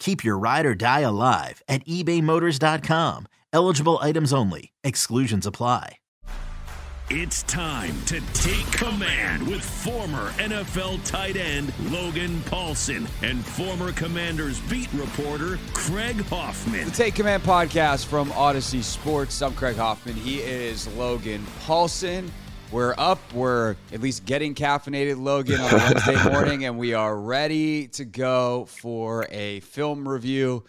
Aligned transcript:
Keep 0.00 0.24
your 0.24 0.36
ride 0.38 0.66
or 0.66 0.74
die 0.74 1.00
alive 1.00 1.62
at 1.68 1.86
ebaymotors.com. 1.86 3.28
Eligible 3.52 3.98
items 4.00 4.32
only. 4.32 4.72
Exclusions 4.82 5.46
apply. 5.46 5.98
It's 7.12 7.42
time 7.42 8.00
to 8.06 8.20
take 8.34 8.70
command 8.70 9.44
with 9.44 9.64
former 9.64 10.30
NFL 10.38 11.04
tight 11.04 11.34
end 11.34 11.72
Logan 11.90 12.38
Paulsen 12.42 13.08
and 13.22 13.44
former 13.44 13.90
Commanders 13.90 14.60
beat 14.70 14.88
reporter 14.92 15.58
Craig 15.74 16.24
Hoffman. 16.26 16.84
The 16.84 16.90
Take 16.92 17.16
Command 17.16 17.42
podcast 17.42 18.06
from 18.06 18.30
Audacy 18.30 18.80
Sports. 18.84 19.42
I'm 19.42 19.54
Craig 19.54 19.74
Hoffman. 19.74 20.14
He 20.14 20.38
is 20.38 20.86
Logan 20.94 21.44
Paulsen. 21.66 22.30
We're 22.72 22.94
up. 22.98 23.18
We're 23.32 23.74
at 23.92 24.00
least 24.00 24.26
getting 24.26 24.54
caffeinated, 24.54 25.20
Logan, 25.20 25.60
on 25.60 25.72
Wednesday 25.72 26.22
morning, 26.30 26.66
and 26.66 26.78
we 26.78 26.94
are 26.94 27.18
ready 27.18 27.88
to 27.88 28.04
go 28.04 28.66
for 28.66 29.26
a 29.28 29.58
film 29.60 30.08
review 30.08 30.62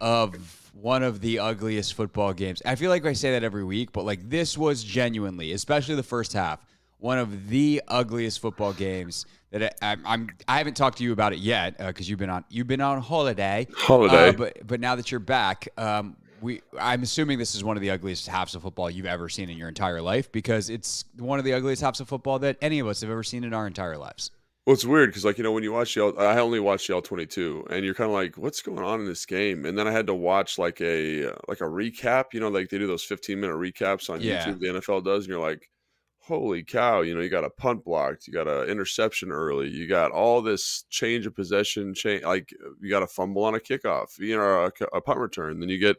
of 0.00 0.34
one 0.72 1.02
of 1.02 1.20
the 1.20 1.40
ugliest 1.40 1.92
football 1.92 2.32
games. 2.32 2.62
I 2.64 2.76
feel 2.76 2.88
like 2.88 3.04
I 3.04 3.12
say 3.12 3.32
that 3.32 3.44
every 3.44 3.62
week, 3.62 3.92
but 3.92 4.06
like 4.06 4.26
this 4.30 4.56
was 4.56 4.82
genuinely, 4.82 5.52
especially 5.52 5.96
the 5.96 6.02
first 6.02 6.32
half, 6.32 6.64
one 6.96 7.18
of 7.18 7.50
the 7.50 7.82
ugliest 7.88 8.40
football 8.40 8.72
games 8.72 9.26
that 9.50 9.76
I, 9.82 9.96
I'm. 10.06 10.30
I 10.48 10.56
haven't 10.56 10.78
talked 10.78 10.96
to 10.98 11.04
you 11.04 11.12
about 11.12 11.34
it 11.34 11.40
yet 11.40 11.76
because 11.76 12.06
uh, 12.06 12.08
you've 12.08 12.18
been 12.18 12.30
on 12.30 12.46
you've 12.48 12.68
been 12.68 12.80
on 12.80 13.02
holiday. 13.02 13.66
Holiday, 13.76 14.30
uh, 14.30 14.32
but 14.32 14.66
but 14.66 14.80
now 14.80 14.96
that 14.96 15.10
you're 15.10 15.20
back, 15.20 15.68
um, 15.76 16.16
we 16.44 16.62
I'm 16.78 17.02
assuming 17.02 17.38
this 17.38 17.54
is 17.54 17.64
one 17.64 17.76
of 17.76 17.80
the 17.80 17.90
ugliest 17.90 18.28
halves 18.28 18.54
of 18.54 18.62
football 18.62 18.90
you've 18.90 19.06
ever 19.06 19.28
seen 19.28 19.48
in 19.48 19.56
your 19.56 19.68
entire 19.68 20.00
life 20.00 20.30
because 20.30 20.70
it's 20.70 21.04
one 21.18 21.38
of 21.38 21.44
the 21.44 21.54
ugliest 21.54 21.82
halves 21.82 22.00
of 22.00 22.08
football 22.08 22.38
that 22.40 22.56
any 22.60 22.78
of 22.78 22.86
us 22.86 23.00
have 23.00 23.10
ever 23.10 23.22
seen 23.22 23.42
in 23.42 23.54
our 23.54 23.66
entire 23.66 23.96
lives. 23.96 24.30
Well, 24.66 24.72
it's 24.72 24.84
weird 24.84 25.10
because, 25.10 25.26
like, 25.26 25.36
you 25.36 25.44
know, 25.44 25.52
when 25.52 25.62
you 25.62 25.72
watch 25.72 25.94
the, 25.94 26.06
I 26.18 26.38
only 26.38 26.58
watched 26.58 26.86
the 26.86 26.94
L 26.94 27.02
twenty 27.02 27.26
two, 27.26 27.66
and 27.68 27.84
you're 27.84 27.94
kind 27.94 28.08
of 28.08 28.14
like, 28.14 28.38
what's 28.38 28.62
going 28.62 28.82
on 28.82 29.00
in 29.00 29.06
this 29.06 29.26
game? 29.26 29.66
And 29.66 29.76
then 29.76 29.86
I 29.86 29.90
had 29.90 30.06
to 30.06 30.14
watch 30.14 30.58
like 30.58 30.80
a 30.80 31.32
uh, 31.32 31.34
like 31.48 31.60
a 31.60 31.64
recap. 31.64 32.26
You 32.32 32.40
know, 32.40 32.48
like 32.48 32.68
they 32.68 32.78
do 32.78 32.86
those 32.86 33.04
fifteen 33.04 33.40
minute 33.40 33.56
recaps 33.56 34.08
on 34.08 34.20
yeah. 34.20 34.44
YouTube. 34.46 34.60
The 34.60 34.66
NFL 34.66 35.04
does, 35.04 35.24
and 35.24 35.32
you're 35.32 35.40
like, 35.40 35.68
holy 36.18 36.62
cow! 36.62 37.02
You 37.02 37.14
know, 37.14 37.20
you 37.20 37.28
got 37.28 37.44
a 37.44 37.50
punt 37.50 37.84
blocked, 37.84 38.26
you 38.26 38.32
got 38.32 38.48
an 38.48 38.70
interception 38.70 39.30
early, 39.30 39.68
you 39.68 39.86
got 39.86 40.12
all 40.12 40.40
this 40.40 40.84
change 40.88 41.26
of 41.26 41.34
possession, 41.34 41.92
change 41.92 42.24
like 42.24 42.50
you 42.80 42.88
got 42.88 43.02
a 43.02 43.06
fumble 43.06 43.44
on 43.44 43.54
a 43.54 43.60
kickoff, 43.60 44.18
you 44.18 44.36
know, 44.36 44.70
a, 44.80 44.96
a 44.96 45.00
punt 45.02 45.18
return, 45.18 45.60
then 45.60 45.68
you 45.68 45.78
get 45.78 45.96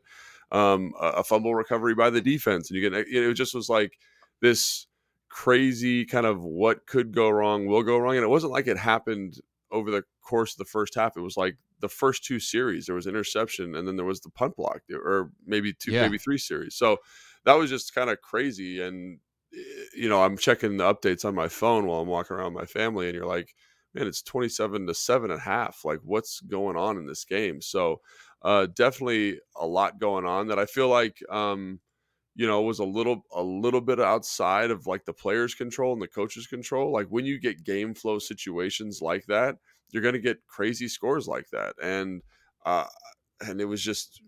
um, 0.51 0.93
a, 0.99 1.23
fumble 1.23 1.55
recovery 1.55 1.95
by 1.95 2.09
the 2.09 2.21
defense, 2.21 2.69
and 2.69 2.79
you 2.79 2.89
get 2.89 3.05
it 3.07 3.33
just 3.33 3.55
was 3.55 3.69
like 3.69 3.97
this 4.41 4.87
crazy 5.29 6.05
kind 6.05 6.25
of 6.25 6.43
what 6.43 6.85
could 6.85 7.13
go 7.13 7.29
wrong 7.29 7.65
will 7.65 7.83
go 7.83 7.97
wrong, 7.97 8.15
and 8.15 8.23
it 8.23 8.29
wasn't 8.29 8.51
like 8.51 8.67
it 8.67 8.77
happened 8.77 9.39
over 9.71 9.91
the 9.91 10.03
course 10.21 10.53
of 10.53 10.59
the 10.59 10.65
first 10.65 10.95
half. 10.95 11.17
It 11.17 11.21
was 11.21 11.37
like 11.37 11.57
the 11.79 11.89
first 11.89 12.23
two 12.23 12.39
series 12.39 12.85
there 12.85 12.95
was 12.95 13.07
interception, 13.07 13.75
and 13.75 13.87
then 13.87 13.95
there 13.95 14.05
was 14.05 14.21
the 14.21 14.29
punt 14.29 14.55
block, 14.55 14.81
or 14.91 15.31
maybe 15.45 15.73
two, 15.73 15.91
yeah. 15.91 16.03
maybe 16.03 16.17
three 16.17 16.37
series. 16.37 16.75
So 16.75 16.97
that 17.43 17.57
was 17.57 17.69
just 17.69 17.93
kind 17.93 18.09
of 18.09 18.21
crazy, 18.21 18.81
and 18.81 19.19
eh, 19.53 19.59
you 19.95 20.09
know 20.09 20.23
I'm 20.23 20.37
checking 20.37 20.77
the 20.77 20.93
updates 20.93 21.25
on 21.25 21.35
my 21.35 21.47
phone 21.47 21.85
while 21.85 22.01
I'm 22.01 22.07
walking 22.07 22.37
around 22.37 22.53
with 22.53 22.61
my 22.61 22.67
family, 22.67 23.07
and 23.07 23.15
you're 23.15 23.27
like 23.27 23.55
man, 23.95 24.07
it's 24.07 24.21
27 24.21 24.87
to 24.87 24.93
seven 24.93 25.31
and 25.31 25.39
a 25.39 25.43
half. 25.43 25.85
Like, 25.85 25.99
what's 26.03 26.41
going 26.41 26.75
on 26.75 26.97
in 26.97 27.07
this 27.07 27.23
game? 27.23 27.61
So, 27.61 28.01
uh, 28.45 28.67
definitely 28.67 29.39
a 29.55 29.65
lot 29.65 29.99
going 29.99 30.23
on 30.23 30.47
that 30.49 30.59
I 30.59 30.67
feel 30.67 30.87
like, 30.87 31.17
um, 31.31 31.79
you 32.35 32.45
know, 32.45 32.61
was 32.61 32.77
a 32.77 32.85
little 32.85 33.23
a 33.33 33.41
little 33.41 33.81
bit 33.81 33.99
outside 33.99 34.69
of 34.69 34.85
like 34.85 35.03
the 35.05 35.13
players' 35.13 35.55
control 35.55 35.93
and 35.93 36.01
the 36.01 36.07
coaches' 36.07 36.45
control. 36.45 36.93
Like 36.93 37.07
when 37.07 37.25
you 37.25 37.39
get 37.39 37.63
game 37.63 37.95
flow 37.95 38.19
situations 38.19 39.01
like 39.01 39.25
that, 39.25 39.55
you're 39.89 40.03
going 40.03 40.13
to 40.13 40.19
get 40.19 40.45
crazy 40.45 40.87
scores 40.87 41.27
like 41.27 41.49
that, 41.53 41.73
and 41.81 42.21
uh, 42.67 42.85
and 43.41 43.59
it 43.59 43.65
was 43.65 43.81
just, 43.81 44.21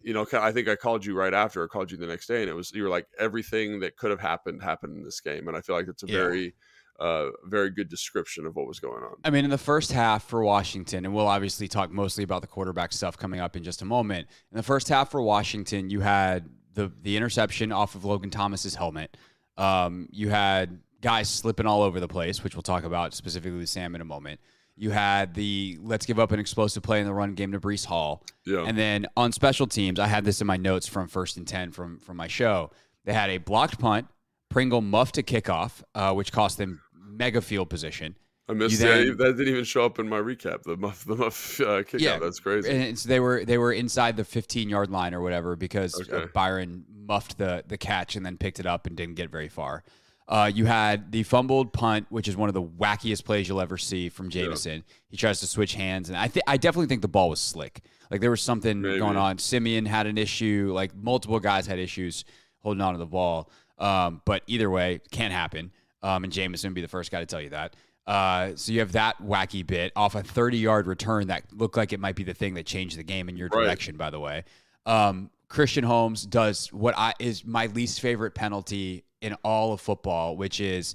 you 0.00 0.14
know, 0.14 0.26
I 0.32 0.52
think 0.52 0.68
I 0.68 0.76
called 0.76 1.04
you 1.04 1.16
right 1.16 1.34
after, 1.34 1.64
I 1.64 1.66
called 1.66 1.90
you 1.90 1.96
the 1.96 2.06
next 2.06 2.28
day, 2.28 2.42
and 2.42 2.50
it 2.50 2.54
was 2.54 2.70
you 2.72 2.84
were 2.84 2.88
like 2.88 3.08
everything 3.18 3.80
that 3.80 3.96
could 3.96 4.12
have 4.12 4.20
happened 4.20 4.62
happened 4.62 4.96
in 4.96 5.02
this 5.02 5.20
game, 5.20 5.48
and 5.48 5.56
I 5.56 5.60
feel 5.60 5.74
like 5.74 5.88
it's 5.88 6.04
a 6.04 6.06
yeah. 6.06 6.18
very 6.18 6.54
uh, 6.98 7.28
very 7.44 7.70
good 7.70 7.88
description 7.88 8.46
of 8.46 8.56
what 8.56 8.66
was 8.66 8.80
going 8.80 9.02
on. 9.02 9.16
I 9.24 9.30
mean, 9.30 9.44
in 9.44 9.50
the 9.50 9.58
first 9.58 9.92
half 9.92 10.24
for 10.24 10.42
Washington, 10.42 11.04
and 11.04 11.14
we'll 11.14 11.26
obviously 11.26 11.68
talk 11.68 11.90
mostly 11.90 12.24
about 12.24 12.40
the 12.40 12.48
quarterback 12.48 12.92
stuff 12.92 13.16
coming 13.16 13.40
up 13.40 13.56
in 13.56 13.62
just 13.62 13.82
a 13.82 13.84
moment. 13.84 14.28
In 14.50 14.56
the 14.56 14.62
first 14.62 14.88
half 14.88 15.10
for 15.10 15.20
Washington, 15.20 15.90
you 15.90 16.00
had 16.00 16.48
the 16.74 16.90
the 17.02 17.16
interception 17.16 17.72
off 17.72 17.94
of 17.94 18.04
Logan 18.04 18.30
Thomas's 18.30 18.74
helmet. 18.74 19.16
Um, 19.56 20.08
you 20.10 20.30
had 20.30 20.80
guys 21.00 21.28
slipping 21.28 21.66
all 21.66 21.82
over 21.82 22.00
the 22.00 22.08
place, 22.08 22.42
which 22.42 22.54
we'll 22.54 22.62
talk 22.62 22.84
about 22.84 23.14
specifically 23.14 23.58
with 23.58 23.68
Sam 23.68 23.94
in 23.94 24.00
a 24.00 24.04
moment. 24.04 24.40
You 24.74 24.90
had 24.90 25.34
the 25.34 25.78
let's 25.82 26.06
give 26.06 26.18
up 26.18 26.32
an 26.32 26.40
explosive 26.40 26.82
play 26.82 27.00
in 27.00 27.06
the 27.06 27.14
run 27.14 27.34
game 27.34 27.52
to 27.52 27.60
Breece 27.60 27.86
Hall. 27.86 28.22
Yeah. 28.46 28.64
And 28.66 28.76
then 28.76 29.06
on 29.16 29.32
special 29.32 29.66
teams, 29.66 29.98
I 29.98 30.06
had 30.06 30.24
this 30.24 30.40
in 30.40 30.46
my 30.46 30.56
notes 30.56 30.86
from 30.86 31.08
first 31.08 31.36
and 31.36 31.46
10 31.46 31.72
from, 31.72 31.98
from 31.98 32.18
my 32.18 32.28
show. 32.28 32.70
They 33.04 33.14
had 33.14 33.30
a 33.30 33.38
blocked 33.38 33.78
punt, 33.78 34.06
Pringle 34.48 34.80
muffed 34.80 35.18
a 35.18 35.22
kickoff, 35.22 35.82
uh, 35.94 36.12
which 36.14 36.32
cost 36.32 36.58
them 36.58 36.80
mega 37.16 37.40
field 37.40 37.70
position. 37.70 38.16
I 38.48 38.52
missed 38.52 38.80
You 38.80 38.86
that. 38.86 39.18
That 39.18 39.36
didn't 39.36 39.52
even 39.52 39.64
show 39.64 39.84
up 39.84 39.98
in 39.98 40.08
my 40.08 40.18
recap. 40.20 40.62
The 40.62 40.76
muff, 40.76 41.04
the 41.04 41.16
muff 41.16 41.60
uh, 41.66 41.82
kick 41.82 42.04
out. 42.06 42.20
That's 42.20 42.38
crazy. 42.38 42.70
And 42.70 42.82
it's, 42.82 43.02
they 43.02 43.18
were 43.18 43.44
they 43.44 43.58
were 43.58 43.72
inside 43.72 44.16
the 44.16 44.24
15 44.24 44.68
yard 44.68 44.90
line 44.90 45.14
or 45.14 45.20
whatever 45.20 45.56
because 45.56 45.94
uh, 45.94 46.14
Okay. 46.14 46.30
Byron 46.32 46.84
muffed 46.94 47.38
the 47.38 47.64
the 47.66 47.76
catch 47.76 48.14
and 48.16 48.24
then 48.24 48.36
picked 48.36 48.60
it 48.60 48.66
up 48.66 48.86
and 48.86 48.96
didn't 48.96 49.16
get 49.16 49.30
very 49.30 49.48
far. 49.48 49.82
Uh, 50.28 50.50
you 50.52 50.64
had 50.64 51.12
the 51.12 51.22
fumbled 51.22 51.72
punt, 51.72 52.06
which 52.08 52.26
is 52.26 52.36
one 52.36 52.48
of 52.48 52.54
the 52.54 52.62
wackiest 52.62 53.24
plays 53.24 53.48
you'll 53.48 53.60
ever 53.60 53.78
see 53.78 54.08
from 54.08 54.28
Jamison. 54.28 54.82
He 55.08 55.16
tries 55.16 55.38
to 55.38 55.46
switch 55.46 55.74
hands, 55.74 56.08
and 56.08 56.18
I 56.18 56.26
think 56.26 56.42
I 56.48 56.56
definitely 56.56 56.88
think 56.88 57.02
the 57.02 57.08
ball 57.08 57.30
was 57.30 57.40
slick. 57.40 57.80
Like 58.10 58.20
there 58.20 58.30
was 58.30 58.42
something 58.42 58.80
Maybe. 58.80 58.98
going 58.98 59.16
on. 59.16 59.38
Simeon 59.38 59.86
had 59.86 60.06
an 60.06 60.18
issue. 60.18 60.70
Like 60.74 60.94
multiple 60.96 61.38
guys 61.40 61.66
had 61.66 61.78
issues 61.78 62.24
holding 62.60 62.80
on 62.80 62.92
to 62.94 62.98
the 62.98 63.06
ball. 63.06 63.50
Um, 63.78 64.22
but 64.24 64.42
either 64.46 64.70
way, 64.70 65.00
can't 65.12 65.32
happen. 65.32 65.70
Um, 66.02 66.24
and 66.24 66.32
Jamison 66.32 66.70
would 66.70 66.74
be 66.74 66.82
the 66.82 66.88
first 66.88 67.10
guy 67.10 67.20
to 67.20 67.26
tell 67.26 67.40
you 67.40 67.50
that. 67.50 67.74
Uh, 68.06 68.52
so 68.54 68.70
you 68.70 68.78
have 68.80 68.92
that 68.92 69.20
wacky 69.20 69.66
bit 69.66 69.92
off 69.96 70.14
a 70.14 70.22
30 70.22 70.58
yard 70.58 70.86
return 70.86 71.26
that 71.28 71.42
looked 71.52 71.76
like 71.76 71.92
it 71.92 71.98
might 71.98 72.14
be 72.14 72.22
the 72.22 72.34
thing 72.34 72.54
that 72.54 72.64
changed 72.66 72.96
the 72.98 73.02
game 73.02 73.28
in 73.28 73.36
your 73.36 73.48
Right. 73.48 73.64
direction, 73.64 73.96
by 73.96 74.10
the 74.10 74.20
way. 74.20 74.44
Um, 74.84 75.30
Christian 75.48 75.82
Holmes 75.84 76.24
does 76.24 76.72
what 76.72 76.94
I 76.96 77.14
is 77.18 77.44
my 77.44 77.66
least 77.66 78.00
favorite 78.00 78.34
penalty 78.34 79.04
in 79.20 79.34
all 79.44 79.72
of 79.72 79.80
football, 79.80 80.36
which 80.36 80.60
is 80.60 80.94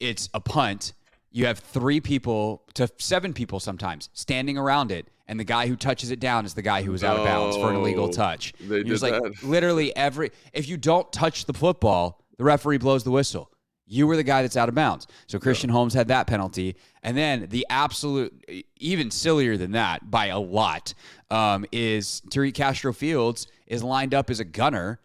it's 0.00 0.28
a 0.32 0.40
punt. 0.40 0.92
You 1.30 1.46
have 1.46 1.58
three 1.58 2.00
people 2.00 2.62
to 2.74 2.88
seven 2.98 3.34
people 3.34 3.60
sometimes 3.60 4.08
standing 4.14 4.56
around 4.56 4.90
it, 4.90 5.08
and 5.26 5.38
the 5.38 5.44
guy 5.44 5.66
who 5.66 5.76
touches 5.76 6.10
it 6.10 6.20
down 6.20 6.46
is 6.46 6.54
the 6.54 6.62
guy 6.62 6.82
who 6.82 6.92
was 6.92 7.04
out 7.04 7.18
of 7.18 7.24
bounds 7.24 7.56
for 7.56 7.68
an 7.70 7.76
illegal 7.76 8.08
touch. 8.08 8.54
He 8.58 8.84
was 8.84 9.02
like 9.02 9.12
that. 9.12 9.42
literally 9.42 9.94
every 9.96 10.30
if 10.54 10.68
you 10.68 10.76
don't 10.78 11.10
touch 11.12 11.44
the 11.44 11.52
football, 11.52 12.22
the 12.38 12.44
referee 12.44 12.78
blows 12.78 13.04
the 13.04 13.10
whistle. 13.10 13.50
You 13.88 14.06
were 14.06 14.16
the 14.16 14.22
guy 14.22 14.42
that's 14.42 14.56
out 14.56 14.68
of 14.68 14.74
bounds. 14.74 15.06
So 15.26 15.38
Christian 15.38 15.70
Holmes 15.70 15.94
had 15.94 16.08
that 16.08 16.26
penalty. 16.26 16.76
And 17.02 17.16
then 17.16 17.46
the 17.48 17.66
absolute, 17.70 18.66
even 18.76 19.10
sillier 19.10 19.56
than 19.56 19.72
that 19.72 20.10
by 20.10 20.26
a 20.26 20.38
lot, 20.38 20.92
um, 21.30 21.64
is 21.72 22.22
Tariq 22.30 22.54
Castro 22.54 22.92
Fields 22.92 23.46
is 23.66 23.82
lined 23.82 24.14
up 24.14 24.30
as 24.30 24.40
a 24.40 24.44
gunner 24.44 25.00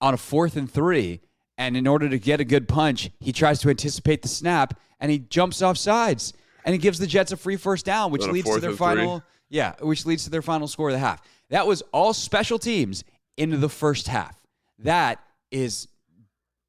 on 0.00 0.14
a 0.14 0.16
fourth 0.16 0.56
and 0.56 0.70
three. 0.70 1.20
And 1.58 1.76
in 1.76 1.86
order 1.86 2.08
to 2.08 2.18
get 2.18 2.40
a 2.40 2.44
good 2.44 2.66
punch, 2.66 3.10
he 3.20 3.32
tries 3.32 3.60
to 3.60 3.70
anticipate 3.70 4.22
the 4.22 4.28
snap 4.28 4.78
and 4.98 5.10
he 5.10 5.18
jumps 5.18 5.60
off 5.62 5.76
sides. 5.76 6.32
And 6.64 6.72
he 6.72 6.78
gives 6.78 6.98
the 6.98 7.06
Jets 7.06 7.30
a 7.30 7.36
free 7.36 7.56
first 7.56 7.84
down, 7.84 8.10
which 8.10 8.26
leads 8.26 8.52
to 8.52 8.58
their 8.58 8.70
and 8.70 8.78
three? 8.78 8.86
final. 8.86 9.22
Yeah, 9.50 9.74
which 9.80 10.06
leads 10.06 10.24
to 10.24 10.30
their 10.30 10.42
final 10.42 10.66
score 10.66 10.88
of 10.88 10.94
the 10.94 10.98
half. 10.98 11.20
That 11.50 11.66
was 11.66 11.82
all 11.92 12.14
special 12.14 12.58
teams 12.58 13.04
into 13.36 13.58
the 13.58 13.68
first 13.68 14.08
half. 14.08 14.34
That 14.78 15.20
is 15.50 15.88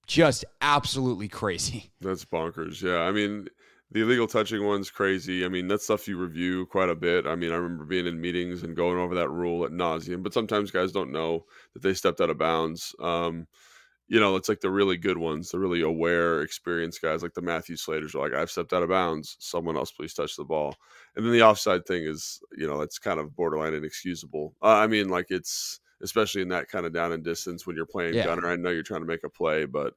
just 0.07 0.45
absolutely 0.61 1.27
crazy. 1.27 1.91
That's 2.01 2.25
bonkers. 2.25 2.81
Yeah. 2.81 2.99
I 2.99 3.11
mean, 3.11 3.47
the 3.91 4.01
illegal 4.01 4.27
touching 4.27 4.65
one's 4.65 4.89
crazy. 4.89 5.45
I 5.45 5.47
mean, 5.47 5.67
that's 5.67 5.85
stuff 5.85 6.07
you 6.07 6.17
review 6.17 6.65
quite 6.65 6.89
a 6.89 6.95
bit. 6.95 7.27
I 7.27 7.35
mean, 7.35 7.51
I 7.51 7.55
remember 7.55 7.85
being 7.85 8.07
in 8.07 8.19
meetings 8.19 8.63
and 8.63 8.75
going 8.75 8.97
over 8.97 9.15
that 9.15 9.29
rule 9.29 9.63
at 9.63 9.71
nauseum, 9.71 10.23
but 10.23 10.33
sometimes 10.33 10.71
guys 10.71 10.91
don't 10.91 11.11
know 11.11 11.45
that 11.73 11.83
they 11.83 11.93
stepped 11.93 12.19
out 12.19 12.31
of 12.31 12.37
bounds. 12.37 12.95
Um, 12.99 13.47
you 14.07 14.19
know, 14.19 14.35
it's 14.35 14.49
like 14.49 14.59
the 14.59 14.69
really 14.69 14.97
good 14.97 15.17
ones, 15.17 15.49
the 15.49 15.59
really 15.59 15.81
aware, 15.81 16.41
experienced 16.41 17.01
guys 17.01 17.23
like 17.23 17.33
the 17.33 17.41
Matthew 17.41 17.75
Slaters 17.75 18.13
are 18.13 18.19
like, 18.19 18.33
I've 18.33 18.51
stepped 18.51 18.73
out 18.73 18.83
of 18.83 18.89
bounds. 18.89 19.37
Someone 19.39 19.77
else 19.77 19.91
please 19.91 20.13
touch 20.13 20.35
the 20.35 20.43
ball. 20.43 20.75
And 21.15 21.25
then 21.25 21.31
the 21.31 21.43
offside 21.43 21.85
thing 21.85 22.03
is, 22.03 22.39
you 22.55 22.67
know, 22.67 22.81
it's 22.81 22.99
kind 22.99 23.19
of 23.19 23.35
borderline 23.35 23.73
inexcusable. 23.73 24.53
Uh, 24.61 24.75
I 24.75 24.87
mean, 24.87 25.09
like 25.09 25.27
it's 25.29 25.79
especially 26.05 26.41
in 26.41 26.47
that 26.49 26.69
kind 26.69 26.85
of 26.85 26.93
down 26.93 27.11
and 27.11 27.23
distance 27.23 27.67
when 27.67 27.75
you're 27.75 27.85
playing 27.85 28.13
Yeah. 28.15 28.23
gunner. 28.25 28.47
I 28.47 28.55
know 28.55 28.69
you're 28.69 28.83
trying 28.83 29.01
to 29.01 29.07
make 29.07 29.23
a 29.25 29.29
play, 29.29 29.65
but 29.65 29.93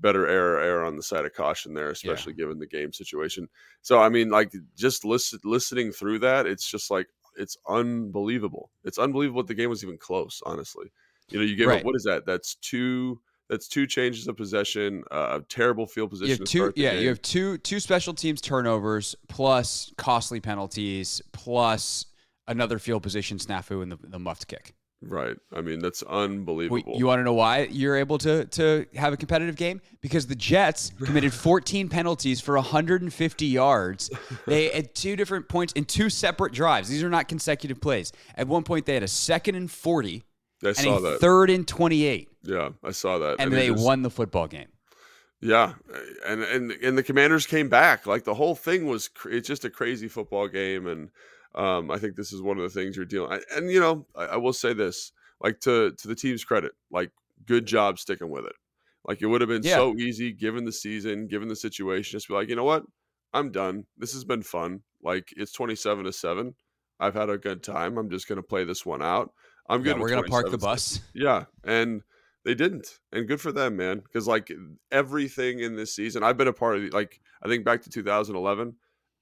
better 0.00 0.26
error 0.28 0.60
error 0.60 0.84
on 0.84 0.96
the 0.96 1.02
side 1.02 1.24
of 1.24 1.34
caution 1.34 1.74
there, 1.74 1.90
especially 1.90 2.32
given 2.32 2.58
the 2.58 2.66
game 2.66 2.92
situation. 2.92 3.48
So 3.82 4.00
I 4.00 4.08
mean, 4.08 4.30
like 4.30 4.52
just 4.76 5.04
listen, 5.04 5.40
listening 5.44 5.92
through 5.92 6.20
that, 6.20 6.46
it's 6.46 6.66
just 6.70 6.90
like 6.90 7.08
it's 7.36 7.56
unbelievable. 7.68 8.70
It's 8.84 8.98
unbelievable 8.98 9.42
that 9.42 9.48
the 9.48 9.54
game 9.54 9.70
was 9.70 9.82
even 9.84 9.98
close. 9.98 10.40
Honestly, 10.46 10.86
you 11.30 11.38
know, 11.38 11.44
you 11.44 11.56
gave 11.56 11.66
Right. 11.68 11.80
up 11.80 11.84
what 11.84 11.96
is 11.96 12.04
that? 12.04 12.24
That's 12.26 12.54
two. 12.56 13.20
That's 13.50 13.66
two 13.66 13.86
changes 13.86 14.28
of 14.28 14.36
possession. 14.36 15.02
Uh, 15.10 15.38
a 15.40 15.42
terrible 15.48 15.86
field 15.86 16.10
position. 16.10 16.28
You 16.52 16.62
have 16.62 16.74
two, 16.74 16.80
yeah, 16.80 16.92
game. 16.92 17.02
you 17.02 17.08
have 17.08 17.22
two 17.22 17.56
two 17.58 17.80
special 17.80 18.12
teams 18.12 18.40
turnovers 18.42 19.16
plus 19.28 19.90
costly 19.96 20.38
penalties 20.38 21.22
plus 21.32 22.04
another 22.46 22.78
field 22.78 23.02
position 23.02 23.38
snafu 23.38 23.82
and 23.82 23.90
the, 23.92 23.98
the 24.02 24.18
muffed 24.18 24.46
kick. 24.48 24.74
Right. 25.02 25.36
I 25.52 25.60
mean, 25.60 25.78
that's 25.80 26.02
unbelievable. 26.02 26.94
you 26.96 27.06
want 27.06 27.20
to 27.20 27.24
know 27.24 27.34
why 27.34 27.68
you're 27.70 27.96
able 27.96 28.18
to 28.18 28.44
to 28.46 28.86
have 28.94 29.12
a 29.12 29.16
competitive 29.16 29.56
game? 29.56 29.80
Because 30.00 30.26
the 30.26 30.34
Jets 30.34 30.90
committed 31.04 31.32
14 31.32 31.88
penalties 31.88 32.40
for 32.40 32.54
150 32.56 33.46
yards. 33.46 34.10
They 34.46 34.70
at 34.72 34.94
two 34.94 35.16
different 35.16 35.48
points 35.48 35.72
in 35.74 35.84
two 35.84 36.10
separate 36.10 36.52
drives. 36.52 36.88
These 36.88 37.02
are 37.02 37.10
not 37.10 37.28
consecutive 37.28 37.80
plays. 37.80 38.12
At 38.34 38.48
one 38.48 38.62
point, 38.64 38.86
they 38.86 38.94
had 38.94 39.02
a 39.02 39.08
second 39.08 39.54
and 39.54 39.70
40 39.70 40.24
I 40.64 40.68
and 40.68 40.76
saw 40.76 40.96
a 40.96 41.00
that. 41.02 41.20
third 41.20 41.50
and 41.50 41.66
28, 41.68 42.28
yeah, 42.42 42.70
I 42.82 42.90
saw 42.90 43.18
that. 43.18 43.36
and 43.38 43.52
it 43.52 43.56
they 43.56 43.68
just- 43.68 43.84
won 43.84 44.02
the 44.02 44.10
football 44.10 44.48
game. 44.48 44.66
Yeah, 45.40 45.74
and 46.26 46.42
and 46.42 46.72
and 46.72 46.98
the 46.98 47.02
Commanders 47.04 47.46
came 47.46 47.68
back. 47.68 48.06
Like 48.08 48.24
the 48.24 48.34
whole 48.34 48.56
thing 48.56 48.86
was, 48.88 49.06
cr- 49.06 49.30
it's 49.30 49.46
just 49.46 49.64
a 49.64 49.70
crazy 49.70 50.08
football 50.08 50.48
game, 50.48 50.88
and 50.88 51.10
um, 51.58 51.90
I 51.90 51.98
think 51.98 52.16
this 52.16 52.32
is 52.32 52.40
one 52.40 52.56
of 52.56 52.62
the 52.62 52.68
things 52.80 52.96
you're 52.96 53.04
dealing. 53.04 53.32
I, 53.32 53.40
and 53.56 53.70
you 53.70 53.80
know, 53.80 54.06
I, 54.16 54.24
I 54.24 54.36
will 54.36 54.52
say 54.52 54.72
this, 54.72 55.12
like 55.40 55.60
to 55.60 55.92
to 55.92 56.08
the 56.08 56.14
team's 56.14 56.44
credit, 56.44 56.72
like 56.90 57.10
good 57.46 57.66
job 57.66 57.98
sticking 57.98 58.30
with 58.30 58.44
it. 58.46 58.54
Like 59.04 59.20
it 59.22 59.26
would 59.26 59.40
have 59.40 59.48
been 59.48 59.62
Yeah. 59.62 59.76
so 59.76 59.94
easy 59.96 60.32
given 60.32 60.64
the 60.64 60.72
season, 60.72 61.26
given 61.26 61.48
the 61.48 61.56
situation, 61.56 62.16
just 62.16 62.28
be 62.28 62.34
like, 62.34 62.48
you 62.48 62.56
know 62.56 62.64
what, 62.64 62.84
I'm 63.34 63.50
done. 63.50 63.84
This 63.96 64.12
has 64.14 64.24
been 64.24 64.42
fun. 64.42 64.80
Like 65.02 65.28
it's 65.36 65.52
27 65.52 66.04
to 66.04 66.12
seven. 66.12 66.54
I've 67.00 67.14
had 67.14 67.30
a 67.30 67.38
good 67.38 67.62
time. 67.62 67.98
I'm 67.98 68.10
just 68.10 68.28
gonna 68.28 68.42
play 68.42 68.64
this 68.64 68.84
one 68.86 69.02
out. 69.02 69.32
I'm 69.68 69.84
Yeah, 69.84 69.92
good. 69.92 70.00
we're 70.00 70.08
gonna 70.10 70.22
park 70.24 70.50
the 70.50 70.58
bus. 70.58 71.00
Yeah, 71.14 71.44
and 71.64 72.02
they 72.44 72.54
didn't, 72.54 72.98
and 73.12 73.26
good 73.28 73.40
for 73.40 73.52
them, 73.52 73.76
man. 73.76 73.98
Because 74.00 74.26
like 74.26 74.50
everything 74.90 75.60
in 75.60 75.76
this 75.76 75.94
season, 75.94 76.22
I've 76.22 76.36
been 76.36 76.48
a 76.48 76.52
part 76.52 76.76
of. 76.76 76.82
The, 76.82 76.90
like 76.90 77.20
I 77.42 77.48
think 77.48 77.64
back 77.64 77.82
to 77.82 77.90
2011, 77.90 78.74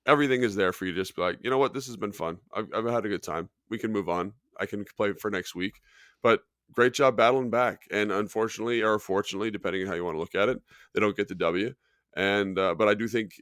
everything 0.06 0.42
is 0.42 0.54
there 0.54 0.72
for 0.72 0.86
you. 0.86 0.92
to 0.92 1.00
Just 1.00 1.16
be 1.16 1.22
like, 1.22 1.38
you 1.42 1.50
know 1.50 1.58
what, 1.58 1.74
this 1.74 1.86
has 1.86 1.96
been 1.96 2.12
fun. 2.12 2.38
I've, 2.54 2.68
I've 2.74 2.84
had 2.86 3.04
a 3.04 3.08
good 3.08 3.22
time. 3.22 3.48
We 3.68 3.78
can 3.78 3.92
move 3.92 4.08
on. 4.08 4.32
I 4.58 4.66
can 4.66 4.84
play 4.96 5.12
for 5.12 5.30
next 5.30 5.54
week. 5.54 5.80
But 6.22 6.40
great 6.72 6.94
job 6.94 7.16
battling 7.16 7.50
back. 7.50 7.82
And 7.90 8.10
unfortunately, 8.12 8.82
or 8.82 8.98
fortunately, 8.98 9.50
depending 9.50 9.82
on 9.82 9.88
how 9.88 9.94
you 9.94 10.04
want 10.04 10.14
to 10.14 10.20
look 10.20 10.34
at 10.34 10.48
it, 10.48 10.60
they 10.94 11.00
don't 11.00 11.16
get 11.16 11.28
the 11.28 11.34
W. 11.34 11.74
And 12.16 12.58
uh, 12.58 12.74
but 12.74 12.88
I 12.88 12.94
do 12.94 13.08
think 13.08 13.32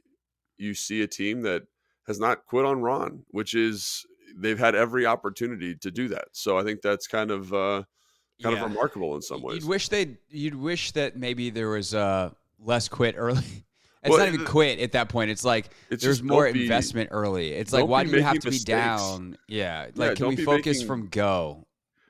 you 0.57 0.73
see 0.73 1.01
a 1.01 1.07
team 1.07 1.41
that 1.43 1.63
has 2.07 2.19
not 2.19 2.45
quit 2.45 2.65
on 2.65 2.81
Ron, 2.81 3.23
which 3.29 3.53
is 3.53 4.05
they've 4.35 4.59
had 4.59 4.75
every 4.75 5.05
opportunity 5.05 5.75
to 5.75 5.91
do 5.91 6.07
that. 6.09 6.25
So 6.33 6.57
I 6.57 6.63
think 6.63 6.81
that's 6.81 7.07
kind 7.07 7.31
of. 7.31 7.53
Uh, 7.53 7.83
kind 8.43 8.53
Yeah. 8.57 8.65
of 8.65 8.69
remarkable 8.71 9.15
in 9.15 9.21
some 9.21 9.41
ways. 9.41 9.61
You'd 9.61 9.69
wish 9.69 9.87
they 9.87 10.17
you'd 10.29 10.55
wish 10.55 10.91
that 10.91 11.15
maybe 11.15 11.49
there 11.51 11.69
was 11.69 11.93
uh 11.93 12.31
less 12.59 12.89
quit 12.89 13.15
early. 13.17 13.45
It's 14.05 14.11
Well, 14.11 14.19
not 14.19 14.27
even 14.33 14.45
quit 14.45 14.79
at 14.79 14.91
that 14.93 15.09
point. 15.09 15.31
It's 15.31 15.43
like 15.43 15.69
It's 15.89 16.03
there's 16.03 16.21
more 16.23 16.51
be- 16.51 16.61
investment 16.63 17.09
early. 17.11 17.51
It's 17.53 17.73
like 17.73 17.87
why 17.87 18.03
do 18.03 18.11
you 18.11 18.21
have 18.21 18.39
to 18.39 18.49
be 18.49 18.59
down? 18.59 19.37
Yeah, 19.47 19.87
like 19.95 20.15
can 20.15 20.27
we 20.27 20.35
focus 20.37 20.81
from 20.83 21.07
go? 21.07 21.65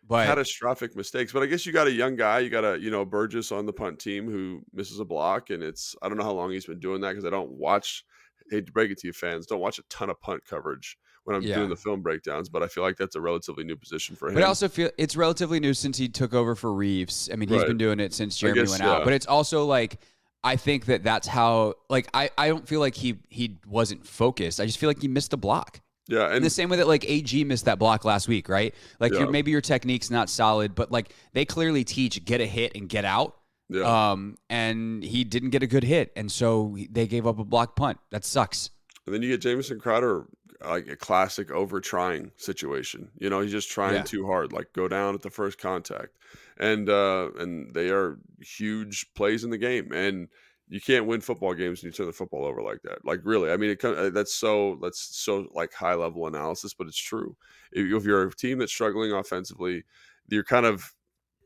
But 0.08 0.28
Catastrophic 0.28 0.96
mistakes, 0.96 1.32
but 1.34 1.42
I 1.42 1.48
guess 1.48 1.66
you 1.66 1.72
got 1.74 1.88
a 1.88 1.92
young 1.92 2.16
guy. 2.16 2.40
You 2.40 2.50
got 2.52 2.64
a 2.64 2.78
you 2.80 2.92
know 2.92 3.06
Burgess 3.06 3.52
on 3.52 3.66
the 3.66 3.74
punt 3.74 3.98
team 3.98 4.30
who 4.30 4.62
misses 4.72 5.00
a 5.00 5.06
block, 5.06 5.50
and 5.50 5.64
it's 5.64 5.96
I 6.02 6.08
don't 6.10 6.18
know 6.18 6.24
how 6.24 6.34
long 6.34 6.52
he's 6.52 6.66
been 6.68 6.80
doing 6.80 7.02
that 7.02 7.10
because 7.10 7.26
I 7.26 7.32
don't 7.32 7.50
watch. 7.52 8.04
Hate 8.52 8.68
to 8.68 8.72
break 8.72 8.92
it 8.92 9.00
to 9.00 9.08
you, 9.08 9.14
fans, 9.14 9.48
don't 9.48 9.60
watch 9.60 9.80
a 9.80 9.84
ton 9.90 10.12
of 10.12 10.22
punt 10.22 10.44
coverage 10.48 11.00
when 11.24 11.36
I'm 11.36 11.42
Yeah. 11.42 11.56
doing 11.56 11.70
the 11.70 11.76
film 11.76 12.04
breakdowns. 12.04 12.48
But 12.48 12.62
I 12.62 12.68
feel 12.68 12.84
like 12.84 12.96
that's 12.98 13.16
a 13.16 13.22
relatively 13.22 13.64
new 13.64 13.76
position 13.76 14.16
for 14.16 14.28
him. 14.28 14.36
but 14.36 14.44
I 14.44 14.46
also 14.46 14.68
feel 14.68 14.92
it's 15.00 15.16
relatively 15.16 15.60
new 15.60 15.74
since 15.74 15.98
he 15.98 16.08
took 16.08 16.36
over 16.36 16.54
for 16.54 16.72
Reaves. 16.72 17.28
I 17.34 17.38
mean, 17.38 17.50
he's 17.50 17.58
Right. 17.62 17.68
been 17.70 17.80
doing 17.80 18.00
it 18.00 18.14
since 18.14 18.38
Jeremy 18.38 18.62
guess, 18.62 18.70
went 18.70 18.84
out. 18.84 19.00
yeah. 19.00 19.04
But 19.06 19.14
it's 19.14 19.26
also 19.26 19.66
like 19.66 19.98
I 20.46 20.56
think 20.56 20.86
that 20.86 21.04
that's 21.04 21.28
how 21.28 21.74
like 21.90 22.08
I 22.14 22.30
I 22.38 22.48
don't 22.48 22.68
feel 22.68 22.80
like 22.80 22.96
he 22.96 23.18
he 23.30 23.58
wasn't 23.68 24.06
focused. 24.06 24.60
I 24.62 24.66
just 24.66 24.78
feel 24.78 24.90
like 24.90 25.02
he 25.02 25.08
missed 25.08 25.34
a 25.34 25.38
block. 25.38 25.82
yeah, 26.08 26.30
In 26.30 26.38
and 26.38 26.46
the 26.46 26.52
same 26.52 26.70
way 26.70 26.78
that 26.78 26.88
like 26.88 27.04
AG 27.10 27.44
missed 27.44 27.66
that 27.66 27.80
block 27.80 28.06
last 28.06 28.28
week, 28.28 28.48
right? 28.48 28.74
Like 29.00 29.12
Yeah. 29.12 29.22
your, 29.22 29.32
maybe 29.32 29.50
your 29.50 29.62
technique's 29.62 30.12
not 30.12 30.30
solid, 30.30 30.76
but 30.76 30.92
like 30.92 31.14
they 31.34 31.46
clearly 31.46 31.84
teach 31.84 32.24
get 32.24 32.42
a 32.42 32.46
hit 32.46 32.74
and 32.76 32.88
get 32.88 33.06
out. 33.06 33.36
yeah, 33.70 34.12
Um, 34.12 34.38
and 34.48 35.04
he 35.04 35.24
didn't 35.24 35.50
get 35.50 35.64
a 35.64 35.68
good 35.68 35.84
hit, 35.84 36.14
and 36.16 36.32
so 36.32 36.78
they 36.92 37.08
gave 37.08 37.26
up 37.26 37.40
a 37.40 37.44
block 37.44 37.76
punt. 37.76 37.98
That 38.12 38.24
sucks. 38.24 38.70
and 39.08 39.14
then 39.14 39.24
you 39.24 39.30
get 39.30 39.42
Jamison 39.42 39.80
Crowder 39.80 40.26
like 40.64 40.88
a 40.88 40.96
classic 40.96 41.52
over 41.52 41.82
trying 41.82 42.32
situation. 42.38 43.10
You 43.18 43.30
know, 43.30 43.42
he's 43.42 43.52
just 43.52 43.70
trying 43.72 43.96
yeah. 43.96 44.04
too 44.04 44.26
hard, 44.26 44.54
like 44.54 44.72
go 44.74 44.88
down 44.88 45.16
at 45.16 45.22
the 45.22 45.30
first 45.30 45.58
contact. 45.58 46.18
And 46.58 46.90
uh 46.90 47.30
and 47.38 47.74
they 47.74 47.90
are 47.90 48.18
huge 48.40 49.08
plays 49.14 49.44
in 49.44 49.50
the 49.50 49.58
game. 49.58 49.92
And 49.92 50.28
you 50.68 50.82
can't 50.82 51.06
win 51.06 51.22
football 51.22 51.54
games 51.54 51.82
when 51.82 51.90
you 51.90 51.94
turn 51.94 52.08
the 52.08 52.14
football 52.14 52.46
over 52.46 52.62
like 52.62 52.82
that. 52.84 53.06
Like 53.06 53.22
really, 53.24 53.52
I 53.52 53.58
mean, 53.58 53.72
it 53.72 53.84
uh, 53.84 54.10
that's 54.10 54.34
so 54.34 54.80
that's 54.82 55.00
so 55.18 55.48
like 55.54 55.74
high 55.74 55.94
level 55.94 56.28
analysis, 56.28 56.74
but 56.74 56.88
it's 56.88 56.98
true. 56.98 57.36
If 57.72 58.04
you're 58.04 58.28
a 58.28 58.34
team 58.34 58.60
that's 58.60 58.72
struggling 58.72 59.12
offensively, 59.12 59.84
you're 60.28 60.44
kind 60.44 60.66
of 60.66 60.94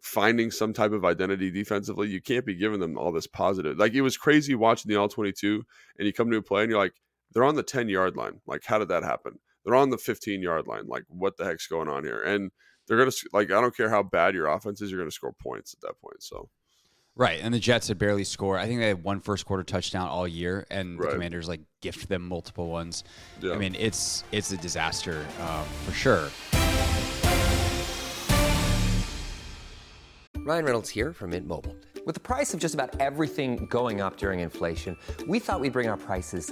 finding 0.02 0.52
some 0.52 0.72
type 0.72 0.94
of 0.94 1.04
identity 1.04 1.52
defensively. 1.52 2.08
You 2.08 2.22
can't 2.22 2.46
be 2.46 2.56
giving 2.56 2.80
them 2.80 2.98
all 2.98 3.12
this 3.12 3.28
positive. 3.28 3.78
Like 3.78 3.94
it 3.94 4.02
was 4.02 4.16
crazy 4.18 4.56
watching 4.56 4.90
the 4.90 4.96
all 4.96 5.10
22, 5.10 5.64
and 5.98 6.06
you 6.06 6.14
come 6.14 6.32
to 6.32 6.38
a 6.38 6.42
play 6.42 6.62
and 6.64 6.72
you're 6.72 6.80
like, 6.80 6.94
they're 7.34 7.44
on 7.44 7.56
the 7.56 7.64
10 7.64 7.90
yard 7.90 8.16
line. 8.16 8.40
Like, 8.48 8.64
how 8.66 8.80
did 8.80 8.90
that 8.90 9.04
happen? 9.04 9.40
They're 9.66 9.76
on 9.76 9.90
the 9.90 9.98
15 9.98 10.42
yard 10.42 10.68
line. 10.68 10.88
Like, 10.88 11.04
what 11.10 11.38
the 11.38 11.46
heck's 11.46 11.68
going 11.68 11.90
on 11.90 12.04
here? 12.04 12.24
And 12.24 12.52
they're 12.90 12.98
gonna 12.98 13.12
like, 13.32 13.52
I 13.52 13.62
don't 13.62 13.76
care 13.76 13.90
how 13.90 14.04
bad 14.04 14.34
your 14.34 14.48
offense 14.48 14.82
is, 14.82 14.92
you're 14.92 15.00
gonna 15.00 15.12
score 15.12 15.32
points 15.32 15.74
at 15.74 15.82
that 15.82 16.02
point. 16.02 16.22
So. 16.22 16.50
Right, 17.16 17.40
and 17.42 17.54
the 17.54 17.60
Jets 17.60 17.88
had 17.90 17.98
barely 17.98 18.24
scored. 18.24 18.60
I 18.60 18.66
think 18.66 18.80
they 18.80 18.88
had 18.88 19.04
one 19.04 19.20
first 19.20 19.46
quarter 19.46 19.64
touchdown 19.64 20.08
all 20.08 20.28
year, 20.28 20.66
and 20.72 20.98
right. 20.98 21.08
the 21.08 21.14
Commanders 21.14 21.48
like 21.48 21.62
gift 21.82 22.10
them 22.10 22.28
multiple 22.28 22.70
ones. 22.70 23.04
Yeah. 23.42 23.54
I 23.54 23.58
mean, 23.58 23.76
it's 23.76 24.24
it's 24.32 24.52
a 24.52 24.58
disaster 24.58 25.26
um, 25.42 25.66
for 25.86 25.92
sure. 25.92 26.30
Ryan 30.38 30.66
Reynolds 30.66 30.90
here 30.90 31.14
from 31.14 31.32
Mint 31.32 31.46
Mobile. 31.46 31.76
With 32.06 32.16
the 32.16 32.22
price 32.22 32.54
of 32.54 32.60
just 32.60 32.74
about 32.74 33.00
everything 33.00 33.68
going 33.68 34.02
up 34.02 34.18
during 34.18 34.40
inflation, 34.40 34.98
we 35.28 35.38
thought 35.38 35.60
we'd 35.60 35.74
bring 35.74 35.90
our 35.90 35.98
prices 35.98 36.52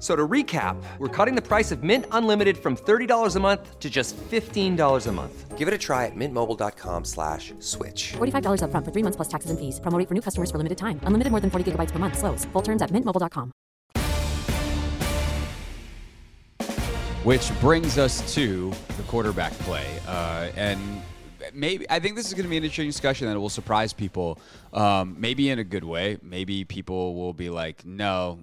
So 0.00 0.16
to 0.16 0.26
recap, 0.26 0.82
we're 0.96 1.08
cutting 1.08 1.34
the 1.34 1.42
price 1.42 1.70
of 1.70 1.82
Mint 1.82 2.06
Unlimited 2.10 2.56
from 2.56 2.74
$30 2.74 3.36
a 3.36 3.40
month 3.40 3.78
to 3.78 3.90
just 3.90 4.16
$15 4.16 5.06
a 5.06 5.12
month. 5.12 5.58
Give 5.58 5.68
it 5.68 5.74
a 5.74 5.78
try 5.78 6.06
at 6.06 6.16
mintmobile.com 6.16 7.04
slash 7.04 7.52
switch. 7.58 8.12
$45 8.14 8.62
up 8.62 8.70
front 8.70 8.86
for 8.86 8.92
three 8.92 9.02
months 9.02 9.16
plus 9.16 9.28
taxes 9.28 9.50
and 9.50 9.60
fees. 9.60 9.78
Promoting 9.78 10.06
for 10.06 10.14
new 10.14 10.22
customers 10.22 10.50
for 10.50 10.56
limited 10.56 10.78
time. 10.78 10.98
Unlimited 11.04 11.30
more 11.30 11.40
than 11.40 11.50
40 11.50 11.72
gigabytes 11.72 11.90
per 11.90 11.98
month. 11.98 12.16
Slows. 12.16 12.46
Full 12.46 12.62
terms 12.62 12.80
at 12.80 12.90
mintmobile.com. 12.90 13.52
Which 17.24 17.60
brings 17.60 17.98
us 17.98 18.34
to 18.34 18.72
the 18.96 19.02
quarterback 19.02 19.52
play. 19.58 19.86
Uh, 20.08 20.48
and 20.56 20.80
maybe 21.52 21.84
I 21.90 21.98
think 21.98 22.16
this 22.16 22.26
is 22.26 22.32
going 22.32 22.44
to 22.44 22.48
be 22.48 22.56
an 22.56 22.64
interesting 22.64 22.88
discussion 22.88 23.28
that 23.28 23.38
will 23.38 23.50
surprise 23.50 23.92
people. 23.92 24.38
Um, 24.72 25.16
maybe 25.18 25.50
in 25.50 25.58
a 25.58 25.64
good 25.64 25.84
way. 25.84 26.16
Maybe 26.22 26.64
people 26.64 27.14
will 27.16 27.34
be 27.34 27.50
like, 27.50 27.84
"No, 27.84 28.38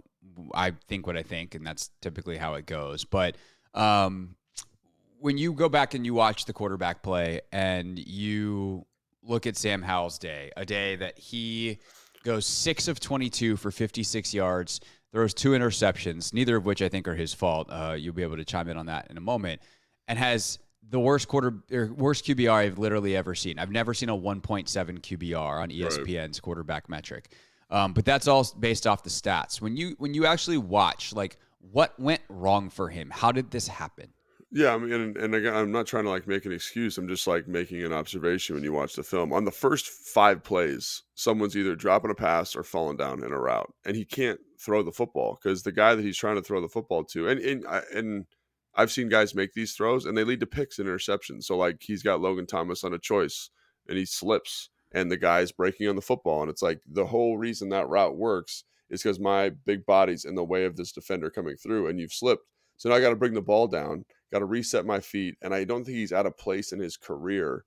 I 0.54 0.74
think 0.88 1.08
what 1.08 1.18
I 1.18 1.24
think," 1.24 1.56
and 1.56 1.66
that's 1.66 1.90
typically 2.02 2.38
how 2.38 2.56
it 2.56 2.66
goes. 2.66 3.06
But 3.06 3.36
um, 3.74 4.36
when 5.20 5.38
you 5.38 5.54
go 5.54 5.70
back 5.70 5.94
and 5.94 6.06
you 6.06 6.14
watch 6.14 6.46
the 6.46 6.54
quarterback 6.54 7.04
play, 7.04 7.42
and 7.52 7.98
you 8.00 8.86
look 9.24 9.46
at 9.48 9.58
Sam 9.58 9.82
Howell's 9.82 10.18
day, 10.18 10.52
a 10.56 10.66
day 10.66 10.96
that 10.96 11.18
he 11.18 11.80
goes 12.24 12.46
six 12.46 12.88
of 12.88 13.00
twenty-two 13.00 13.58
for 13.58 13.72
fifty-six 13.72 14.34
yards 14.34 14.80
throws 15.12 15.34
two 15.34 15.52
interceptions, 15.52 16.34
neither 16.34 16.56
of 16.58 16.66
which 16.66 16.82
I 16.82 16.90
think 16.90 17.08
are 17.08 17.16
his 17.16 17.34
fault. 17.34 17.68
Uh, 17.70 17.96
you'll 17.98 18.14
be 18.14 18.24
able 18.24 18.38
to 18.38 18.46
chime 18.46 18.68
in 18.68 18.78
on 18.78 18.88
that 18.88 19.08
in 19.10 19.18
a 19.18 19.22
moment, 19.22 19.62
and 20.08 20.20
has 20.20 20.60
the 20.90 21.00
worst 21.00 21.28
quarter 21.28 21.54
or 21.72 21.88
worst 21.88 22.26
QBR 22.26 22.52
I've 22.52 22.78
literally 22.78 23.16
ever 23.16 23.36
seen. 23.36 23.60
I've 23.60 23.72
never 23.72 23.94
seen 23.94 24.10
a 24.10 24.18
1.7 24.18 24.68
QBR 24.70 25.62
on 25.62 25.70
ESPN's 25.70 26.08
right. 26.08 26.42
quarterback 26.42 26.90
metric. 26.90 27.34
Um, 27.70 27.94
but 27.94 28.06
that's 28.06 28.28
all 28.28 28.48
based 28.60 28.88
off 28.88 29.04
the 29.04 29.10
stats. 29.10 29.62
When 29.62 29.76
you 29.76 29.96
when 29.98 30.14
you 30.14 30.26
actually 30.26 30.58
watch, 30.58 31.14
like 31.14 31.38
what 31.60 32.00
went 32.00 32.22
wrong 32.30 32.70
for 32.70 32.90
him? 32.90 33.12
How 33.14 33.32
did 33.32 33.52
this 33.52 33.68
happen? 33.68 34.10
Yeah, 34.50 34.74
I 34.74 34.78
mean, 34.78 34.94
and, 34.94 35.18
and 35.18 35.36
again, 35.36 35.54
I'm 35.54 35.74
not 35.74 35.88
trying 35.88 36.06
to 36.06 36.10
like 36.10 36.26
make 36.26 36.46
an 36.46 36.54
excuse. 36.54 36.98
I'm 36.98 37.10
just 37.10 37.28
like 37.28 37.50
making 37.50 37.84
an 37.84 37.92
observation 37.92 38.56
when 38.56 38.64
you 38.64 38.72
watch 38.72 38.96
the 38.96 39.04
film. 39.04 39.34
On 39.34 39.44
the 39.44 39.52
first 39.52 39.88
five 39.88 40.42
plays, 40.42 41.04
someone's 41.16 41.58
either 41.58 41.76
dropping 41.76 42.12
a 42.12 42.16
pass 42.16 42.56
or 42.56 42.64
falling 42.64 42.96
down 42.96 43.24
in 43.24 43.34
a 43.34 43.40
route, 43.40 43.74
and 43.86 43.98
he 43.98 44.06
can't 44.06 44.40
throw 44.58 44.84
the 44.84 44.92
football 44.92 45.38
because 45.42 45.64
the 45.64 45.74
guy 45.74 45.96
that 45.96 46.06
he's 46.06 46.18
trying 46.18 46.38
to 46.38 46.42
throw 46.42 46.62
the 46.62 46.70
football 46.70 47.04
to, 47.04 47.28
and 47.28 47.42
and 47.42 47.66
and 47.94 48.26
I've 48.78 48.92
seen 48.92 49.10
guys 49.10 49.34
make 49.34 49.54
these 49.54 49.74
throws 49.74 50.06
and 50.06 50.16
they 50.16 50.24
lead 50.24 50.40
to 50.42 50.46
picks 50.46 50.78
and 50.78 50.88
interceptions. 50.88 51.44
So 51.44 51.58
like 51.58 51.82
he's 51.82 52.04
got 52.04 52.22
Logan 52.22 52.46
Thomas 52.46 52.84
on 52.84 52.94
a 52.94 53.00
choice 53.00 53.50
and 53.90 53.98
he 53.98 54.06
slips 54.06 54.70
and 54.92 55.12
the 55.12 55.18
guy's 55.18 55.52
breaking 55.52 55.88
on 55.88 55.96
the 55.96 56.02
football, 56.02 56.42
and 56.42 56.50
it's 56.50 56.62
like 56.62 56.82
the 56.90 57.06
whole 57.06 57.38
reason 57.38 57.70
that 57.70 57.90
route 57.90 58.16
works 58.16 58.64
is 58.90 59.04
because 59.04 59.20
my 59.20 59.50
big 59.50 59.86
body's 59.86 60.26
in 60.26 60.36
the 60.36 60.44
way 60.44 60.66
of 60.66 60.76
this 60.76 60.92
defender 60.92 61.30
coming 61.30 61.58
through, 61.58 61.88
and 61.88 62.00
you've 62.00 62.14
slipped. 62.14 62.44
So 62.78 62.90
now 62.90 62.96
I 62.96 63.02
got 63.02 63.10
to 63.10 63.16
bring 63.16 63.34
the 63.34 63.42
ball 63.42 63.68
down, 63.68 64.06
got 64.32 64.40
to 64.40 64.46
reset 64.46 64.86
my 64.86 65.00
feet, 65.00 65.36
and 65.42 65.54
I 65.54 65.64
don't 65.64 65.84
think 65.84 65.98
he's 65.98 66.12
at 66.12 66.26
a 66.26 66.32
place 66.32 66.72
in 66.72 66.80
his 66.80 66.96
career, 66.96 67.66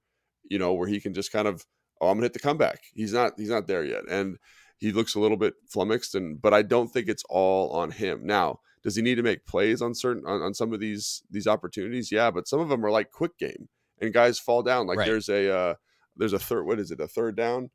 you 0.48 0.58
know, 0.58 0.72
where 0.72 0.88
he 0.88 1.00
can 1.00 1.14
just 1.14 1.32
kind 1.32 1.48
of, 1.48 1.66
oh, 2.00 2.08
I'm 2.08 2.16
gonna 2.16 2.26
hit 2.26 2.32
the 2.32 2.38
comeback. 2.38 2.80
He's 2.94 3.12
not, 3.12 3.32
he's 3.36 3.50
not 3.50 3.66
there 3.66 3.84
yet, 3.84 4.04
and 4.08 4.38
he 4.80 4.92
looks 4.92 5.14
a 5.14 5.20
little 5.20 5.36
bit 5.36 5.54
flummoxed 5.68 6.14
and 6.14 6.40
but 6.40 6.54
I 6.54 6.62
don't 6.62 6.88
think 6.88 7.08
it's 7.08 7.24
all 7.28 7.70
on 7.72 7.90
him. 7.90 8.22
Now, 8.24 8.60
does 8.82 8.96
he 8.96 9.02
need 9.02 9.16
to 9.16 9.22
make 9.22 9.46
plays 9.46 9.82
on 9.82 9.94
certain 9.94 10.24
on, 10.26 10.40
on 10.40 10.54
some 10.54 10.72
of 10.72 10.80
these 10.80 11.22
these 11.30 11.46
opportunities? 11.46 12.10
Yeah, 12.10 12.30
but 12.30 12.48
some 12.48 12.60
of 12.60 12.68
them 12.68 12.84
are 12.84 12.90
like 12.90 13.12
quick 13.12 13.36
game 13.38 13.68
and 14.00 14.12
guys 14.12 14.38
fall 14.38 14.62
down. 14.62 14.86
Like 14.86 14.98
right. 14.98 15.06
there's 15.06 15.28
a 15.28 15.54
uh 15.54 15.74
there's 16.16 16.32
a 16.32 16.38
third 16.38 16.66
what 16.66 16.80
is 16.80 16.90
it, 16.90 17.00
a 17.00 17.08
third 17.08 17.36
down? 17.36 17.70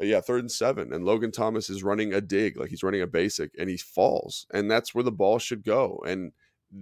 Uh, 0.00 0.04
yeah, 0.04 0.20
third 0.20 0.40
and 0.40 0.52
seven. 0.52 0.92
And 0.92 1.04
Logan 1.04 1.32
Thomas 1.32 1.70
is 1.70 1.82
running 1.82 2.12
a 2.12 2.20
dig, 2.20 2.56
like 2.56 2.70
he's 2.70 2.82
running 2.82 3.02
a 3.02 3.06
basic 3.06 3.52
and 3.58 3.68
he 3.68 3.76
falls. 3.76 4.46
And 4.52 4.70
that's 4.70 4.94
where 4.94 5.04
the 5.04 5.12
ball 5.12 5.38
should 5.38 5.64
go. 5.64 6.02
And 6.06 6.32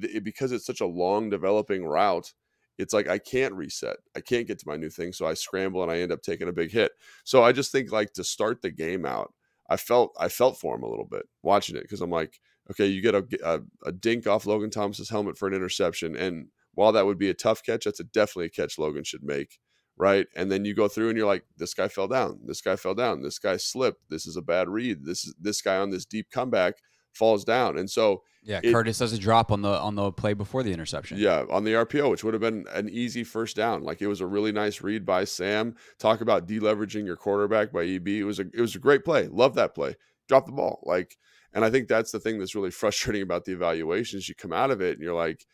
th- 0.01 0.23
because 0.23 0.53
it's 0.53 0.67
such 0.67 0.81
a 0.81 0.87
long 0.87 1.31
developing 1.31 1.85
route, 1.85 2.33
it's 2.79 2.95
like 2.95 3.09
I 3.09 3.19
can't 3.19 3.55
reset. 3.55 3.97
I 4.17 4.21
can't 4.21 4.47
get 4.47 4.59
to 4.61 4.69
my 4.69 4.77
new 4.77 4.91
thing. 4.91 5.13
So 5.13 5.27
I 5.27 5.35
scramble 5.35 5.83
and 5.83 5.91
I 5.91 5.99
end 5.99 6.13
up 6.13 6.23
taking 6.23 6.49
a 6.49 6.53
big 6.53 6.71
hit. 6.71 6.93
So 7.25 7.43
I 7.43 7.53
just 7.53 7.73
think 7.73 7.91
like 7.91 8.13
to 8.15 8.25
start 8.25 8.63
the 8.63 8.71
game 8.71 9.05
out, 9.05 9.35
I 9.69 9.77
felt 9.77 10.15
I 10.19 10.29
felt 10.29 10.59
for 10.59 10.77
him 10.77 10.83
a 10.83 10.89
little 10.89 11.05
bit 11.05 11.27
watching 11.43 11.77
it 11.77 11.83
because 11.83 12.01
I'm 12.01 12.11
like, 12.11 12.41
okay, 12.71 12.87
you 12.87 13.03
get 13.03 13.15
a, 13.15 13.27
a, 13.45 13.61
a 13.87 13.93
dink 13.93 14.27
off 14.27 14.47
Logan 14.47 14.71
Thomas's 14.71 15.11
helmet 15.11 15.37
for 15.37 15.49
an 15.49 15.55
interception, 15.55 16.17
and 16.17 16.49
while 16.75 16.93
that 16.93 17.07
would 17.07 17.19
be 17.19 17.29
a 17.29 17.35
tough 17.35 17.63
catch, 17.65 17.85
that's 17.85 18.01
a 18.01 18.05
definitely 18.05 18.47
a 18.47 18.51
catch 18.51 18.79
Logan 18.79 19.05
should 19.05 19.25
make, 19.25 19.59
right? 19.99 20.27
And 20.37 20.51
then 20.51 20.65
you 20.65 20.75
go 20.75 20.89
through 20.89 21.09
and 21.09 21.19
you're 21.19 21.27
like, 21.27 21.45
this 21.57 21.75
guy 21.75 21.89
fell 21.89 22.09
down, 22.09 22.41
this 22.47 22.61
guy 22.61 22.77
fell 22.77 22.95
down, 22.95 23.23
this 23.23 23.39
guy 23.39 23.57
slipped, 23.57 24.09
this 24.09 24.27
is 24.27 24.37
a 24.37 24.43
bad 24.43 24.69
read, 24.69 25.05
this 25.05 25.25
is 25.25 25.35
this 25.41 25.61
guy 25.61 25.77
on 25.77 25.91
this 25.91 26.05
deep 26.05 26.31
comeback 26.31 26.75
falls 27.13 27.45
down, 27.45 27.79
and 27.79 27.91
so 27.91 28.23
yeah, 28.45 28.61
it, 28.63 28.73
Curtis 28.73 28.99
does 28.99 29.13
a 29.13 29.19
drop 29.19 29.51
on 29.51 29.63
the 29.63 29.69
on 29.69 29.95
the 29.95 30.13
play 30.13 30.33
before 30.33 30.63
the 30.63 30.73
interception. 30.73 31.19
Yeah, 31.19 31.45
on 31.51 31.65
the 31.65 31.73
RPO, 31.73 32.11
which 32.11 32.25
would 32.25 32.35
have 32.35 32.41
been 32.41 32.65
an 32.73 32.89
easy 32.89 33.25
first 33.25 33.57
down. 33.57 33.83
Like 33.83 34.01
it 34.01 34.07
was 34.07 34.21
a 34.21 34.27
really 34.27 34.53
nice 34.53 34.81
read 34.81 35.05
by 35.05 35.25
Sam. 35.25 35.75
Talk 35.99 36.21
about 36.21 36.47
deleveraging 36.47 37.05
your 37.05 37.17
quarterback 37.17 37.73
by 37.73 37.85
EB. 37.85 38.09
It 38.09 38.25
was 38.25 38.39
a 38.39 38.45
it 38.55 38.61
was 38.61 38.75
a 38.77 38.79
great 38.79 39.05
play. 39.05 39.29
Love 39.29 39.55
that 39.57 39.75
play. 39.75 39.97
Drop 40.29 40.47
the 40.47 40.53
ball. 40.53 40.81
Like, 40.85 41.17
and 41.53 41.65
I 41.65 41.71
think 41.71 41.89
that's 41.89 42.13
the 42.13 42.21
thing 42.21 42.39
that's 42.39 42.55
really 42.55 42.71
frustrating 42.83 43.23
about 43.23 43.45
the 43.45 43.53
evaluations. 43.53 44.29
You 44.29 44.35
come 44.35 44.53
out 44.53 44.71
of 44.71 44.81
it 44.81 44.95
and 44.95 45.03
you're 45.03 45.15
like, 45.15 45.45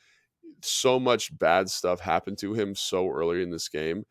so 0.62 1.00
much 1.00 1.36
bad 1.36 1.70
stuff 1.70 2.00
happened 2.00 2.38
to 2.38 2.54
him 2.54 2.74
so 2.74 3.10
early 3.10 3.42
in 3.42 3.50
this 3.50 3.68
game. 3.68 4.04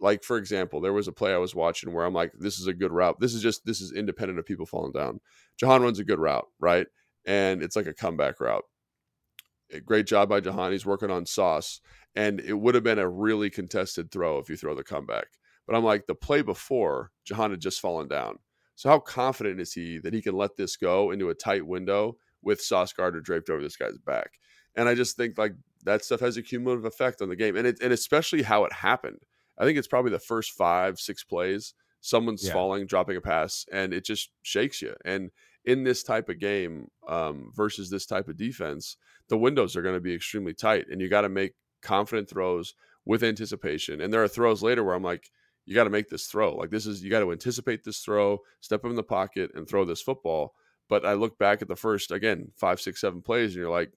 Like 0.00 0.22
for 0.22 0.36
example, 0.36 0.80
there 0.80 0.92
was 0.92 1.08
a 1.08 1.12
play 1.12 1.32
I 1.32 1.38
was 1.38 1.54
watching 1.54 1.92
where 1.92 2.04
I'm 2.04 2.14
like, 2.14 2.32
this 2.38 2.58
is 2.58 2.66
a 2.66 2.74
good 2.74 2.92
route. 2.92 3.18
This 3.20 3.34
is 3.34 3.42
just 3.42 3.64
this 3.64 3.80
is 3.80 3.92
independent 3.92 4.38
of 4.38 4.46
people 4.46 4.66
falling 4.66 4.92
down. 4.92 5.20
Jahan 5.58 5.82
runs 5.82 5.98
a 5.98 6.04
good 6.04 6.20
route, 6.20 6.46
right? 6.60 6.86
and 7.28 7.62
it's 7.62 7.76
like 7.76 7.86
a 7.86 7.94
comeback 7.94 8.40
route. 8.40 8.64
Eh, 9.70 9.80
great 9.84 10.06
job 10.06 10.30
by 10.30 10.40
Jahan. 10.40 10.72
He's 10.72 10.86
working 10.86 11.10
on 11.10 11.26
Sauce, 11.26 11.80
and 12.16 12.40
it 12.40 12.54
would 12.54 12.74
have 12.74 12.82
been 12.82 12.98
a 12.98 13.08
really 13.08 13.50
contested 13.50 14.10
throw 14.10 14.38
if 14.38 14.48
you 14.48 14.56
throw 14.56 14.74
the 14.74 14.82
comeback. 14.82 15.26
But 15.66 15.76
I'm 15.76 15.84
like, 15.84 16.06
the 16.06 16.14
play 16.14 16.40
before, 16.40 17.10
Jahan 17.26 17.50
had 17.50 17.60
just 17.60 17.80
fallen 17.80 18.08
down. 18.08 18.38
So 18.74 18.88
how 18.88 18.98
confident 18.98 19.60
is 19.60 19.74
he 19.74 19.98
that 19.98 20.14
he 20.14 20.22
can 20.22 20.34
let 20.34 20.56
this 20.56 20.76
go 20.76 21.10
into 21.10 21.28
a 21.28 21.34
tight 21.34 21.66
window 21.66 22.16
with 22.42 22.62
Sauce 22.62 22.92
Gardner 22.92 23.20
draped 23.20 23.50
over 23.50 23.60
this 23.60 23.76
guy's 23.76 23.98
back? 23.98 24.38
And 24.74 24.88
I 24.88 24.94
just 24.94 25.16
think 25.16 25.36
like 25.36 25.52
that 25.84 26.04
stuff 26.04 26.20
has 26.20 26.38
a 26.38 26.42
cumulative 26.42 26.86
effect 26.86 27.20
on 27.20 27.28
the 27.28 27.36
game, 27.36 27.56
and 27.56 27.66
it, 27.66 27.78
and 27.82 27.92
especially 27.92 28.42
how 28.42 28.64
it 28.64 28.72
happened. 28.72 29.26
I 29.58 29.64
think 29.64 29.78
it's 29.78 29.88
probably 29.88 30.10
the 30.12 30.18
first 30.18 30.52
five, 30.52 30.98
six 30.98 31.24
plays, 31.24 31.74
someone's 32.00 32.46
Yeah. 32.46 32.52
falling, 32.52 32.86
dropping 32.86 33.16
a 33.16 33.20
pass, 33.20 33.66
and 33.72 33.92
it 33.92 34.04
just 34.04 34.30
shakes 34.42 34.80
you. 34.80 34.94
And 35.04 35.30
in 35.64 35.84
this 35.84 36.02
type 36.02 36.28
of 36.28 36.38
game 36.38 36.88
um, 37.08 37.50
versus 37.54 37.90
this 37.90 38.06
type 38.06 38.28
of 38.28 38.36
defense, 38.36 38.96
the 39.28 39.36
windows 39.36 39.76
are 39.76 39.82
going 39.82 39.96
to 39.96 40.00
be 40.00 40.14
extremely 40.14 40.54
tight, 40.54 40.86
and 40.88 41.00
you 41.00 41.08
got 41.08 41.22
to 41.22 41.28
make 41.28 41.54
confident 41.82 42.28
throws 42.28 42.74
with 43.04 43.22
anticipation. 43.22 44.00
And 44.00 44.12
there 44.12 44.22
are 44.22 44.28
throws 44.28 44.62
later 44.62 44.84
where 44.84 44.94
I'm 44.94 45.02
like, 45.02 45.30
you 45.66 45.74
got 45.74 45.84
to 45.84 45.90
make 45.90 46.08
this 46.08 46.26
throw. 46.26 46.54
Like 46.54 46.70
this 46.70 46.86
is 46.86 47.02
you 47.02 47.10
got 47.10 47.20
to 47.20 47.32
anticipate 47.32 47.84
this 47.84 47.98
throw, 48.00 48.38
step 48.60 48.84
up 48.84 48.90
in 48.90 48.96
the 48.96 49.02
pocket, 49.02 49.50
and 49.54 49.68
throw 49.68 49.84
this 49.84 50.00
football. 50.00 50.54
But 50.88 51.04
I 51.04 51.12
look 51.12 51.38
back 51.38 51.60
at 51.60 51.68
the 51.68 51.76
first 51.76 52.10
again 52.10 52.52
five, 52.56 52.80
six, 52.80 53.00
seven 53.02 53.20
plays, 53.20 53.50
and 53.54 53.60
you're 53.62 53.70
like, 53.70 53.92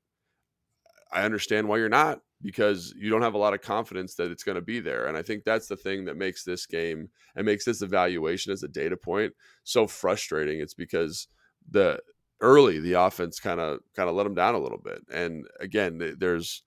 I 1.14 1.24
understand 1.24 1.68
why 1.68 1.78
you're 1.78 1.88
not 1.90 2.20
because 2.42 2.94
you 2.98 3.10
don't 3.10 3.22
have 3.22 3.34
a 3.34 3.40
lot 3.40 3.54
of 3.54 3.62
confidence 3.62 4.16
that 4.16 4.32
it's 4.32 4.44
going 4.44 4.56
to 4.56 4.62
be 4.62 4.80
there. 4.80 5.06
And 5.08 5.18
I 5.18 5.22
think 5.22 5.44
that's 5.44 5.68
the 5.68 5.76
thing 5.76 6.06
that 6.06 6.18
makes 6.18 6.44
this 6.44 6.66
game 6.66 7.10
and 7.36 7.46
makes 7.46 7.66
this 7.66 7.82
evaluation 7.82 8.52
as 8.52 8.64
a 8.64 8.68
data 8.68 8.98
point 8.98 9.34
so 9.64 9.88
frustrating. 9.88 10.60
It's 10.60 10.74
because 10.74 11.28
the 11.70 12.00
early 12.42 12.80
the 12.80 12.94
offense 12.94 13.40
kind 13.40 13.60
of 13.60 13.80
kind 13.96 14.10
of 14.10 14.16
let 14.16 14.24
them 14.24 14.36
down 14.36 14.56
a 14.56 14.60
little 14.60 14.80
bit. 14.80 15.02
And 15.12 15.46
again, 15.60 16.16
there's 16.18 16.64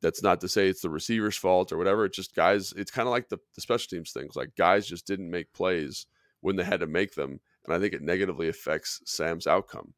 that's 0.00 0.22
not 0.22 0.40
to 0.40 0.48
say 0.48 0.68
it's 0.68 0.82
the 0.82 0.90
receiver's 0.90 1.36
fault 1.36 1.72
or 1.72 1.78
whatever. 1.78 2.04
It's 2.04 2.16
just 2.16 2.34
guys. 2.34 2.72
It's 2.76 2.90
kind 2.90 3.06
of 3.06 3.12
like 3.12 3.28
the, 3.28 3.38
the 3.54 3.60
special 3.60 3.88
teams 3.88 4.12
things. 4.12 4.36
Like 4.36 4.50
guys 4.56 4.86
just 4.86 5.06
didn't 5.06 5.30
make 5.30 5.52
plays 5.52 6.06
when 6.40 6.56
they 6.56 6.64
had 6.64 6.80
to 6.80 6.86
make 6.86 7.14
them, 7.14 7.40
and 7.64 7.74
I 7.74 7.78
think 7.78 7.94
it 7.94 8.02
negatively 8.02 8.48
affects 8.48 9.00
Sam's 9.04 9.46
outcome. 9.46 9.94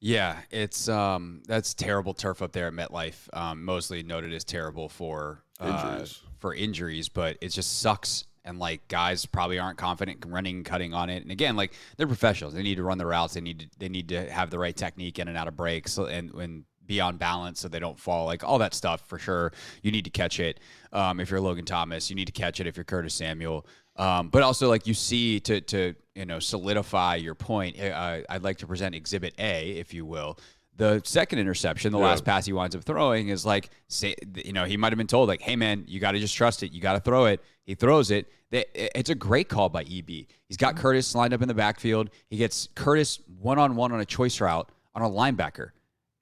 Yeah, 0.00 0.38
it's 0.50 0.88
um 0.88 1.42
that's 1.46 1.74
terrible 1.74 2.14
turf 2.14 2.40
up 2.42 2.52
there 2.52 2.66
at 2.68 2.72
MetLife. 2.72 3.28
Um, 3.32 3.64
mostly 3.64 4.02
noted 4.02 4.32
as 4.32 4.44
terrible 4.44 4.88
for 4.88 5.42
uh, 5.60 5.92
Injuries. 5.92 6.20
for 6.38 6.54
injuries, 6.54 7.08
but 7.08 7.36
it 7.40 7.48
just 7.50 7.80
sucks. 7.80 8.24
And 8.42 8.58
like 8.58 8.88
guys 8.88 9.26
probably 9.26 9.58
aren't 9.58 9.76
confident 9.76 10.24
running 10.26 10.64
cutting 10.64 10.94
on 10.94 11.10
it. 11.10 11.22
And 11.22 11.30
again, 11.30 11.56
like 11.56 11.74
they're 11.98 12.06
professionals. 12.06 12.54
They 12.54 12.62
need 12.62 12.76
to 12.76 12.82
run 12.82 12.96
the 12.96 13.04
routes. 13.04 13.34
They 13.34 13.42
need 13.42 13.58
to 13.60 13.66
they 13.78 13.90
need 13.90 14.08
to 14.08 14.30
have 14.30 14.48
the 14.48 14.58
right 14.58 14.74
technique 14.74 15.18
in 15.18 15.28
and 15.28 15.36
out 15.36 15.46
of 15.48 15.56
breaks 15.56 15.98
and 15.98 16.32
and 16.32 16.64
be 16.86 17.00
on 17.00 17.18
balance 17.18 17.60
so 17.60 17.68
they 17.68 17.78
don't 17.78 17.98
fall. 18.00 18.24
Like 18.24 18.42
all 18.42 18.58
that 18.58 18.72
stuff 18.74 19.06
for 19.06 19.18
sure. 19.18 19.52
You 19.82 19.92
need 19.92 20.04
to 20.06 20.10
catch 20.10 20.40
it. 20.40 20.58
Um, 20.92 21.20
if 21.20 21.30
you're 21.30 21.40
Logan 21.40 21.66
Thomas, 21.66 22.08
you 22.08 22.16
need 22.16 22.24
to 22.24 22.32
catch 22.32 22.58
it. 22.58 22.66
If 22.66 22.76
you're 22.78 22.84
Curtis 22.84 23.14
Samuel, 23.14 23.66
um, 24.00 24.28
but 24.28 24.42
also 24.42 24.68
like 24.68 24.86
you 24.86 24.94
see 24.94 25.38
to 25.40 25.60
to 25.60 25.94
you 26.14 26.24
know 26.24 26.38
solidify 26.38 27.16
your 27.16 27.34
point. 27.34 27.78
Uh, 27.80 28.20
I'd 28.28 28.42
like 28.42 28.58
to 28.58 28.66
present 28.66 28.94
Exhibit 28.94 29.34
A, 29.38 29.70
if 29.72 29.94
you 29.94 30.04
will. 30.04 30.38
The 30.76 31.02
second 31.04 31.38
interception, 31.40 31.92
the 31.92 31.98
Yeah. 31.98 32.04
last 32.06 32.24
pass 32.24 32.46
he 32.46 32.54
winds 32.54 32.74
up 32.74 32.82
throwing 32.84 33.28
is 33.28 33.44
like, 33.44 33.68
say, 33.88 34.14
you 34.34 34.54
know, 34.54 34.64
he 34.64 34.78
might 34.78 34.92
have 34.92 34.96
been 34.96 35.06
told 35.06 35.28
like, 35.28 35.42
"Hey 35.42 35.54
man, 35.54 35.84
you 35.86 36.00
got 36.00 36.12
to 36.12 36.18
just 36.18 36.34
trust 36.34 36.62
it. 36.62 36.72
You 36.72 36.80
got 36.80 36.94
to 36.94 37.00
throw 37.00 37.26
it." 37.26 37.42
He 37.64 37.74
throws 37.74 38.10
it. 38.10 38.26
It's 38.50 39.10
a 39.10 39.14
great 39.14 39.48
call 39.48 39.68
by 39.68 39.82
EB. 39.82 40.08
He's 40.48 40.56
got 40.56 40.76
Curtis 40.76 41.14
lined 41.14 41.34
up 41.34 41.42
in 41.42 41.48
the 41.48 41.54
backfield. 41.54 42.10
He 42.28 42.36
gets 42.38 42.68
Curtis 42.74 43.20
one 43.38 43.58
on 43.58 43.76
one 43.76 43.92
on 43.92 44.00
a 44.00 44.04
choice 44.06 44.40
route 44.40 44.68
on 44.94 45.02
a 45.02 45.08
linebacker, 45.08 45.70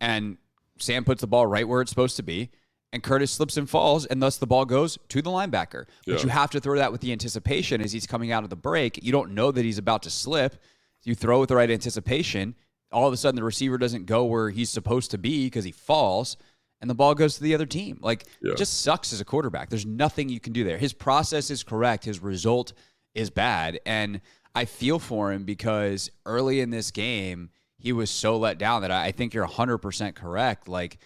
and 0.00 0.36
Sam 0.78 1.04
puts 1.04 1.20
the 1.20 1.26
ball 1.26 1.46
right 1.46 1.66
where 1.66 1.80
it's 1.80 1.90
supposed 1.90 2.16
to 2.16 2.22
be, 2.22 2.50
and 2.92 3.02
Curtis 3.02 3.30
slips 3.32 3.56
and 3.56 3.68
falls, 3.68 4.06
and 4.06 4.22
thus 4.22 4.36
the 4.38 4.46
ball 4.46 4.64
goes 4.64 4.98
to 5.10 5.20
the 5.22 5.30
linebacker. 5.30 5.84
But 6.06 6.16
Yeah. 6.18 6.22
you 6.22 6.28
have 6.30 6.50
to 6.50 6.60
throw 6.60 6.76
that 6.78 6.90
with 6.92 7.00
the 7.02 7.12
anticipation 7.12 7.80
as 7.80 7.92
he's 7.92 8.06
coming 8.06 8.32
out 8.32 8.44
of 8.44 8.50
the 8.50 8.56
break. 8.56 9.02
You 9.02 9.12
don't 9.12 9.32
know 9.32 9.50
that 9.52 9.64
he's 9.64 9.78
about 9.78 10.02
to 10.04 10.10
slip. 10.10 10.56
You 11.04 11.14
throw 11.14 11.40
with 11.40 11.48
the 11.50 11.56
right 11.56 11.70
anticipation. 11.70 12.54
All 12.90 13.06
of 13.06 13.12
a 13.12 13.16
sudden, 13.16 13.36
the 13.36 13.44
receiver 13.44 13.76
doesn't 13.78 14.06
go 14.06 14.24
where 14.24 14.50
he's 14.50 14.70
supposed 14.70 15.10
to 15.10 15.18
be 15.18 15.46
because 15.46 15.64
he 15.64 15.72
falls, 15.72 16.36
and 16.80 16.88
the 16.88 16.94
ball 16.94 17.14
goes 17.14 17.36
to 17.36 17.42
the 17.42 17.54
other 17.54 17.66
team. 17.66 17.98
Like 18.00 18.26
Yeah. 18.42 18.52
it 18.52 18.58
just 18.58 18.80
sucks 18.82 19.12
as 19.12 19.20
a 19.20 19.24
quarterback. 19.24 19.68
There's 19.68 19.86
nothing 19.86 20.28
you 20.30 20.40
can 20.40 20.52
do 20.54 20.64
there. 20.64 20.78
His 20.78 20.92
process 20.94 21.50
is 21.50 21.62
correct. 21.62 22.04
His 22.04 22.20
result 22.22 22.72
is 23.14 23.28
bad, 23.30 23.80
and 23.84 24.20
I 24.54 24.64
feel 24.64 24.98
for 24.98 25.30
him 25.32 25.44
because 25.44 26.10
early 26.24 26.60
in 26.60 26.70
this 26.70 26.90
game 26.90 27.50
he 27.80 27.92
was 27.92 28.10
so 28.10 28.36
let 28.36 28.58
down 28.58 28.82
that 28.82 28.90
I 28.90 29.06
I 29.06 29.12
think 29.12 29.32
you're 29.34 29.44
100% 29.46 30.14
correct. 30.16 30.66
Like 30.68 30.98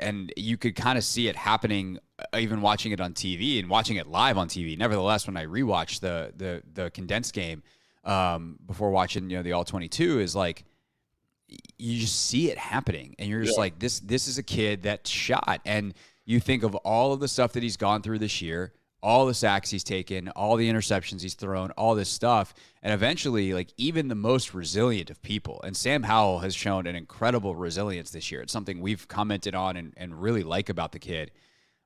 and 0.00 0.32
you 0.36 0.56
could 0.56 0.74
kind 0.76 0.96
of 0.98 1.04
see 1.04 1.28
it 1.28 1.36
happening 1.36 1.98
uh, 2.18 2.38
even 2.38 2.60
watching 2.60 2.92
it 2.92 3.00
on 3.00 3.12
TV 3.14 3.58
and 3.58 3.68
watching 3.68 3.96
it 3.96 4.06
live 4.06 4.38
on 4.38 4.48
TV. 4.48 4.76
Nevertheless, 4.78 5.26
when 5.26 5.36
I 5.36 5.46
rewatched 5.46 6.00
the 6.00 6.32
the 6.36 6.62
the 6.72 6.90
condensed 6.90 7.34
game 7.34 7.62
um, 8.04 8.58
before 8.66 8.90
watching 8.90 9.30
you 9.30 9.36
know 9.36 9.42
the 9.42 9.52
all 9.52 9.64
22 9.64 10.20
is 10.20 10.34
like 10.36 10.64
you 11.78 11.98
just 12.00 12.26
see 12.28 12.50
it 12.50 12.56
happening 12.58 13.14
and 13.18 13.28
you're 13.28 13.42
just 13.42 13.56
Yeah. 13.56 13.60
like 13.62 13.78
this 13.78 14.00
this 14.00 14.26
is 14.28 14.38
a 14.38 14.42
kid 14.42 14.82
that 14.84 15.06
shot 15.06 15.60
and 15.66 15.94
you 16.24 16.40
think 16.40 16.62
of 16.62 16.74
all 16.76 17.12
of 17.12 17.20
the 17.20 17.28
stuff 17.28 17.52
that 17.52 17.62
he's 17.62 17.76
gone 17.76 18.00
through 18.02 18.18
this 18.20 18.40
year 18.40 18.72
all 19.02 19.26
the 19.26 19.34
sacks 19.34 19.70
he's 19.70 19.82
taken 19.82 20.28
all 20.30 20.56
the 20.56 20.70
interceptions 20.70 21.22
he's 21.22 21.34
thrown 21.34 21.70
all 21.72 21.94
this 21.94 22.08
stuff. 22.08 22.54
And 22.82 22.92
eventually 22.92 23.52
like 23.52 23.72
even 23.76 24.08
the 24.08 24.14
most 24.14 24.54
resilient 24.54 25.10
of 25.10 25.20
people. 25.22 25.60
And 25.64 25.76
sam 25.76 26.04
howell 26.04 26.40
has 26.40 26.54
shown 26.54 26.86
an 26.86 26.94
incredible 26.94 27.54
resilience 27.56 28.10
this 28.10 28.30
year. 28.30 28.42
It's 28.42 28.52
something 28.52 28.80
we've 28.80 29.08
commented 29.08 29.54
on 29.54 29.76
and, 29.76 29.92
and 29.96 30.20
really 30.20 30.42
like 30.42 30.68
about 30.68 30.92
the 30.92 30.98
kid. 30.98 31.32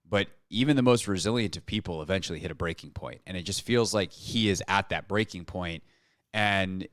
But 0.08 0.28
even 0.50 0.76
the 0.76 0.82
most 0.82 1.08
resilient 1.08 1.56
of 1.56 1.66
people 1.66 2.02
eventually 2.02 2.38
hit 2.38 2.50
a 2.50 2.54
breaking 2.54 2.90
point. 2.90 3.20
And 3.26 3.36
it 3.36 3.42
just 3.42 3.62
feels 3.62 3.92
like 3.92 4.12
he 4.12 4.48
is 4.48 4.62
at 4.68 4.90
that 4.90 5.08
breaking 5.08 5.46
point. 5.46 5.82
And 6.32 6.86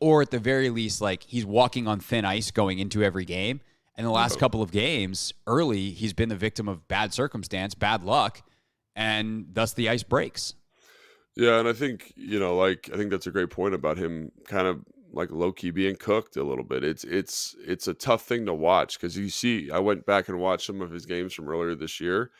or 0.00 0.20
at 0.20 0.30
the 0.30 0.38
very 0.38 0.68
least 0.68 1.00
like 1.00 1.22
he's 1.22 1.46
walking 1.46 1.88
on 1.88 1.98
thin 1.98 2.24
ice 2.24 2.50
going 2.50 2.78
into 2.78 3.02
every 3.02 3.24
game. 3.24 3.60
And 3.96 4.06
the 4.06 4.10
last 4.10 4.38
couple 4.38 4.62
of 4.62 4.70
games 4.70 5.32
early 5.46 5.90
he's 5.90 6.12
been 6.12 6.28
the 6.28 6.36
victim 6.36 6.68
of 6.68 6.88
bad 6.88 7.12
circumstance 7.12 7.74
bad 7.74 8.02
luck 8.02 8.42
and 8.94 9.46
thus 9.52 9.72
the 9.74 9.88
ice 9.88 10.02
breaks 10.02 10.54
Yeah, 11.36 11.58
and 11.58 11.68
I 11.68 11.72
think 11.72 12.12
you 12.16 12.38
know, 12.38 12.56
like 12.56 12.90
I 12.92 12.96
think 12.96 13.10
that's 13.10 13.26
a 13.26 13.30
great 13.32 13.50
point 13.50 13.74
about 13.74 13.98
him, 13.98 14.30
kind 14.46 14.66
of 14.66 14.84
like 15.12 15.30
low 15.30 15.52
key 15.52 15.70
being 15.70 15.96
cooked 15.96 16.36
a 16.36 16.44
little 16.44 16.64
bit. 16.64 16.84
It's 16.84 17.04
it's 17.04 17.54
it's 17.66 17.88
a 17.88 17.94
tough 17.94 18.22
thing 18.22 18.46
to 18.46 18.54
watch 18.54 18.98
because 18.98 19.16
you 19.16 19.28
see, 19.28 19.70
I 19.70 19.78
went 19.78 20.06
back 20.06 20.28
and 20.28 20.38
watched 20.38 20.66
some 20.66 20.80
of 20.80 20.90
his 20.90 21.06
games 21.06 21.34
from 21.34 21.48
earlier 21.48 21.74
this 21.74 22.00
year, 22.00 22.30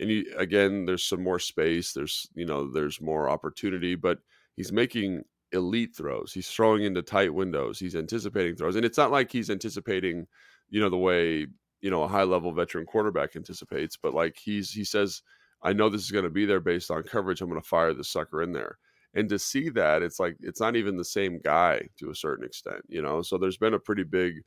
and 0.00 0.10
you 0.10 0.24
again, 0.36 0.84
there's 0.86 1.04
some 1.04 1.22
more 1.22 1.38
space. 1.38 1.92
There's 1.92 2.28
you 2.34 2.44
know, 2.46 2.70
there's 2.70 3.00
more 3.00 3.28
opportunity, 3.28 3.94
but 3.94 4.18
he's 4.56 4.72
making 4.72 5.24
elite 5.52 5.94
throws. 5.94 6.32
He's 6.32 6.50
throwing 6.50 6.84
into 6.84 7.02
tight 7.02 7.32
windows. 7.34 7.78
He's 7.78 7.96
anticipating 7.96 8.56
throws, 8.56 8.76
and 8.76 8.84
it's 8.84 8.98
not 8.98 9.10
like 9.10 9.30
he's 9.30 9.50
anticipating, 9.50 10.26
you 10.70 10.80
know, 10.80 10.90
the 10.90 10.96
way 10.98 11.46
you 11.80 11.90
know 11.90 12.02
a 12.02 12.08
high 12.08 12.24
level 12.24 12.52
veteran 12.52 12.86
quarterback 12.86 13.36
anticipates, 13.36 13.96
but 13.96 14.14
like 14.14 14.36
he's 14.42 14.70
he 14.70 14.84
says. 14.84 15.22
I 15.62 15.72
know 15.72 15.88
this 15.88 16.02
is 16.02 16.10
going 16.10 16.24
to 16.24 16.30
be 16.30 16.44
there 16.44 16.60
based 16.60 16.90
on 16.90 17.02
coverage. 17.02 17.40
I'm 17.40 17.48
going 17.48 17.60
to 17.60 17.66
fire 17.66 17.94
the 17.94 18.04
sucker 18.04 18.42
in 18.42 18.52
there. 18.52 18.78
And 19.14 19.28
to 19.28 19.38
see 19.38 19.68
that, 19.70 20.02
it's 20.02 20.18
like 20.18 20.36
it's 20.40 20.60
not 20.60 20.74
even 20.74 20.96
the 20.96 21.04
same 21.04 21.38
guy 21.44 21.88
to 21.98 22.10
a 22.10 22.14
certain 22.14 22.44
extent, 22.44 22.82
you 22.88 23.02
know. 23.02 23.22
So 23.22 23.36
there's 23.36 23.58
been 23.58 23.74
a 23.74 23.78
pretty 23.78 24.04
big, 24.04 24.42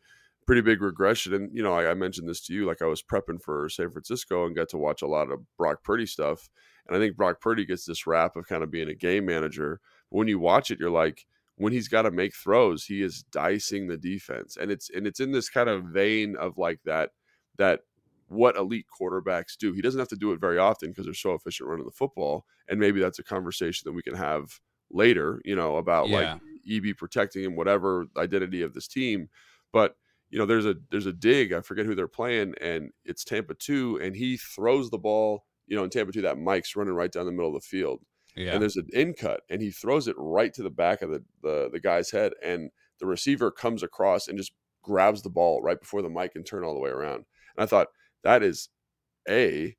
pretty 0.47 0.61
big 0.61 0.81
regression. 0.81 1.33
And 1.35 1.55
you 1.55 1.61
know, 1.61 1.73
I, 1.73 1.91
I 1.91 1.93
mentioned 1.93 2.27
this 2.27 2.41
to 2.47 2.53
you, 2.53 2.65
like 2.65 2.81
I 2.81 2.87
was 2.87 3.03
prepping 3.03 3.41
for 3.41 3.69
San 3.69 3.91
Francisco 3.91 4.45
and 4.45 4.55
got 4.55 4.69
to 4.69 4.77
watch 4.77 5.03
a 5.03 5.07
lot 5.07 5.31
of 5.31 5.39
Brock 5.57 5.83
Purdy 5.83 6.07
stuff. 6.07 6.49
And 6.87 6.95
I 6.95 6.99
think 6.99 7.15
Brock 7.15 7.41
Purdy 7.41 7.65
gets 7.65 7.85
this 7.85 8.07
rap 8.07 8.35
of 8.35 8.47
kind 8.47 8.63
of 8.63 8.71
being 8.71 8.89
a 8.89 8.95
game 8.95 9.25
manager. 9.25 9.79
But 10.11 10.17
when 10.17 10.27
you 10.27 10.39
watch 10.39 10.71
it, 10.71 10.79
you're 10.79 10.89
like, 10.89 11.25
when 11.57 11.73
he's 11.73 11.87
got 11.87 12.03
to 12.03 12.11
make 12.11 12.35
throws, 12.35 12.85
he 12.85 13.01
is 13.01 13.23
dicing 13.31 13.87
the 13.87 13.97
defense, 13.97 14.57
and 14.57 14.71
it's 14.71 14.89
and 14.89 15.07
it's 15.07 15.19
in 15.19 15.31
this 15.31 15.49
kind 15.49 15.69
of 15.69 15.85
vein 15.85 16.35
of 16.35 16.57
like 16.57 16.79
that 16.85 17.11
that 17.57 17.81
what 18.27 18.55
elite 18.57 18.85
quarterbacks 18.99 19.57
do. 19.57 19.73
He 19.73 19.81
doesn't 19.81 19.99
have 19.99 20.07
to 20.09 20.15
do 20.15 20.31
it 20.31 20.39
very 20.39 20.57
often 20.57 20.89
because 20.89 21.05
they're 21.05 21.13
so 21.13 21.33
efficient 21.33 21.69
running 21.69 21.85
the 21.85 21.91
football. 21.91 22.45
And 22.67 22.79
maybe 22.79 22.99
that's 22.99 23.19
a 23.19 23.23
conversation 23.23 23.83
that 23.85 23.93
we 23.93 24.01
can 24.01 24.15
have 24.15 24.59
later, 24.89 25.41
you 25.45 25.55
know, 25.55 25.77
about 25.77 26.09
Yeah. 26.09 26.33
like 26.33 26.41
EB 26.69 26.93
protecting 26.97 27.43
him, 27.43 27.55
whatever 27.55 28.07
identity 28.17 28.61
of 28.61 28.73
this 28.73 28.87
team. 28.87 29.29
But 29.71 29.95
you 30.31 30.39
know, 30.39 30.45
there's 30.47 30.65
a 30.65 30.75
there's 30.89 31.05
a 31.05 31.13
dig. 31.13 31.53
I 31.53 31.61
forget 31.61 31.85
who 31.85 31.93
they're 31.93 32.07
playing, 32.07 32.55
and 32.59 32.89
it's 33.05 33.23
Tampa 33.23 33.53
two, 33.53 33.97
and 34.01 34.15
he 34.15 34.37
throws 34.37 34.89
the 34.89 34.97
ball. 34.97 35.45
You 35.67 35.75
know, 35.77 35.83
in 35.83 35.89
Tampa 35.91 36.11
two, 36.11 36.23
that 36.23 36.39
Mike's 36.39 36.75
running 36.75 36.93
right 36.95 37.11
down 37.11 37.25
the 37.25 37.31
middle 37.31 37.55
of 37.55 37.61
the 37.61 37.67
field, 37.67 38.01
yeah 38.35 38.53
and 38.53 38.61
there's 38.61 38.75
an 38.75 38.87
in 38.91 39.13
cut, 39.13 39.41
and 39.49 39.61
he 39.61 39.69
throws 39.69 40.07
it 40.07 40.15
right 40.17 40.51
to 40.55 40.63
the 40.63 40.69
back 40.71 41.03
of 41.03 41.11
the, 41.11 41.23
the 41.43 41.69
the 41.71 41.79
guy's 41.79 42.09
head, 42.11 42.33
and 42.43 42.71
the 42.99 43.05
receiver 43.05 43.51
comes 43.51 43.83
across 43.83 44.27
and 44.27 44.37
just 44.37 44.53
grabs 44.81 45.21
the 45.21 45.29
ball 45.29 45.61
right 45.61 45.79
before 45.79 46.01
the 46.01 46.09
mic 46.09 46.31
and 46.35 46.45
turn 46.45 46.63
all 46.63 46.73
the 46.73 46.79
way 46.79 46.89
around. 46.89 47.25
And 47.55 47.63
I 47.63 47.65
thought 47.67 47.87
that 48.25 48.43
is 48.43 48.69
a 49.29 49.75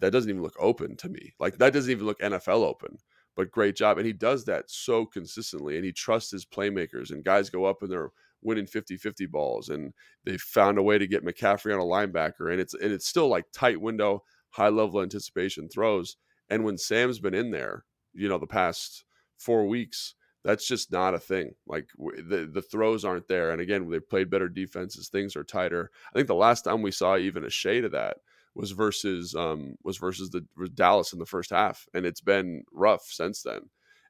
that 0.00 0.10
doesn't 0.10 0.28
even 0.28 0.42
look 0.42 0.56
open 0.58 0.96
to 0.96 1.08
me. 1.08 1.32
Like 1.38 1.58
that 1.58 1.72
doesn't 1.72 1.90
even 1.90 2.06
look 2.06 2.18
NFL 2.20 2.64
open. 2.64 2.98
But 3.36 3.50
great 3.50 3.76
job, 3.76 3.96
and 3.96 4.06
he 4.06 4.12
does 4.12 4.44
that 4.44 4.68
so 4.68 5.06
consistently, 5.06 5.76
and 5.76 5.84
he 5.84 5.92
trusts 5.92 6.32
his 6.32 6.44
playmakers. 6.44 7.10
And 7.10 7.24
guys 7.24 7.48
go 7.48 7.64
up 7.64 7.80
and 7.80 7.90
they're 7.90 8.10
winning 8.42 8.66
50-50 8.66 9.30
balls, 9.30 9.70
and 9.70 9.94
they 10.24 10.36
found 10.36 10.76
a 10.76 10.82
way 10.82 10.98
to 10.98 11.06
get 11.06 11.24
McCaffrey 11.24 11.72
on 11.72 11.80
a 11.80 11.84
linebacker, 11.84 12.50
and 12.50 12.60
it's 12.60 12.74
and 12.74 12.92
it's 12.92 13.06
still 13.06 13.28
like 13.28 13.46
tight 13.52 13.80
window, 13.80 14.22
high 14.50 14.68
level 14.68 15.00
anticipation 15.00 15.68
throws. 15.68 16.16
And 16.50 16.64
when 16.64 16.76
Sam's 16.76 17.20
been 17.20 17.34
in 17.34 17.50
there, 17.50 17.84
you 18.12 18.28
know, 18.28 18.38
the 18.38 18.46
past 18.46 19.04
four 19.38 19.66
weeks, 19.66 20.14
that's 20.44 20.66
just 20.66 20.90
not 20.90 21.14
a 21.14 21.18
thing. 21.18 21.54
Like 21.66 21.88
the 21.98 22.48
the 22.52 22.62
throws 22.62 23.04
aren't 23.04 23.28
there. 23.28 23.50
And 23.50 23.60
again, 23.60 23.88
they 23.88 24.00
played 24.00 24.30
better 24.30 24.48
defenses. 24.48 25.08
Things 25.08 25.36
are 25.36 25.44
tighter. 25.44 25.90
I 26.12 26.18
think 26.18 26.28
the 26.28 26.34
last 26.34 26.62
time 26.62 26.82
we 26.82 26.90
saw 26.90 27.16
even 27.16 27.44
a 27.44 27.50
shade 27.50 27.84
of 27.84 27.92
that 27.92 28.18
was 28.54 28.72
versus 28.72 29.34
um, 29.34 29.76
was 29.84 29.98
versus 29.98 30.30
the 30.30 30.44
was 30.56 30.70
Dallas 30.70 31.12
in 31.12 31.18
the 31.18 31.26
first 31.26 31.50
half, 31.50 31.86
and 31.94 32.04
it's 32.04 32.20
been 32.20 32.64
rough 32.72 33.04
since 33.04 33.42
then. 33.42 33.60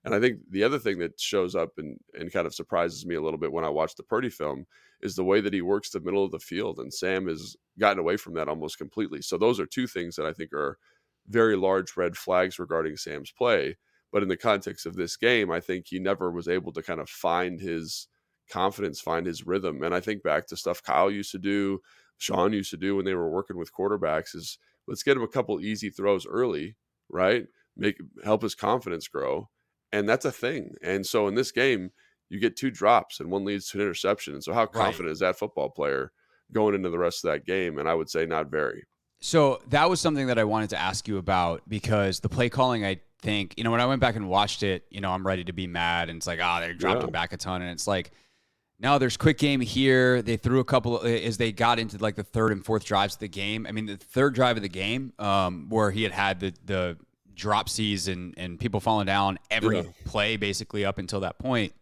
And 0.05 0.15
I 0.15 0.21
think 0.21 0.41
the 0.51 0.65
other 0.65 0.79
thing 0.79 0.99
that 0.99 1.21
shows 1.21 1.55
up 1.55 1.75
and, 1.79 1.97
and 2.19 2.33
kind 2.33 2.47
of 2.47 2.55
surprises 2.55 3.07
me 3.07 3.15
a 3.15 3.21
little 3.21 3.39
bit 3.39 3.53
when 3.53 3.65
I 3.65 3.69
watch 3.69 3.95
the 3.95 4.03
Purdy 4.03 4.31
film 4.31 4.67
is 5.01 5.15
the 5.15 5.25
way 5.25 5.41
that 5.41 5.53
he 5.53 5.63
works 5.63 5.91
the 5.91 6.01
middle 6.01 6.25
of 6.25 6.33
the 6.33 6.41
field. 6.41 6.81
And 6.81 6.93
Sam 6.93 7.29
has 7.29 7.57
gotten 7.79 8.01
away 8.01 8.17
from 8.17 8.35
that 8.35 8.49
almost 8.49 8.79
completely. 8.79 9.23
So 9.23 9.39
those 9.39 9.61
are 9.61 9.67
two 9.67 9.87
things 9.87 10.17
that 10.17 10.27
I 10.27 10.33
think 10.33 10.53
are 10.53 10.79
very 11.29 11.55
large 11.57 11.97
red 11.97 12.17
flags 12.17 12.59
regarding 12.59 12.97
Sam's 12.97 13.31
play. 13.31 13.77
But 14.13 14.23
in 14.23 14.29
the 14.29 14.37
context 14.37 14.85
of 14.85 14.95
this 14.95 15.17
game, 15.17 15.51
I 15.51 15.61
think 15.61 15.87
he 15.89 15.99
never 15.99 16.31
was 16.31 16.47
able 16.47 16.73
to 16.73 16.83
kind 16.83 17.01
of 17.01 17.09
find 17.09 17.59
his 17.59 18.09
confidence, 18.51 19.01
find 19.01 19.27
his 19.27 19.47
rhythm. 19.47 19.83
And 19.83 19.95
I 19.95 20.01
think 20.01 20.23
back 20.23 20.47
to 20.49 20.57
stuff 20.57 20.83
Kyle 20.83 21.11
used 21.11 21.33
to 21.33 21.39
do, 21.39 21.81
Sean 22.19 22.53
used 22.53 22.71
to 22.71 22.77
do 22.77 22.97
when 22.97 23.05
they 23.05 23.15
were 23.15 23.31
working 23.31 23.57
with 23.57 23.73
quarterbacks 23.73 24.35
is 24.35 24.59
let's 24.87 25.03
get 25.03 25.17
him 25.17 25.23
a 25.23 25.29
couple 25.29 25.61
easy 25.61 25.91
throws 25.91 26.27
early, 26.27 26.77
right? 27.09 27.47
Make 27.77 27.97
help 28.23 28.43
his 28.43 28.55
confidence 28.55 29.09
grow. 29.09 29.49
And 29.93 30.09
that's 30.09 30.25
a 30.25 30.33
thing. 30.33 30.75
And 30.83 31.07
so 31.07 31.27
in 31.27 31.35
this 31.35 31.53
game, 31.53 31.91
you 32.29 32.41
get 32.41 32.57
two 32.57 32.71
drops 32.71 33.21
and 33.21 33.31
one 33.31 33.45
leads 33.45 33.69
to 33.69 33.79
an 33.79 33.83
interception. 33.83 34.35
And 34.35 34.45
so 34.45 34.53
how 34.53 34.67
confident 34.67 35.07
right. 35.07 35.13
is 35.13 35.19
that 35.21 35.39
football 35.39 35.71
player 35.71 36.13
going 36.53 36.75
into 36.75 36.91
the 36.91 36.99
rest 36.99 37.25
of 37.25 37.31
that 37.31 37.47
game? 37.47 37.79
And 37.79 37.89
I 37.89 37.95
would 37.95 38.09
say 38.09 38.25
not 38.27 38.51
very. 38.51 38.85
So 39.21 39.61
that 39.69 39.89
was 39.89 40.01
something 40.01 40.27
that 40.27 40.39
I 40.39 40.45
wanted 40.45 40.71
to 40.71 40.79
ask 40.79 41.07
you 41.07 41.19
about 41.19 41.63
because 41.69 42.21
the 42.21 42.29
play 42.29 42.49
calling, 42.49 42.85
I 42.85 43.01
think, 43.23 43.55
you 43.57 43.65
know, 43.65 43.71
when 43.71 43.81
I 43.81 43.87
went 43.87 44.01
back 44.01 44.17
and 44.17 44.29
watched 44.29 44.63
it, 44.63 44.85
you 44.91 45.01
know, 45.01 45.11
I'm 45.11 45.27
ready 45.27 45.45
to 45.45 45.53
be 45.53 45.67
mad 45.67 46.11
and 46.11 46.19
it's 46.19 46.27
like, 46.27 46.41
oh, 46.43 46.61
they 46.61 46.73
dropped 46.75 47.01
yeah. 47.01 47.07
him 47.07 47.13
back 47.13 47.33
a 47.33 47.37
ton. 47.37 47.63
And 47.63 47.71
it's 47.71 47.87
like, 47.87 48.11
now 48.83 48.99
there's 48.99 49.17
quick 49.17 49.39
game 49.39 49.61
here. 49.61 50.21
They 50.23 50.37
threw 50.37 50.59
a 50.59 50.65
couple 50.65 51.01
as 51.03 51.37
they 51.37 51.53
got 51.53 51.79
into 51.79 51.99
like 51.99 52.17
the 52.17 52.25
third 52.25 52.51
and 52.51 52.65
fourth 52.65 52.85
drives 52.85 53.15
of 53.15 53.21
the 53.21 53.29
game. 53.29 53.65
I 53.67 53.73
mean, 53.73 53.87
the 53.87 53.97
third 53.97 54.35
drive 54.35 54.57
of 54.57 54.63
the 54.63 54.69
game, 54.69 55.13
um, 55.21 55.67
where 55.69 55.93
he 55.93 56.03
had 56.03 56.13
had 56.13 56.41
the 56.41 56.53
the 56.65 56.97
drop 57.35 57.67
dropsies 57.67 58.13
and 58.13 58.35
and 58.37 58.59
people 58.59 58.81
falling 58.81 59.07
down 59.07 59.39
every 59.51 59.79
yeah. 59.79 59.83
play 60.05 60.37
basically 60.37 60.85
up 60.85 60.99
until 60.99 61.21
that 61.21 61.39
point. 61.39 61.73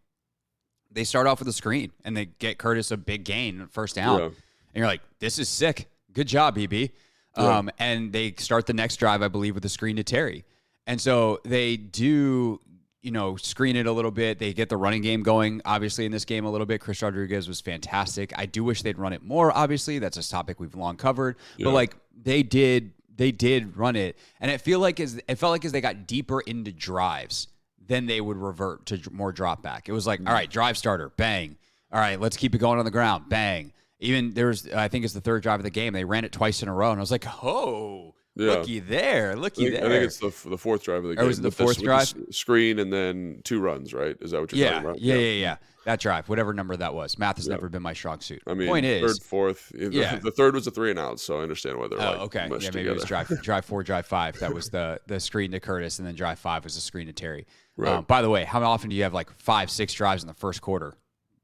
They 0.93 1.05
start 1.05 1.27
off 1.27 1.39
with 1.39 1.49
a 1.49 1.53
screen 1.53 1.91
and 2.05 2.17
they 2.17 2.27
get 2.27 2.59
Curtis 2.59 2.91
a 2.91 2.97
big 2.97 3.25
gain, 3.25 3.67
first 3.71 3.95
down, 3.95 4.19
yeah. 4.19 4.25
and 4.27 4.35
you're 4.75 4.87
like, 4.87 5.01
"This 5.21 5.39
is 5.39 5.49
sick. 5.49 5.89
Good 6.13 6.29
job, 6.29 6.57
BB." 6.57 6.91
Yeah. 7.37 7.59
Um, 7.59 7.71
and 7.79 8.13
they 8.13 8.35
start 8.37 8.67
the 8.67 8.75
next 8.75 8.97
drive, 8.97 9.23
I 9.23 9.29
believe, 9.29 9.55
with 9.55 9.65
a 9.65 9.69
screen 9.69 9.97
to 9.97 10.05
Terry. 10.05 10.45
And 10.91 11.01
so 11.01 11.39
they 11.45 11.77
do 11.77 12.61
you 13.03 13.11
know, 13.11 13.37
screen 13.37 13.77
it 13.77 13.87
a 13.87 13.93
little 13.93 14.11
bit. 14.11 14.39
They 14.39 14.53
get 14.53 14.69
the 14.69 14.77
running 14.77 15.03
game 15.03 15.23
going, 15.23 15.63
obviously, 15.65 16.05
in 16.05 16.13
this 16.13 16.25
game 16.25 16.45
a 16.45 16.51
little 16.51 16.67
bit. 16.67 16.81
Chris 16.81 17.01
Rodriguez 17.01 17.49
was 17.49 17.61
fantastic. 17.61 18.33
I 18.37 18.47
do 18.47 18.63
wish 18.63 18.83
they'd 18.83 18.99
run 18.99 19.13
it 19.13 19.23
more, 19.23 19.57
obviously. 19.57 19.99
That's 19.99 20.19
a 20.19 20.29
topic 20.29 20.61
we've 20.61 20.75
long 20.75 20.97
covered. 20.97 21.37
Yeah. 21.57 21.65
But 21.65 21.73
like 21.73 21.97
they 22.23 22.43
did 22.43 22.93
they 23.15 23.33
did 23.33 23.77
run 23.77 23.97
it. 23.97 24.19
And 24.41 24.51
it 24.51 24.61
feel 24.61 24.81
like 24.81 25.01
as 25.01 25.21
it 25.27 25.37
felt 25.37 25.53
like 25.53 25.65
as 25.65 25.73
they 25.73 25.81
got 25.81 26.07
deeper 26.07 26.41
into 26.41 26.73
drives, 26.73 27.49
then 27.87 28.07
they 28.07 28.21
would 28.21 28.37
revert 28.37 28.87
to 28.87 29.01
more 29.11 29.33
drop 29.33 29.63
back. 29.63 29.89
It 29.89 29.93
was 29.93 30.07
like, 30.07 30.21
mm. 30.21 30.29
all 30.29 30.35
right, 30.35 30.51
drive 30.51 30.77
starter, 30.77 31.11
bang. 31.17 31.57
All 31.93 32.01
right, 32.01 32.21
let's 32.21 32.37
keep 32.37 32.55
it 32.55 32.59
going 32.59 32.79
on 32.79 32.85
the 32.85 32.91
ground, 32.91 33.25
bang. 33.29 33.73
Even 33.99 34.33
there's 34.33 34.69
I 34.69 34.89
think 34.89 35.05
it's 35.05 35.15
the 35.15 35.21
third 35.21 35.43
drive 35.43 35.61
of 35.61 35.65
the 35.65 35.71
game. 35.71 35.93
They 35.93 36.05
ran 36.05 36.25
it 36.25 36.33
twice 36.33 36.63
in 36.63 36.69
a 36.69 36.75
row, 36.75 36.91
and 36.91 36.99
I 36.99 37.03
was 37.03 37.11
like, 37.11 37.27
oh, 37.43 38.15
yeah. 38.37 38.53
Looky 38.53 38.79
there, 38.79 39.37
looky 39.37 39.67
I 39.67 39.71
think, 39.71 39.81
there. 39.81 39.91
I 39.91 39.93
think 39.93 40.05
it's 40.05 40.19
the 40.19 40.51
the 40.51 40.59
fourth 40.59 40.85
drive 40.85 41.05
of 41.05 41.11
the 41.11 41.17
game. 41.17 41.25
Or 41.25 41.29
was 41.29 41.39
it 41.39 41.43
the 41.43 41.51
fourth 41.51 41.83
drive? 41.83 42.15
The 42.15 42.33
screen 42.33 42.79
and 42.79 42.93
then 42.93 43.41
two 43.45 43.61
runs, 43.61 43.93
right? 43.93 44.17
Is 44.21 44.31
that 44.31 44.41
what 44.41 44.53
you're 44.53 44.65
yeah, 44.65 44.73
talking 44.73 44.89
about? 44.89 45.01
Yeah, 45.01 45.15
yeah, 45.15 45.21
yeah, 45.21 45.41
yeah. 45.41 45.57
That 45.87 45.99
drive, 45.99 46.29
whatever 46.29 46.53
number 46.53 46.77
that 46.77 46.95
was. 46.95 47.19
Math 47.19 47.37
has 47.37 47.47
yeah. 47.47 47.55
never 47.55 47.69
been 47.69 47.83
my 47.83 47.95
strong 47.95 48.21
suit. 48.21 48.43
I 48.47 48.55
mean, 48.55 48.69
point 48.69 48.85
is, 48.85 49.01
third, 49.01 49.23
fourth. 49.23 49.73
Yeah. 49.75 50.17
The, 50.17 50.25
the, 50.25 50.31
third 50.31 50.55
was 50.55 50.67
a 50.67 50.71
three 50.71 50.91
and 50.91 50.99
out, 50.99 51.19
so 51.19 51.41
I 51.41 51.43
understand 51.43 51.79
why 51.79 51.89
they're 51.89 52.01
oh, 52.01 52.05
like 52.05 52.21
okay. 52.21 52.43
Yeah, 52.43 52.49
maybe 52.49 52.61
together. 52.67 52.91
it 52.91 52.95
was 52.95 53.05
drive 53.05 53.29
drive 53.43 53.65
four, 53.65 53.83
drive 53.83 54.07
five. 54.07 54.39
That 54.39 54.53
was 54.53 54.71
the 54.71 55.01
the 55.07 55.19
screen 55.19 55.51
to 55.53 55.61
Curtis, 55.61 55.99
and 55.99 56.07
then 56.07 56.15
drive 56.15 56.39
five 56.39 56.65
was 56.65 56.75
the 56.75 56.81
screen 56.81 57.07
to 57.07 57.13
Terry. 57.13 57.47
Right. 57.77 57.93
Um, 57.93 58.05
by 58.05 58.21
the 58.23 58.29
way, 58.29 58.45
how 58.45 58.63
often 58.63 58.91
do 58.91 58.97
you 58.97 59.05
have 59.05 59.15
like 59.15 59.31
five, 59.39 59.71
six 59.71 59.95
drives 59.95 60.23
in 60.23 60.29
the 60.29 60.35
first 60.35 60.61
quarter? 60.61 60.95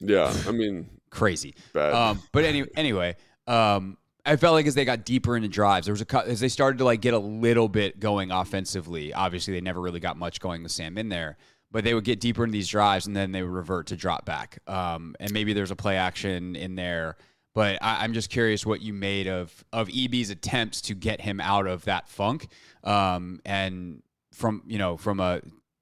Yeah, 0.00 0.32
I 0.46 0.52
mean, 0.52 0.90
crazy. 1.10 1.54
Bad. 1.72 1.94
Um, 1.94 2.22
but 2.32 2.44
any, 2.44 2.66
anyway, 2.76 3.16
um, 3.46 3.96
I 4.26 4.36
felt 4.36 4.54
like 4.54 4.66
as 4.66 4.74
they 4.74 4.84
got 4.84 5.04
deeper 5.04 5.36
into 5.36 5.48
drives, 5.48 5.86
there 5.86 5.92
was 5.92 6.00
a 6.00 6.06
cut 6.06 6.26
as 6.26 6.40
they 6.40 6.48
started 6.48 6.78
to 6.78 6.84
like 6.84 7.00
get 7.00 7.14
a 7.14 7.18
little 7.18 7.68
bit 7.68 8.00
going 8.00 8.32
offensively. 8.32 9.14
Obviously, 9.14 9.54
they 9.54 9.60
never 9.60 9.80
really 9.80 10.00
got 10.00 10.16
much 10.16 10.40
going 10.40 10.64
with 10.64 10.72
Sam 10.72 10.98
in 10.98 11.08
there, 11.08 11.36
but 11.70 11.84
they 11.84 11.94
would 11.94 12.04
get 12.04 12.20
deeper 12.20 12.42
in 12.42 12.50
these 12.50 12.68
drives 12.68 13.06
and 13.06 13.14
then 13.14 13.30
they 13.30 13.42
would 13.42 13.52
revert 13.52 13.86
to 13.88 13.96
drop 13.96 14.26
back. 14.26 14.58
Um, 14.66 15.14
and 15.20 15.30
maybe 15.32 15.52
there's 15.52 15.70
a 15.70 15.76
play 15.76 15.96
action 15.96 16.56
in 16.56 16.74
there. 16.74 17.16
But 17.54 17.78
I, 17.80 18.04
am 18.04 18.12
just 18.12 18.28
curious 18.28 18.66
what 18.66 18.82
you 18.82 18.92
made 18.92 19.28
of 19.28 19.64
of 19.72 19.88
EB's 19.88 20.28
attempts 20.28 20.82
to 20.82 20.94
get 20.94 21.22
him 21.22 21.40
out 21.40 21.66
of 21.66 21.86
that 21.86 22.06
funk, 22.06 22.48
um, 22.84 23.40
and 23.46 24.02
from 24.32 24.62
you 24.66 24.78
know 24.78 24.98
from 24.98 25.20
a 25.20 25.40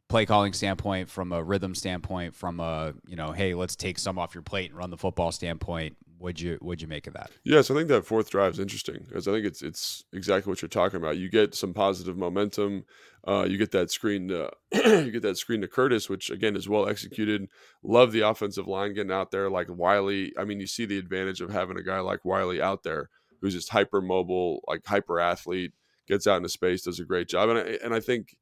play 0.09 0.25
calling 0.25 0.53
standpoint, 0.53 1.11
from 1.11 1.33
a 1.33 1.43
rhythm 1.43 1.75
standpoint, 1.75 2.37
from 2.37 2.61
a 2.61 2.95
you 3.09 3.17
know, 3.17 3.33
hey, 3.33 3.55
let's 3.55 3.75
take 3.75 3.99
some 3.99 4.21
off 4.21 4.35
your 4.35 4.43
plate 4.43 4.71
and 4.71 4.79
run 4.79 4.91
the 4.91 4.97
football 4.97 5.33
standpoint. 5.33 5.97
What'd 6.19 6.41
you 6.41 6.59
what'd 6.61 6.81
you 6.81 6.89
make 6.89 7.07
of 7.07 7.15
that? 7.15 7.31
Yes, 7.45 7.71
I 7.71 7.75
think 7.75 7.89
that 7.89 8.07
fourth 8.07 8.31
drive 8.31 8.55
is 8.55 8.59
interesting 8.59 9.05
because 9.07 9.27
I 9.29 9.33
think 9.33 9.47
it's 9.47 9.63
it's 9.63 10.05
exactly 10.13 10.51
what 10.51 10.63
you're 10.63 10.69
talking 10.69 10.97
about. 10.97 11.17
You 11.17 11.29
get 11.29 11.55
some 11.55 11.75
positive 11.75 12.17
momentum. 12.17 12.85
Uh, 13.27 13.47
you 13.49 13.59
get 13.59 13.73
that 13.73 13.91
screen 13.91 14.29
to 14.29 14.51
you 14.73 15.11
get 15.11 15.23
that 15.23 15.39
screen 15.39 15.61
to 15.63 15.69
Curtis, 15.69 16.09
which 16.09 16.31
again 16.31 16.57
is 16.57 16.69
well 16.69 16.89
executed. 16.89 17.49
Love 17.83 18.13
the 18.13 18.21
offensive 18.21 18.67
line 18.67 18.95
getting 18.95 19.13
out 19.13 19.31
there 19.31 19.51
like 19.51 19.67
Wylie. 19.69 20.33
I 20.39 20.45
mean, 20.45 20.61
you 20.61 20.67
see 20.67 20.87
the 20.87 20.99
advantage 20.99 21.41
of 21.41 21.51
having 21.51 21.79
a 21.79 21.83
guy 21.83 22.01
like 22.01 22.25
Wylie 22.25 22.63
out 22.63 22.85
there 22.85 23.11
who's 23.41 23.55
just 23.55 23.71
hyper 23.71 24.01
mobile, 24.01 24.63
like 24.67 24.87
hyper 24.87 25.21
athlete, 25.21 25.73
gets 26.07 26.27
out 26.27 26.37
into 26.37 26.49
space, 26.49 26.83
does 26.83 27.01
a 27.01 27.05
great 27.05 27.29
job. 27.29 27.51
And 27.51 27.59
I, 27.59 27.79
and 27.85 27.95
I 27.95 28.01
think 28.01 28.37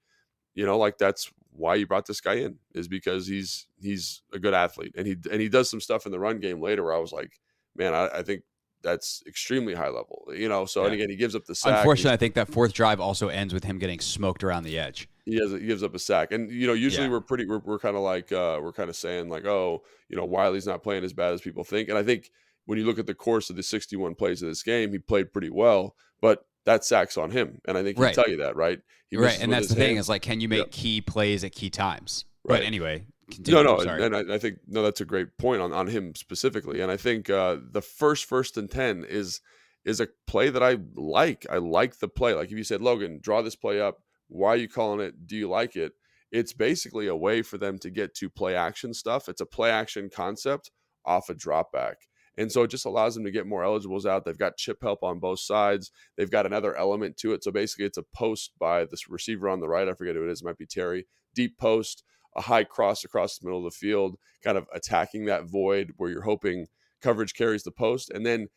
you 0.54 0.66
know 0.66 0.78
like 0.78 0.98
that's 0.98 1.30
why 1.52 1.74
you 1.74 1.86
brought 1.86 2.06
this 2.06 2.20
guy 2.20 2.34
in 2.34 2.58
is 2.74 2.88
because 2.88 3.26
he's 3.26 3.66
he's 3.80 4.22
a 4.32 4.38
good 4.38 4.54
athlete 4.54 4.94
and 4.96 5.06
he 5.06 5.16
and 5.30 5.40
he 5.40 5.48
does 5.48 5.70
some 5.70 5.80
stuff 5.80 6.06
in 6.06 6.12
the 6.12 6.18
run 6.18 6.40
game 6.40 6.60
later 6.60 6.84
where 6.84 6.94
I 6.94 6.98
was 6.98 7.12
like 7.12 7.40
man, 7.76 7.94
I, 7.94 8.08
I 8.18 8.22
think 8.22 8.42
that's 8.82 9.22
extremely 9.26 9.74
high 9.74 9.88
level. 9.88 10.24
You 10.34 10.48
know, 10.48 10.66
so 10.66 10.80
yeah. 10.80 10.86
and 10.86 10.94
again, 10.94 11.10
he 11.10 11.16
gives 11.16 11.34
up 11.34 11.44
the 11.44 11.54
sack. 11.54 11.78
Unfortunately, 11.78 12.12
I 12.12 12.16
think 12.16 12.34
that 12.34 12.48
fourth 12.48 12.72
drive 12.72 13.00
also 13.00 13.28
ends 13.28 13.54
with 13.54 13.64
him 13.64 13.78
getting 13.78 14.00
smoked 14.00 14.44
around 14.44 14.64
the 14.64 14.78
edge. 14.78 15.08
He 15.24 15.36
has 15.36 15.52
he 15.52 15.66
gives 15.66 15.82
up 15.82 15.94
a 15.94 15.98
sack, 15.98 16.32
and 16.32 16.50
you 16.50 16.66
know, 16.66 16.72
usually 16.72 17.06
yeah. 17.06 17.12
we're 17.12 17.20
pretty 17.20 17.46
we're, 17.46 17.58
we're 17.58 17.78
kind 17.78 17.96
of 17.96 18.02
like 18.02 18.32
uh, 18.32 18.58
we're 18.62 18.72
kind 18.72 18.90
of 18.90 18.96
saying 18.96 19.28
like, 19.28 19.44
oh, 19.44 19.82
you 20.08 20.16
know, 20.16 20.26
Wylie's 20.26 20.66
not 20.66 20.82
playing 20.82 21.04
as 21.04 21.12
bad 21.12 21.32
as 21.32 21.40
people 21.40 21.64
think, 21.64 21.88
and 21.88 21.96
I 21.96 22.02
think 22.02 22.30
when 22.66 22.78
you 22.78 22.84
look 22.84 22.98
at 22.98 23.06
the 23.06 23.14
course 23.14 23.50
of 23.50 23.56
the 23.56 23.62
61 23.62 24.14
plays 24.14 24.42
of 24.42 24.48
this 24.48 24.62
game, 24.62 24.92
he 24.92 24.98
played 24.98 25.32
pretty 25.32 25.50
well, 25.50 25.96
but 26.20 26.44
that 26.64 26.84
sack's 26.84 27.16
on 27.16 27.30
him, 27.30 27.60
and 27.66 27.76
I 27.76 27.82
think 27.82 27.96
he'll 27.96 28.06
right. 28.06 28.14
tell 28.14 28.28
you 28.28 28.38
that, 28.38 28.56
right? 28.56 28.80
He 29.08 29.16
right, 29.16 29.38
and 29.40 29.52
that's 29.52 29.68
the 29.68 29.74
hand. 29.74 29.90
thing 29.90 29.96
is 29.96 30.08
like, 30.08 30.22
can 30.22 30.40
you 30.40 30.48
make 30.48 30.58
yep. 30.58 30.70
key 30.70 31.00
plays 31.00 31.44
at 31.44 31.52
key 31.52 31.70
times? 31.70 32.24
Right. 32.44 32.58
But 32.58 32.66
anyway, 32.66 33.04
Continue. 33.34 33.62
No, 33.62 33.76
no, 33.76 33.90
and, 33.90 34.16
I, 34.16 34.34
I, 34.34 34.38
think 34.38 34.58
no, 34.66 34.82
that's 34.82 35.00
a 35.00 35.04
great 35.04 35.36
point 35.38 35.60
on, 35.62 35.72
on 35.72 35.86
him 35.86 36.14
specifically. 36.14 36.80
And 36.80 36.90
I 36.90 36.96
think 36.96 37.30
uh, 37.30 37.56
the 37.70 37.82
first 37.82 38.26
first 38.26 38.56
and 38.56 38.70
ten 38.70 39.04
is 39.04 39.40
is 39.84 40.00
a 40.00 40.08
play 40.26 40.50
that 40.50 40.62
I 40.62 40.78
like. 40.94 41.46
I 41.50 41.58
like 41.58 41.98
the 41.98 42.08
play. 42.08 42.34
Like 42.34 42.50
if 42.50 42.58
you 42.58 42.64
said, 42.64 42.80
Logan, 42.80 43.20
draw 43.22 43.42
this 43.42 43.56
play 43.56 43.80
up. 43.80 43.98
Why 44.28 44.50
are 44.50 44.56
you 44.56 44.68
calling 44.68 45.00
it? 45.00 45.26
Do 45.26 45.36
you 45.36 45.48
like 45.48 45.76
it? 45.76 45.92
It's 46.30 46.52
basically 46.52 47.08
a 47.08 47.16
way 47.16 47.42
for 47.42 47.58
them 47.58 47.78
to 47.80 47.90
get 47.90 48.14
to 48.16 48.30
play 48.30 48.54
action 48.54 48.94
stuff. 48.94 49.28
It's 49.28 49.40
a 49.40 49.46
play 49.46 49.70
action 49.70 50.08
concept 50.14 50.70
off 51.04 51.28
a 51.28 51.34
drop 51.34 51.72
back. 51.72 51.96
And 52.38 52.50
so 52.50 52.62
it 52.62 52.70
just 52.70 52.86
allows 52.86 53.14
them 53.14 53.24
to 53.24 53.30
get 53.30 53.46
more 53.46 53.62
eligibles 53.62 54.06
out. 54.06 54.24
They've 54.24 54.38
got 54.38 54.56
chip 54.56 54.78
help 54.82 55.02
on 55.02 55.18
both 55.18 55.40
sides. 55.40 55.90
They've 56.16 56.30
got 56.30 56.46
another 56.46 56.74
element 56.74 57.18
to 57.18 57.34
it. 57.34 57.44
So 57.44 57.50
basically, 57.50 57.84
it's 57.84 57.98
a 57.98 58.04
post 58.14 58.52
by 58.58 58.86
this 58.86 59.08
receiver 59.08 59.48
on 59.48 59.60
the 59.60 59.68
right. 59.68 59.88
I 59.88 59.92
forget 59.92 60.16
who 60.16 60.24
it 60.24 60.32
is. 60.32 60.40
It 60.40 60.46
might 60.46 60.56
be 60.56 60.66
Terry. 60.66 61.06
Deep 61.34 61.58
post 61.58 62.04
a 62.36 62.40
high 62.40 62.64
cross 62.64 63.04
across 63.04 63.38
the 63.38 63.46
middle 63.46 63.66
of 63.66 63.72
the 63.72 63.76
field, 63.76 64.16
kind 64.42 64.56
of 64.56 64.66
attacking 64.74 65.26
that 65.26 65.44
void 65.44 65.92
where 65.96 66.10
you're 66.10 66.22
hoping 66.22 66.66
coverage 67.00 67.34
carries 67.34 67.62
the 67.62 67.70
post. 67.70 68.10
And 68.10 68.24
then, 68.24 68.48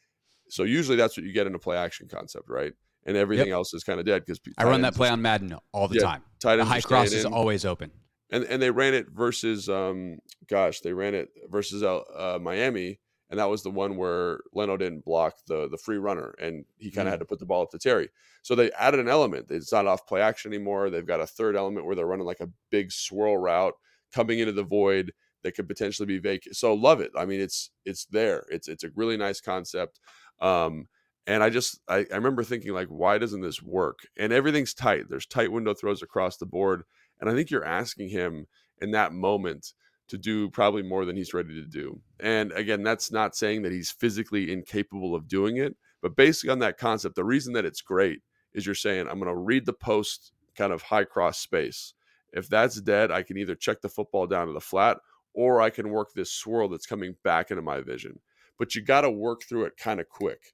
so 0.50 0.64
usually 0.64 0.98
that's 0.98 1.18
what 1.18 1.26
you 1.26 1.34
get 1.34 1.48
in 1.48 1.56
a 1.56 1.60
play 1.60 1.78
action 1.78 2.08
concept, 2.08 2.50
right? 2.50 2.74
And 3.06 3.16
everything 3.18 3.48
yep. 3.48 3.56
else 3.56 3.74
is 3.74 3.84
kind 3.84 4.00
of 4.00 4.06
dead 4.06 4.24
because 4.26 4.40
I 4.58 4.64
run 4.64 4.82
that 4.82 4.96
play 4.96 5.10
on 5.10 5.22
Madden 5.22 5.56
all 5.72 5.88
the 5.88 5.96
yeah, 5.96 6.02
time. 6.02 6.24
Tight 6.40 6.56
the 6.56 6.66
high 6.66 6.82
cross 6.82 7.12
is 7.12 7.26
always 7.26 7.66
open. 7.66 7.92
And 8.32 8.44
and 8.46 8.60
they 8.60 8.72
ran 8.72 8.96
it 8.96 9.08
versus, 9.12 9.70
um, 9.70 10.18
gosh, 10.48 10.80
they 10.80 10.94
ran 10.94 11.14
it 11.14 11.30
versus 11.48 11.84
uh, 11.84 11.98
uh, 11.98 12.40
Miami, 12.42 13.00
and 13.30 13.40
that 13.40 13.50
was 13.50 13.64
the 13.64 13.72
one 13.72 13.98
where 13.98 14.40
Leno 14.54 14.78
didn't 14.78 15.06
block 15.06 15.36
the 15.48 15.68
the 15.70 15.78
free 15.78 15.98
runner, 15.98 16.36
and 16.40 16.66
he 16.78 16.92
kind 16.92 17.08
of 17.08 17.10
mm. 17.10 17.14
had 17.14 17.20
to 17.20 17.26
put 17.26 17.40
the 17.40 17.46
ball 17.46 17.64
up 17.64 17.72
to 17.72 17.80
Terry. 17.80 18.10
So 18.42 18.56
they 18.56 18.72
added 18.74 19.00
an 19.00 19.10
element. 19.10 19.48
It's 19.50 19.72
not 19.72 19.88
off 19.88 20.08
play 20.08 20.22
action 20.22 20.54
anymore. 20.54 20.90
They've 20.90 21.06
got 21.06 21.22
a 21.22 21.28
third 21.28 21.56
element 21.56 21.86
where 21.86 21.96
they're 21.96 22.06
running 22.06 22.28
like 22.28 22.42
a 22.42 22.50
big 22.70 22.92
swirl 22.92 23.38
route 23.38 23.74
coming 24.14 24.40
into 24.40 24.52
the 24.52 24.64
void 24.64 25.12
that 25.44 25.56
could 25.56 25.68
potentially 25.68 26.08
be 26.08 26.20
vacant. 26.20 26.56
So 26.56 26.74
love 26.74 27.02
it. 27.02 27.12
I 27.18 27.26
mean, 27.26 27.40
it's 27.40 27.72
it's 27.86 28.06
there. 28.06 28.46
It's 28.50 28.68
it's 28.68 28.84
a 28.84 28.92
really 28.96 29.18
nice 29.18 29.42
concept. 29.42 30.00
Um, 30.40 30.88
and 31.28 31.44
I 31.44 31.50
just 31.50 31.80
I, 31.88 32.06
I 32.12 32.16
remember 32.16 32.44
thinking 32.44 32.74
like, 32.74 32.88
why 32.88 33.18
doesn't 33.18 33.42
this 33.42 33.62
work? 33.62 34.00
And 34.18 34.32
everything's 34.32 34.74
tight. 34.74 35.06
There's 35.10 35.26
tight 35.26 35.52
window 35.52 35.74
throws 35.74 36.02
across 36.02 36.38
the 36.38 36.46
board. 36.46 36.84
And 37.20 37.30
I 37.30 37.34
think 37.34 37.50
you're 37.50 37.66
asking 37.66 38.10
him 38.10 38.48
in 38.82 38.92
that 38.92 39.14
moment 39.14 39.74
to 40.08 40.18
do 40.18 40.50
probably 40.50 40.84
more 40.84 41.06
than 41.06 41.16
he's 41.16 41.34
ready 41.34 41.56
to 41.56 41.68
do. 41.68 42.00
And 42.20 42.52
again, 42.52 42.84
that's 42.84 43.12
not 43.12 43.36
saying 43.36 43.64
that 43.64 43.72
he's 43.72 43.92
physically 43.92 44.52
incapable 44.52 45.16
of 45.16 45.28
doing 45.28 45.58
it, 45.58 45.76
but 46.02 46.16
basically 46.16 46.52
on 46.52 46.60
that 46.60 46.78
concept, 46.78 47.16
the 47.16 47.24
reason 47.24 47.54
that 47.54 47.66
it's 47.66 47.82
great 47.82 48.20
is 48.54 48.66
you're 48.66 48.76
saying, 48.76 49.08
I'm 49.08 49.20
going 49.20 49.34
to 49.34 49.36
read 49.36 49.66
the 49.66 49.74
post 49.74 50.32
kind 50.56 50.72
of 50.72 50.84
high 50.84 51.04
cross 51.04 51.40
space. 51.40 51.94
If 52.34 52.48
that's 52.50 52.80
dead, 52.82 53.12
I 53.12 53.24
can 53.24 53.38
either 53.38 53.56
check 53.56 53.82
the 53.82 53.90
football 53.90 54.28
down 54.28 54.48
to 54.48 54.54
the 54.54 54.62
flat 54.62 54.98
or 55.34 55.62
I 55.62 55.70
can 55.70 55.90
work 55.90 56.14
this 56.14 56.32
swirl 56.32 56.70
that's 56.70 56.86
coming 56.86 57.16
back 57.24 57.52
into 57.52 57.62
my 57.62 57.82
vision. 57.82 58.20
But 58.58 58.76
you 58.76 58.82
got 58.82 59.02
to 59.02 59.12
work 59.12 59.44
through 59.44 59.66
it 59.66 59.78
kind 59.78 60.00
of 60.00 60.08
quick. 60.08 60.54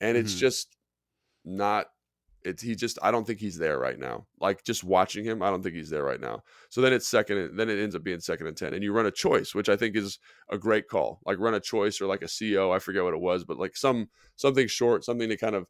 And 0.00 0.16
it's 0.16 0.32
mm-hmm. 0.32 0.40
just 0.40 0.76
not 1.44 1.86
it's 2.44 2.62
he 2.62 2.74
just 2.74 2.98
I 3.02 3.10
don't 3.10 3.26
think 3.26 3.40
he's 3.40 3.58
there 3.58 3.78
right 3.78 3.98
now. 3.98 4.26
Like 4.40 4.64
just 4.64 4.84
watching 4.84 5.24
him, 5.24 5.42
I 5.42 5.50
don't 5.50 5.62
think 5.62 5.74
he's 5.74 5.90
there 5.90 6.04
right 6.04 6.20
now. 6.20 6.42
So 6.68 6.80
then 6.80 6.92
it's 6.92 7.08
second, 7.08 7.56
then 7.56 7.68
it 7.68 7.80
ends 7.80 7.94
up 7.94 8.04
being 8.04 8.20
second 8.20 8.46
and 8.46 8.56
ten, 8.56 8.74
and 8.74 8.82
you 8.82 8.92
run 8.92 9.06
a 9.06 9.10
choice, 9.10 9.54
which 9.54 9.68
I 9.68 9.76
think 9.76 9.96
is 9.96 10.18
a 10.50 10.58
great 10.58 10.88
call. 10.88 11.20
Like 11.26 11.38
run 11.38 11.54
a 11.54 11.60
choice 11.60 12.00
or 12.00 12.06
like 12.06 12.22
a 12.22 12.28
CO, 12.28 12.72
I 12.72 12.78
forget 12.78 13.04
what 13.04 13.14
it 13.14 13.20
was, 13.20 13.44
but 13.44 13.58
like 13.58 13.76
some 13.76 14.08
something 14.36 14.68
short, 14.68 15.04
something 15.04 15.28
to 15.28 15.36
kind 15.36 15.54
of 15.54 15.66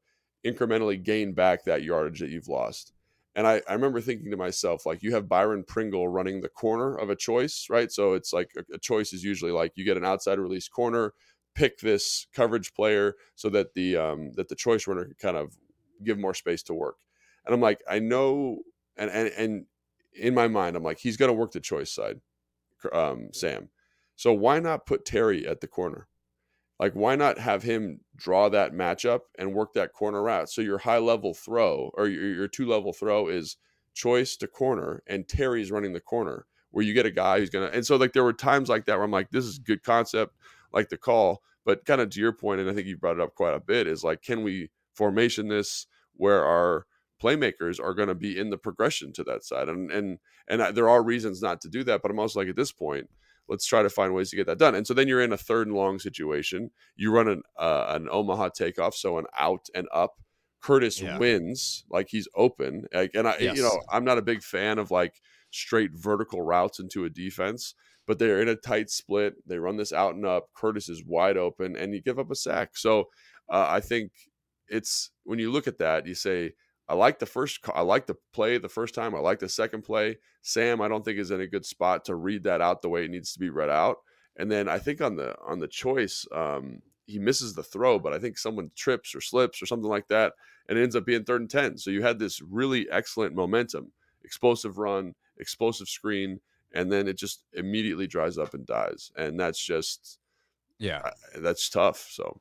incrementally 0.46 1.02
gain 1.02 1.32
back 1.32 1.64
that 1.64 1.82
yardage 1.82 2.20
that 2.20 2.30
you've 2.30 2.48
lost. 2.48 2.92
And 3.34 3.46
I, 3.46 3.62
I 3.68 3.74
remember 3.74 4.00
thinking 4.00 4.30
to 4.30 4.36
myself, 4.36 4.84
like 4.84 5.02
you 5.02 5.14
have 5.14 5.28
Byron 5.28 5.64
Pringle 5.66 6.08
running 6.08 6.40
the 6.40 6.48
corner 6.48 6.96
of 6.96 7.08
a 7.08 7.16
choice, 7.16 7.66
right? 7.70 7.90
So 7.90 8.14
it's 8.14 8.32
like 8.32 8.50
a, 8.56 8.74
a 8.74 8.78
choice 8.78 9.12
is 9.12 9.22
usually 9.22 9.52
like 9.52 9.72
you 9.76 9.84
get 9.84 9.96
an 9.96 10.04
outside 10.04 10.38
release 10.38 10.68
corner, 10.68 11.12
pick 11.54 11.78
this 11.78 12.26
coverage 12.32 12.74
player 12.74 13.14
so 13.34 13.48
that 13.50 13.74
the 13.74 13.96
um, 13.96 14.32
that 14.34 14.48
the 14.48 14.54
choice 14.54 14.86
runner 14.86 15.04
can 15.04 15.14
kind 15.20 15.36
of 15.36 15.56
give 16.02 16.18
more 16.18 16.34
space 16.34 16.62
to 16.64 16.74
work. 16.74 16.96
And 17.44 17.54
I'm 17.54 17.60
like, 17.60 17.82
I 17.88 17.98
know, 17.98 18.58
and 18.96 19.10
and 19.10 19.28
and 19.36 19.66
in 20.12 20.34
my 20.34 20.48
mind, 20.48 20.76
I'm 20.76 20.82
like, 20.82 20.98
he's 20.98 21.16
going 21.16 21.30
to 21.30 21.34
work 21.34 21.52
the 21.52 21.60
choice 21.60 21.90
side, 21.90 22.20
um, 22.92 23.28
Sam. 23.32 23.68
So 24.16 24.32
why 24.32 24.58
not 24.58 24.86
put 24.86 25.04
Terry 25.04 25.46
at 25.46 25.60
the 25.60 25.68
corner? 25.68 26.08
Like, 26.80 26.92
why 26.94 27.16
not 27.16 27.38
have 27.38 27.62
him 27.62 28.00
draw 28.16 28.48
that 28.48 28.72
matchup 28.72 29.20
and 29.38 29.54
work 29.54 29.74
that 29.74 29.92
corner 29.92 30.22
route? 30.22 30.50
So 30.50 30.60
your 30.60 30.78
high 30.78 30.98
level 30.98 31.34
throw 31.34 31.90
or 31.94 32.06
your, 32.06 32.34
your 32.34 32.48
two 32.48 32.66
level 32.66 32.92
throw 32.92 33.28
is 33.28 33.56
choice 33.94 34.36
to 34.36 34.46
corner, 34.46 35.02
and 35.06 35.26
Terry's 35.26 35.70
running 35.70 35.92
the 35.92 36.00
corner 36.00 36.46
where 36.70 36.84
you 36.84 36.94
get 36.94 37.06
a 37.06 37.10
guy 37.10 37.38
who's 37.38 37.50
gonna. 37.50 37.70
And 37.72 37.84
so 37.84 37.96
like 37.96 38.12
there 38.12 38.24
were 38.24 38.32
times 38.32 38.68
like 38.68 38.84
that 38.86 38.96
where 38.96 39.04
I'm 39.04 39.10
like, 39.10 39.30
this 39.30 39.44
is 39.44 39.58
good 39.58 39.82
concept, 39.82 40.34
like 40.72 40.88
the 40.88 40.98
call. 40.98 41.42
But 41.64 41.84
kind 41.84 42.00
of 42.00 42.10
to 42.10 42.20
your 42.20 42.32
point, 42.32 42.60
and 42.60 42.70
I 42.70 42.72
think 42.72 42.86
you 42.86 42.96
brought 42.96 43.16
it 43.16 43.22
up 43.22 43.34
quite 43.34 43.54
a 43.54 43.60
bit, 43.60 43.86
is 43.86 44.04
like, 44.04 44.22
can 44.22 44.42
we 44.42 44.70
formation 44.98 45.48
this 45.48 45.86
where 46.14 46.44
our 46.44 46.84
playmakers 47.22 47.80
are 47.80 47.94
going 47.94 48.08
to 48.08 48.14
be 48.14 48.38
in 48.38 48.50
the 48.50 48.58
progression 48.58 49.12
to 49.12 49.24
that 49.24 49.44
side 49.44 49.68
and 49.68 49.90
and 49.90 50.18
and 50.48 50.76
there 50.76 50.88
are 50.88 51.02
reasons 51.02 51.40
not 51.40 51.60
to 51.60 51.68
do 51.68 51.82
that 51.82 52.02
but 52.02 52.10
i'm 52.10 52.18
also 52.18 52.38
like 52.40 52.48
at 52.48 52.56
this 52.56 52.72
point 52.72 53.08
let's 53.48 53.66
try 53.66 53.82
to 53.82 53.90
find 53.90 54.14
ways 54.14 54.30
to 54.30 54.36
get 54.36 54.46
that 54.46 54.58
done. 54.58 54.74
And 54.74 54.86
so 54.86 54.94
then 54.94 55.08
you're 55.08 55.22
in 55.22 55.32
a 55.32 55.36
third 55.36 55.66
and 55.66 55.76
long 55.76 55.98
situation. 55.98 56.70
You 56.96 57.10
run 57.10 57.28
an 57.28 57.42
uh, 57.58 57.86
an 57.88 58.08
omaha 58.10 58.50
takeoff 58.50 58.94
so 58.94 59.18
an 59.18 59.24
out 59.38 59.66
and 59.74 59.88
up. 59.92 60.14
Curtis 60.60 61.00
yeah. 61.00 61.18
wins 61.18 61.84
like 61.88 62.08
he's 62.10 62.28
open. 62.34 62.84
Like, 62.92 63.12
and 63.14 63.28
i 63.28 63.36
yes. 63.38 63.56
you 63.56 63.62
know 63.62 63.80
i'm 63.90 64.04
not 64.04 64.18
a 64.18 64.22
big 64.22 64.42
fan 64.42 64.78
of 64.78 64.90
like 64.90 65.14
straight 65.50 65.92
vertical 65.94 66.42
routes 66.42 66.78
into 66.78 67.04
a 67.04 67.10
defense 67.10 67.74
but 68.06 68.18
they're 68.18 68.40
in 68.40 68.48
a 68.48 68.56
tight 68.56 68.88
split. 68.88 69.34
They 69.46 69.58
run 69.58 69.76
this 69.76 69.92
out 69.92 70.14
and 70.14 70.24
up. 70.24 70.48
Curtis 70.54 70.88
is 70.88 71.04
wide 71.04 71.36
open 71.36 71.76
and 71.76 71.92
you 71.92 72.00
give 72.00 72.18
up 72.18 72.30
a 72.30 72.34
sack. 72.34 72.76
So 72.76 73.08
uh, 73.50 73.66
i 73.68 73.80
think 73.80 74.12
it's 74.68 75.10
when 75.24 75.38
you 75.38 75.50
look 75.50 75.66
at 75.66 75.78
that, 75.78 76.06
you 76.06 76.14
say, 76.14 76.52
I 76.88 76.94
like 76.94 77.18
the 77.18 77.26
first, 77.26 77.60
I 77.74 77.82
like 77.82 78.06
the 78.06 78.16
play 78.32 78.56
the 78.58 78.68
first 78.68 78.94
time. 78.94 79.14
I 79.14 79.18
like 79.18 79.40
the 79.40 79.48
second 79.48 79.82
play. 79.82 80.16
Sam, 80.42 80.80
I 80.80 80.88
don't 80.88 81.04
think 81.04 81.18
is 81.18 81.30
in 81.30 81.40
a 81.40 81.46
good 81.46 81.66
spot 81.66 82.06
to 82.06 82.14
read 82.14 82.44
that 82.44 82.60
out 82.60 82.80
the 82.80 82.88
way 82.88 83.04
it 83.04 83.10
needs 83.10 83.32
to 83.34 83.38
be 83.38 83.50
read 83.50 83.68
out. 83.68 83.98
And 84.36 84.50
then 84.50 84.68
I 84.68 84.78
think 84.78 85.00
on 85.00 85.16
the 85.16 85.36
on 85.46 85.58
the 85.58 85.68
choice, 85.68 86.24
um, 86.32 86.80
he 87.06 87.18
misses 87.18 87.54
the 87.54 87.62
throw, 87.62 87.98
but 87.98 88.12
I 88.12 88.18
think 88.18 88.38
someone 88.38 88.70
trips 88.76 89.14
or 89.14 89.20
slips 89.20 89.60
or 89.60 89.66
something 89.66 89.88
like 89.88 90.08
that, 90.08 90.32
and 90.68 90.78
it 90.78 90.82
ends 90.82 90.94
up 90.94 91.04
being 91.04 91.24
third 91.24 91.40
and 91.40 91.50
ten. 91.50 91.76
So 91.76 91.90
you 91.90 92.02
had 92.02 92.18
this 92.18 92.40
really 92.40 92.88
excellent 92.90 93.34
momentum, 93.34 93.92
explosive 94.24 94.78
run, 94.78 95.14
explosive 95.38 95.88
screen, 95.88 96.40
and 96.72 96.92
then 96.92 97.08
it 97.08 97.18
just 97.18 97.44
immediately 97.52 98.06
dries 98.06 98.38
up 98.38 98.54
and 98.54 98.66
dies. 98.66 99.10
And 99.16 99.40
that's 99.40 99.58
just, 99.58 100.18
yeah, 100.78 101.10
that's 101.36 101.68
tough. 101.68 102.06
So 102.10 102.40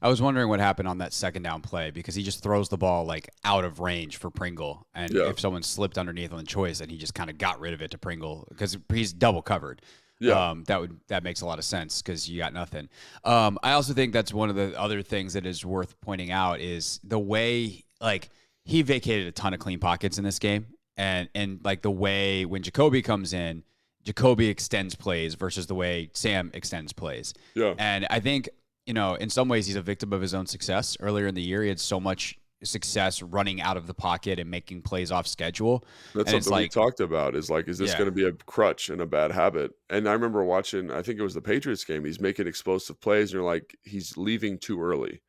I 0.00 0.08
was 0.08 0.22
wondering 0.22 0.48
what 0.48 0.60
happened 0.60 0.88
on 0.88 0.98
that 0.98 1.12
second 1.12 1.42
down 1.42 1.60
play 1.60 1.90
because 1.90 2.14
he 2.14 2.22
just 2.22 2.42
throws 2.42 2.68
the 2.68 2.76
ball 2.76 3.04
like 3.04 3.28
out 3.44 3.64
of 3.64 3.80
range 3.80 4.16
for 4.16 4.30
Pringle, 4.30 4.86
and 4.94 5.12
yeah. 5.12 5.28
if 5.28 5.40
someone 5.40 5.62
slipped 5.62 5.98
underneath 5.98 6.32
on 6.32 6.38
the 6.38 6.44
choice, 6.44 6.80
and 6.80 6.90
he 6.90 6.98
just 6.98 7.14
kind 7.14 7.30
of 7.30 7.38
got 7.38 7.60
rid 7.60 7.74
of 7.74 7.82
it 7.82 7.90
to 7.92 7.98
Pringle 7.98 8.46
because 8.48 8.76
he's 8.92 9.12
double 9.12 9.42
covered. 9.42 9.82
Yeah, 10.20 10.50
um, 10.50 10.64
that 10.64 10.80
would 10.80 10.98
that 11.08 11.22
makes 11.22 11.40
a 11.40 11.46
lot 11.46 11.58
of 11.58 11.64
sense 11.64 12.02
because 12.02 12.28
you 12.28 12.38
got 12.38 12.52
nothing. 12.52 12.88
Um, 13.24 13.58
I 13.62 13.72
also 13.72 13.92
think 13.92 14.12
that's 14.12 14.32
one 14.32 14.50
of 14.50 14.56
the 14.56 14.78
other 14.78 15.02
things 15.02 15.34
that 15.34 15.46
is 15.46 15.64
worth 15.64 16.00
pointing 16.00 16.30
out 16.30 16.60
is 16.60 17.00
the 17.04 17.18
way 17.18 17.84
like 18.00 18.30
he 18.64 18.82
vacated 18.82 19.26
a 19.26 19.32
ton 19.32 19.54
of 19.54 19.60
clean 19.60 19.78
pockets 19.78 20.18
in 20.18 20.24
this 20.24 20.38
game, 20.38 20.66
and 20.96 21.28
and 21.34 21.60
like 21.64 21.82
the 21.82 21.90
way 21.90 22.44
when 22.44 22.62
Jacoby 22.62 23.02
comes 23.02 23.32
in. 23.32 23.64
Jacoby 24.04 24.48
extends 24.48 24.94
plays 24.94 25.34
versus 25.34 25.66
the 25.66 25.74
way 25.74 26.08
Sam 26.14 26.50
extends 26.54 26.94
plays. 26.94 27.34
Yeah. 27.54 27.74
And 27.78 28.06
I 28.08 28.20
think 28.20 28.48
you 28.88 28.94
know, 28.94 29.16
in 29.16 29.28
some 29.28 29.48
ways, 29.48 29.66
he's 29.66 29.76
a 29.76 29.82
victim 29.82 30.14
of 30.14 30.22
his 30.22 30.32
own 30.32 30.46
success. 30.46 30.96
Earlier 30.98 31.26
in 31.26 31.34
the 31.34 31.42
year, 31.42 31.62
he 31.62 31.68
had 31.68 31.78
so 31.78 32.00
much 32.00 32.38
success 32.64 33.22
running 33.22 33.60
out 33.60 33.76
of 33.76 33.86
the 33.86 33.92
pocket 33.92 34.40
and 34.40 34.50
making 34.50 34.80
plays 34.80 35.12
off 35.12 35.26
schedule. 35.26 35.84
That's 36.14 36.32
and 36.32 36.42
something 36.42 36.62
like, 36.62 36.74
we 36.74 36.82
talked 36.82 37.00
about. 37.00 37.36
Is 37.36 37.50
like, 37.50 37.68
is 37.68 37.76
this 37.76 37.90
yeah. 37.90 37.98
going 37.98 38.10
to 38.10 38.14
be 38.14 38.24
a 38.24 38.32
crutch 38.32 38.88
and 38.88 39.02
a 39.02 39.06
bad 39.06 39.30
habit? 39.30 39.72
And 39.90 40.08
I 40.08 40.14
remember 40.14 40.42
watching. 40.42 40.90
I 40.90 41.02
think 41.02 41.20
it 41.20 41.22
was 41.22 41.34
the 41.34 41.42
Patriots 41.42 41.84
game. 41.84 42.02
He's 42.02 42.18
making 42.18 42.46
explosive 42.46 42.98
plays, 42.98 43.30
and 43.30 43.34
you're 43.34 43.42
like, 43.42 43.76
he's 43.84 44.16
leaving 44.16 44.58
too 44.58 44.80
early. 44.80 45.20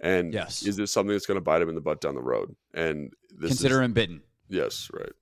And 0.00 0.32
yes. 0.32 0.62
is 0.62 0.76
this 0.76 0.92
something 0.92 1.12
that's 1.12 1.26
going 1.26 1.38
to 1.38 1.42
bite 1.42 1.60
him 1.60 1.68
in 1.68 1.74
the 1.74 1.80
butt 1.80 2.00
down 2.00 2.14
the 2.14 2.22
road? 2.22 2.54
And 2.72 3.12
consider 3.40 3.80
is, 3.80 3.84
him 3.86 3.92
bitten. 3.94 4.22
Yes, 4.48 4.88
right. 4.94 5.12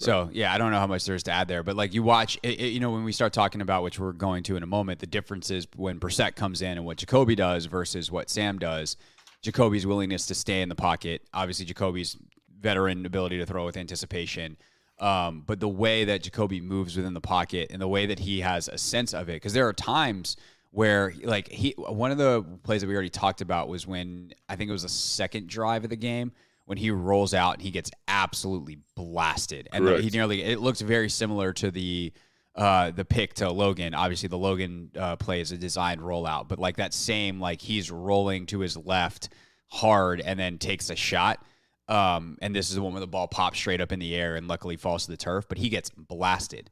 So 0.00 0.30
yeah, 0.32 0.52
I 0.52 0.56
don't 0.56 0.70
know 0.70 0.78
how 0.78 0.86
much 0.86 1.04
there's 1.04 1.22
to 1.24 1.30
add 1.30 1.46
there, 1.46 1.62
but 1.62 1.76
like 1.76 1.92
you 1.92 2.02
watch, 2.02 2.38
it, 2.42 2.58
it, 2.58 2.68
you 2.72 2.80
know, 2.80 2.90
when 2.90 3.04
we 3.04 3.12
start 3.12 3.34
talking 3.34 3.60
about 3.60 3.82
which 3.82 3.98
we're 3.98 4.12
going 4.12 4.42
to 4.44 4.56
in 4.56 4.62
a 4.62 4.66
moment, 4.66 4.98
the 4.98 5.06
differences 5.06 5.66
when 5.76 6.00
Brissett 6.00 6.36
comes 6.36 6.62
in 6.62 6.78
and 6.78 6.86
what 6.86 6.96
Jacoby 6.96 7.34
does 7.34 7.66
versus 7.66 8.10
what 8.10 8.30
Sam 8.30 8.58
does. 8.58 8.96
Jacoby's 9.42 9.86
willingness 9.86 10.26
to 10.26 10.34
stay 10.34 10.62
in 10.62 10.70
the 10.70 10.74
pocket, 10.74 11.22
obviously 11.34 11.66
Jacoby's 11.66 12.16
veteran 12.60 13.04
ability 13.04 13.38
to 13.38 13.46
throw 13.46 13.64
with 13.66 13.76
anticipation, 13.76 14.56
um, 15.00 15.44
but 15.46 15.60
the 15.60 15.68
way 15.68 16.04
that 16.04 16.22
Jacoby 16.22 16.60
moves 16.60 16.96
within 16.96 17.14
the 17.14 17.20
pocket 17.20 17.70
and 17.70 17.80
the 17.80 17.88
way 17.88 18.06
that 18.06 18.18
he 18.18 18.40
has 18.40 18.68
a 18.68 18.78
sense 18.78 19.12
of 19.12 19.28
it, 19.28 19.34
because 19.34 19.52
there 19.52 19.68
are 19.68 19.72
times 19.72 20.36
where 20.72 21.12
like 21.24 21.48
he 21.48 21.74
one 21.76 22.10
of 22.10 22.18
the 22.18 22.44
plays 22.62 22.80
that 22.80 22.86
we 22.86 22.94
already 22.94 23.10
talked 23.10 23.40
about 23.40 23.68
was 23.68 23.86
when 23.86 24.32
I 24.48 24.56
think 24.56 24.68
it 24.68 24.72
was 24.72 24.82
the 24.82 24.88
second 24.88 25.48
drive 25.48 25.84
of 25.84 25.90
the 25.90 25.96
game 25.96 26.32
when 26.70 26.78
he 26.78 26.92
rolls 26.92 27.34
out 27.34 27.54
and 27.54 27.62
he 27.62 27.72
gets 27.72 27.90
absolutely 28.06 28.78
blasted. 28.94 29.68
And 29.72 29.84
Correct. 29.84 30.04
he 30.04 30.10
nearly 30.10 30.40
it 30.44 30.60
looks 30.60 30.80
very 30.80 31.08
similar 31.08 31.52
to 31.54 31.72
the 31.72 32.12
uh, 32.54 32.92
the 32.92 33.04
pick 33.04 33.34
to 33.34 33.50
Logan. 33.50 33.92
Obviously, 33.92 34.28
the 34.28 34.38
Logan 34.38 34.92
uh, 34.96 35.16
play 35.16 35.40
is 35.40 35.50
a 35.50 35.56
designed 35.56 36.00
rollout, 36.00 36.46
but 36.46 36.60
like 36.60 36.76
that 36.76 36.94
same 36.94 37.40
like 37.40 37.60
he's 37.60 37.90
rolling 37.90 38.46
to 38.46 38.60
his 38.60 38.76
left 38.76 39.30
hard 39.66 40.20
and 40.20 40.38
then 40.38 40.58
takes 40.58 40.90
a 40.90 40.94
shot. 40.94 41.44
Um, 41.88 42.38
and 42.40 42.54
this 42.54 42.68
is 42.68 42.76
the 42.76 42.82
one 42.82 42.92
where 42.92 43.00
the 43.00 43.08
ball 43.08 43.26
pops 43.26 43.58
straight 43.58 43.80
up 43.80 43.90
in 43.90 43.98
the 43.98 44.14
air 44.14 44.36
and 44.36 44.46
luckily 44.46 44.76
falls 44.76 45.06
to 45.06 45.10
the 45.10 45.16
turf, 45.16 45.46
but 45.48 45.58
he 45.58 45.70
gets 45.70 45.90
blasted. 45.90 46.70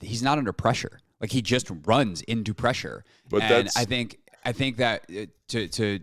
He's 0.00 0.22
not 0.22 0.38
under 0.38 0.54
pressure. 0.54 0.98
Like 1.20 1.30
he 1.30 1.42
just 1.42 1.70
runs 1.84 2.22
into 2.22 2.54
pressure. 2.54 3.04
But 3.28 3.42
and 3.42 3.68
I 3.76 3.84
think 3.84 4.18
I 4.46 4.52
think 4.52 4.78
that 4.78 5.04
uh, 5.14 5.26
to 5.48 5.68
to 5.68 6.00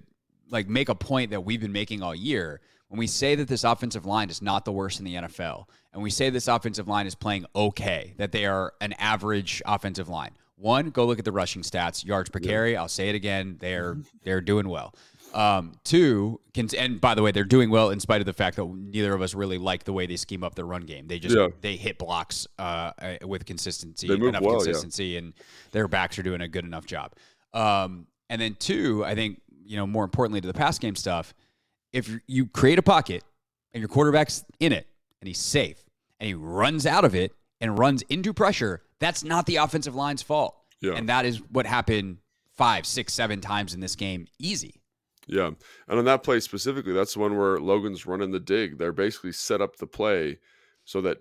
like 0.51 0.69
make 0.69 0.89
a 0.89 0.95
point 0.95 1.31
that 1.31 1.41
we've 1.41 1.61
been 1.61 1.71
making 1.71 2.03
all 2.03 2.13
year 2.13 2.61
when 2.89 2.99
we 2.99 3.07
say 3.07 3.35
that 3.35 3.47
this 3.47 3.63
offensive 3.63 4.05
line 4.05 4.29
is 4.29 4.41
not 4.41 4.65
the 4.65 4.71
worst 4.71 4.99
in 4.99 5.05
the 5.05 5.15
NFL, 5.15 5.65
and 5.93 6.01
we 6.01 6.09
say 6.09 6.29
this 6.29 6.47
offensive 6.47 6.87
line 6.87 7.05
is 7.05 7.15
playing 7.15 7.45
okay, 7.55 8.13
that 8.17 8.31
they 8.31 8.45
are 8.45 8.73
an 8.81 8.93
average 8.93 9.61
offensive 9.65 10.09
line. 10.09 10.31
One, 10.55 10.89
go 10.89 11.05
look 11.05 11.19
at 11.19 11.25
the 11.25 11.31
rushing 11.31 11.61
stats, 11.61 12.05
yards 12.05 12.29
per 12.29 12.39
carry. 12.39 12.75
I'll 12.75 12.87
say 12.87 13.09
it 13.09 13.15
again; 13.15 13.57
they're 13.59 13.97
they're 14.23 14.41
doing 14.41 14.69
well. 14.69 14.95
Um, 15.33 15.73
two, 15.83 16.39
can, 16.53 16.69
and 16.77 16.99
by 16.99 17.13
the 17.13 17.21
way, 17.21 17.31
they're 17.31 17.43
doing 17.43 17.69
well 17.69 17.89
in 17.89 17.99
spite 17.99 18.21
of 18.21 18.25
the 18.25 18.33
fact 18.33 18.55
that 18.55 18.65
neither 18.65 19.13
of 19.13 19.21
us 19.21 19.35
really 19.35 19.57
like 19.57 19.83
the 19.83 19.93
way 19.93 20.07
they 20.07 20.15
scheme 20.15 20.43
up 20.43 20.55
their 20.55 20.65
run 20.65 20.81
game. 20.81 21.07
They 21.07 21.19
just 21.19 21.35
yeah. 21.35 21.49
they 21.61 21.75
hit 21.75 21.99
blocks 21.99 22.47
uh, 22.57 22.91
uh 22.97 23.17
with 23.27 23.45
consistency, 23.45 24.11
enough 24.11 24.41
well, 24.41 24.55
consistency, 24.55 25.05
yeah. 25.07 25.19
and 25.19 25.33
their 25.71 25.87
backs 25.87 26.17
are 26.17 26.23
doing 26.23 26.41
a 26.41 26.47
good 26.47 26.65
enough 26.65 26.85
job. 26.85 27.13
Um, 27.53 28.07
and 28.29 28.41
then 28.41 28.55
two, 28.55 29.03
I 29.05 29.13
think 29.13 29.41
you 29.65 29.75
know 29.75 29.85
more 29.85 30.05
importantly 30.05 30.41
to 30.41 30.47
the 30.47 30.53
pass 30.53 30.79
game 30.79 30.95
stuff 30.95 31.33
if 31.97 32.19
you 32.27 32.45
create 32.45 32.77
a 32.77 32.83
pocket 32.83 33.23
and 33.73 33.81
your 33.81 33.89
quarterback's 33.89 34.45
in 34.59 34.71
it 34.71 34.87
and 35.19 35.27
he's 35.27 35.39
safe 35.39 35.83
and 36.19 36.27
he 36.27 36.35
runs 36.35 36.85
out 36.85 37.03
of 37.03 37.15
it 37.15 37.33
and 37.59 37.79
runs 37.79 38.03
into 38.03 38.33
pressure, 38.33 38.83
that's 38.99 39.23
not 39.23 39.47
the 39.47 39.55
offensive 39.55 39.95
line's 39.95 40.21
fault. 40.21 40.55
Yeah. 40.79 40.93
And 40.93 41.09
that 41.09 41.25
is 41.25 41.41
what 41.51 41.65
happened 41.65 42.17
five, 42.55 42.85
six, 42.85 43.13
seven 43.13 43.41
times 43.41 43.73
in 43.73 43.79
this 43.79 43.95
game. 43.95 44.27
Easy. 44.37 44.79
Yeah. 45.25 45.49
And 45.87 45.99
on 45.99 46.05
that 46.05 46.21
play 46.21 46.39
specifically, 46.39 46.93
that's 46.93 47.15
the 47.15 47.19
one 47.19 47.35
where 47.35 47.59
Logan's 47.59 48.05
running 48.05 48.29
the 48.29 48.39
dig. 48.39 48.77
They're 48.77 48.91
basically 48.91 49.31
set 49.31 49.59
up 49.59 49.77
the 49.77 49.87
play 49.87 50.37
so 50.85 51.01
that 51.01 51.17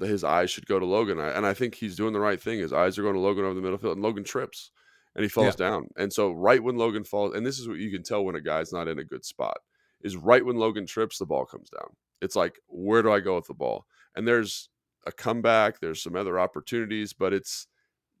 his 0.00 0.24
eyes 0.24 0.50
should 0.50 0.66
go 0.66 0.78
to 0.78 0.86
Logan. 0.86 1.18
And 1.18 1.44
I 1.44 1.52
think 1.52 1.74
he's 1.74 1.94
doing 1.94 2.14
the 2.14 2.20
right 2.20 2.40
thing. 2.40 2.58
His 2.58 2.72
eyes 2.72 2.98
are 2.98 3.02
going 3.02 3.14
to 3.14 3.20
Logan 3.20 3.44
over 3.44 3.54
the 3.54 3.60
middle 3.60 3.78
field, 3.78 3.96
and 3.96 4.02
Logan 4.02 4.24
trips 4.24 4.70
and 5.16 5.22
he 5.22 5.28
falls 5.28 5.56
yeah. 5.58 5.68
down. 5.68 5.88
And 5.96 6.12
so, 6.12 6.30
right 6.30 6.62
when 6.62 6.76
Logan 6.76 7.02
falls, 7.02 7.34
and 7.34 7.44
this 7.44 7.58
is 7.58 7.66
what 7.66 7.78
you 7.78 7.90
can 7.90 8.02
tell 8.02 8.24
when 8.24 8.36
a 8.36 8.40
guy's 8.40 8.72
not 8.72 8.86
in 8.86 8.98
a 8.98 9.04
good 9.04 9.24
spot, 9.24 9.56
is 10.02 10.16
right 10.16 10.44
when 10.44 10.56
Logan 10.56 10.86
trips, 10.86 11.18
the 11.18 11.26
ball 11.26 11.44
comes 11.44 11.70
down. 11.70 11.90
It's 12.20 12.36
like, 12.36 12.58
where 12.68 13.02
do 13.02 13.12
I 13.12 13.20
go 13.20 13.36
with 13.36 13.46
the 13.46 13.54
ball? 13.54 13.86
And 14.14 14.26
there's 14.26 14.68
a 15.06 15.12
comeback, 15.12 15.80
there's 15.80 16.02
some 16.02 16.16
other 16.16 16.38
opportunities, 16.38 17.12
but 17.12 17.32
it's 17.32 17.66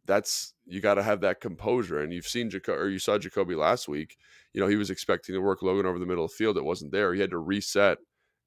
that's 0.06 0.54
you 0.66 0.80
got 0.80 0.94
to 0.94 1.02
have 1.02 1.20
that 1.20 1.40
composure. 1.40 2.00
And 2.00 2.12
you've 2.12 2.26
seen 2.26 2.50
Jaco- 2.50 2.78
or 2.78 2.88
you 2.88 2.98
saw 2.98 3.18
Jacoby 3.18 3.54
last 3.54 3.88
week. 3.88 4.16
You 4.52 4.60
know, 4.60 4.68
he 4.68 4.76
was 4.76 4.90
expecting 4.90 5.34
to 5.34 5.40
work 5.40 5.62
Logan 5.62 5.86
over 5.86 5.98
the 5.98 6.06
middle 6.06 6.24
of 6.24 6.30
the 6.30 6.36
field. 6.36 6.56
It 6.56 6.64
wasn't 6.64 6.92
there. 6.92 7.12
He 7.12 7.20
had 7.20 7.30
to 7.30 7.38
reset 7.38 7.98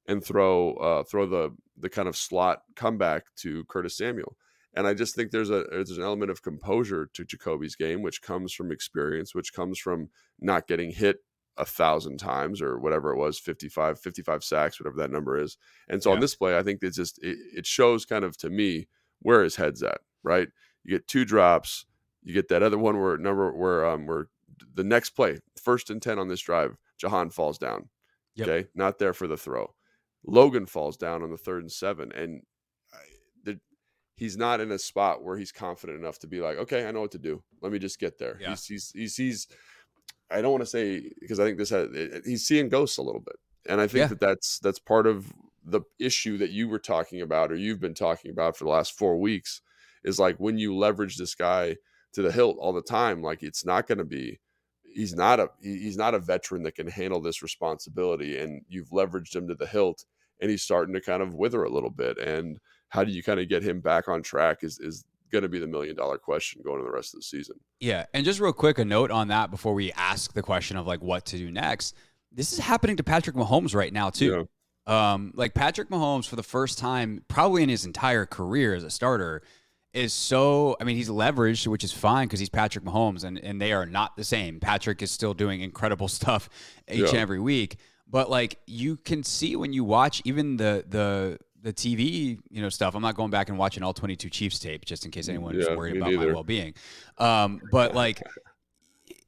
and 0.08 0.24
throw 0.24 0.74
uh, 0.76 1.04
throw 1.04 1.26
the 1.26 1.56
the 1.78 1.89
kind 1.89 2.08
of 2.08 2.15
slot 2.15 2.60
comeback 2.76 3.26
to 3.38 3.63
Curtis 3.65 3.98
Samuel. 3.98 4.36
And 4.74 4.88
I 4.88 4.94
just 4.94 5.15
think 5.15 5.32
there's 5.32 5.50
a 5.50 5.65
there's 5.70 5.92
an 5.92 6.04
element 6.04 6.32
of 6.32 6.42
composure 6.42 7.10
to 7.13 7.26
Jacoby's 7.26 7.76
game, 7.76 8.02
which 8.02 8.22
comes 8.22 8.54
from 8.54 8.72
experience, 8.72 9.36
which 9.36 9.54
comes 9.54 9.80
from 9.80 10.10
not 10.39 10.68
getting 10.68 10.92
hit 10.92 11.18
a 11.60 11.65
thousand 11.65 12.17
times 12.17 12.62
or 12.62 12.80
whatever 12.80 13.12
it 13.12 13.17
was 13.17 13.38
55 13.38 14.00
55 14.00 14.43
sacks 14.43 14.80
whatever 14.80 14.98
that 14.98 15.12
number 15.12 15.38
is 15.38 15.58
and 15.89 16.02
so 16.02 16.10
yeah. 16.10 16.15
on 16.15 16.22
this 16.22 16.36
play 16.36 16.58
i 16.58 16.63
think 16.63 16.80
it's 16.82 16.95
just 16.95 17.19
it, 17.22 17.38
it, 17.56 17.65
shows 17.65 18.06
kind 18.06 18.24
of 18.24 18.38
to 18.38 18.50
me 18.50 18.88
where 19.19 19.43
his 19.43 19.58
head's 19.58 19.84
at 19.84 20.00
right 20.24 20.48
you 20.84 20.91
get 20.91 21.08
two 21.08 21.26
drops 21.26 21.86
you 22.24 22.34
get 22.34 22.48
that 22.48 22.63
other 22.63 22.78
one 22.78 23.00
where 23.00 23.17
number 23.17 23.52
where 23.52 23.86
um 23.86 24.08
where 24.08 24.28
the 24.74 24.84
next 24.84 25.12
play 25.12 25.39
first 25.62 25.89
and 25.89 26.02
10 26.02 26.17
on 26.17 26.30
this 26.30 26.41
drive 26.41 26.78
jahan 26.98 27.30
falls 27.30 27.58
down 27.58 27.89
yep. 28.36 28.48
okay 28.48 28.67
not 28.74 28.98
there 28.98 29.13
for 29.13 29.28
the 29.28 29.38
throw 29.38 29.74
logan 30.26 30.65
falls 30.65 30.95
down 30.98 31.22
on 31.22 31.30
the 31.30 31.38
third 31.38 31.62
and 31.62 31.72
seven 31.72 32.12
and 32.13 32.41
he's 34.19 34.36
not 34.36 34.60
in 34.60 34.69
a 34.72 34.78
spot 34.78 35.24
where 35.24 35.38
he's 35.38 35.54
confident 35.54 35.98
enough 35.98 36.19
to 36.19 36.28
be 36.28 36.41
like, 36.41 36.58
okay, 36.58 36.86
I 36.86 36.91
know 36.91 37.00
what 37.00 37.12
to 37.12 37.17
do. 37.17 37.41
Let 37.62 37.72
me 37.72 37.80
just 37.80 38.00
get 38.00 38.17
there. 38.17 38.38
Yeah. 38.39 38.50
He's, 38.50 38.65
he's, 38.65 38.91
he 38.93 39.08
sees, 39.08 39.48
I 40.32 40.42
don't 40.42 40.52
want 40.52 40.63
to 40.63 40.70
say 40.70 41.12
because 41.20 41.39
I 41.39 41.46
think 41.46 41.58
this 41.58 41.70
has, 41.70 41.89
he's 42.26 42.46
seeing 42.46 42.70
ghosts 42.70 42.98
a 42.98 43.02
little 43.02 43.22
bit. 43.22 43.36
And 43.68 43.82
I 43.82 43.88
think 43.88 44.04
yeah. 44.04 44.08
that 44.08 44.20
that's, 44.20 44.60
that's 44.60 44.80
part 44.80 45.08
of 45.08 45.32
the 45.65 45.82
issue 46.00 46.38
that 46.38 46.52
you 46.52 46.68
were 46.68 46.80
talking 46.80 47.22
about, 47.22 47.52
or 47.52 47.56
you've 47.56 47.80
been 47.80 47.94
talking 47.94 48.32
about 48.32 48.58
for 48.58 48.63
the 48.63 48.70
last 48.70 48.98
four 48.98 49.20
weeks 49.20 49.62
is 50.04 50.20
like 50.20 50.38
when 50.38 50.58
you 50.58 50.76
leverage 50.76 51.18
this 51.18 51.36
guy 51.36 51.76
to 52.13 52.22
the 52.22 52.32
hilt 52.32 52.58
all 52.60 52.74
the 52.74 52.82
time, 52.82 53.22
like 53.22 53.44
it's 53.44 53.65
not 53.65 53.88
going 53.88 53.98
to 53.98 54.06
be, 54.06 54.39
he's 54.84 55.13
not 55.13 55.39
a, 55.39 55.50
he's 55.62 55.98
not 55.98 56.15
a 56.15 56.20
veteran 56.20 56.63
that 56.63 56.76
can 56.76 56.88
handle 56.88 57.22
this 57.22 57.44
responsibility. 57.44 58.38
And 58.38 58.62
you've 58.68 58.89
leveraged 58.89 59.36
him 59.36 59.48
to 59.48 59.56
the 59.56 59.68
hilt 59.68 60.06
and 60.39 60.50
he's 60.50 60.63
starting 60.63 60.94
to 60.96 61.02
kind 61.02 61.22
of 61.22 61.36
wither 61.36 61.63
a 61.63 61.70
little 61.70 61.92
bit. 61.92 62.18
And, 62.18 62.60
how 62.89 63.04
do 63.04 63.12
you 63.12 63.24
kind 63.24 63.39
of 63.39 63.48
get 63.48 63.63
him 63.63 63.80
back 63.80 64.08
on 64.08 64.22
track 64.22 64.63
is 64.63 64.80
is 64.80 65.06
going 65.32 65.44
to 65.44 65.50
be 65.50 65.60
the 65.60 65.68
million 65.68 65.96
dollar 65.96 66.18
question 66.18 66.62
going 66.63 66.80
in 66.80 66.86
the 66.86 66.92
rest 66.92 67.13
of 67.13 67.20
the 67.20 67.24
season. 67.24 67.56
Yeah, 67.80 68.06
and 68.13 68.26
just 68.26 68.39
real 68.39 68.54
quick, 68.54 68.80
a 68.80 68.86
note 68.86 69.12
on 69.12 69.30
that 69.30 69.52
before 69.52 69.74
we 69.74 69.92
ask 69.94 70.34
the 70.34 70.44
question 70.44 70.78
of 70.78 70.88
like 70.88 71.02
what 71.02 71.26
to 71.28 71.38
do 71.38 71.52
next. 71.52 71.96
This 72.32 72.54
is 72.54 72.60
happening 72.60 72.98
to 72.98 73.04
Patrick 73.04 73.36
Mahomes 73.36 73.74
right 73.74 73.92
now 73.92 74.10
too. 74.10 74.48
Yeah. 74.88 75.13
Um, 75.13 75.34
like 75.36 75.54
Patrick 75.54 75.89
Mahomes 75.89 76.28
for 76.28 76.36
the 76.36 76.44
first 76.44 76.80
time, 76.80 77.24
probably 77.28 77.63
in 77.63 77.70
his 77.70 77.86
entire 77.86 78.26
career 78.26 78.74
as 78.74 78.84
a 78.84 78.89
starter, 78.89 79.44
is 79.94 80.13
so. 80.13 80.76
I 80.80 80.84
mean, 80.84 80.96
he's 80.96 81.10
leveraged, 81.10 81.68
which 81.68 81.84
is 81.84 81.92
fine 81.92 82.28
because 82.28 82.39
he's 82.39 82.50
Patrick 82.50 82.86
Mahomes, 82.86 83.24
and 83.24 83.38
and 83.38 83.62
they 83.62 83.72
are 83.72 83.86
not 83.86 84.15
the 84.18 84.24
same. 84.24 84.60
Patrick 84.60 85.02
is 85.02 85.12
still 85.12 85.34
doing 85.34 85.62
incredible 85.62 86.08
stuff 86.20 86.50
each 86.89 87.00
yeah. 87.00 87.08
and 87.10 87.18
every 87.18 87.39
week, 87.39 87.78
but 88.08 88.30
like 88.30 88.60
you 88.65 88.98
can 88.98 89.24
see 89.24 89.56
when 89.56 89.74
you 89.74 89.84
watch 89.84 90.22
even 90.26 90.58
the 90.58 90.86
the 90.88 91.39
the 91.62 91.74
TV, 91.74 92.39
you 92.50 92.62
know, 92.62 92.69
stuff. 92.69 92.95
I'm 92.95 93.02
not 93.02 93.15
going 93.15 93.32
back 93.32 93.50
and 93.50 93.58
watching 93.58 93.84
all 93.84 93.93
22 93.93 94.30
Chiefs 94.30 94.60
tape 94.60 94.86
just 94.86 95.06
in 95.06 95.12
case 95.12 95.30
anyone 95.30 95.56
yeah, 95.56 95.62
is 95.62 95.78
worried 95.78 95.98
about 95.98 96.12
neither. 96.12 96.28
my 96.28 96.34
well-being. 96.34 96.74
Um, 97.17 97.62
but 97.72 97.93
like, 97.93 98.22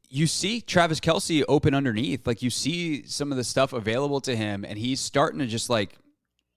you 0.10 0.28
see 0.28 0.62
Travis 0.62 1.00
Kelce 1.00 1.44
open 1.48 1.74
underneath, 1.74 2.28
like 2.28 2.41
you 2.41 2.50
see 2.50 3.06
some 3.06 3.32
of 3.32 3.38
the 3.38 3.44
stuff 3.44 3.74
available 3.74 4.22
to 4.22 4.36
him, 4.36 4.65
and 4.65 4.78
he's 4.78 5.00
starting 5.00 5.39
to 5.39 5.48
just 5.48 5.70
like 5.70 5.98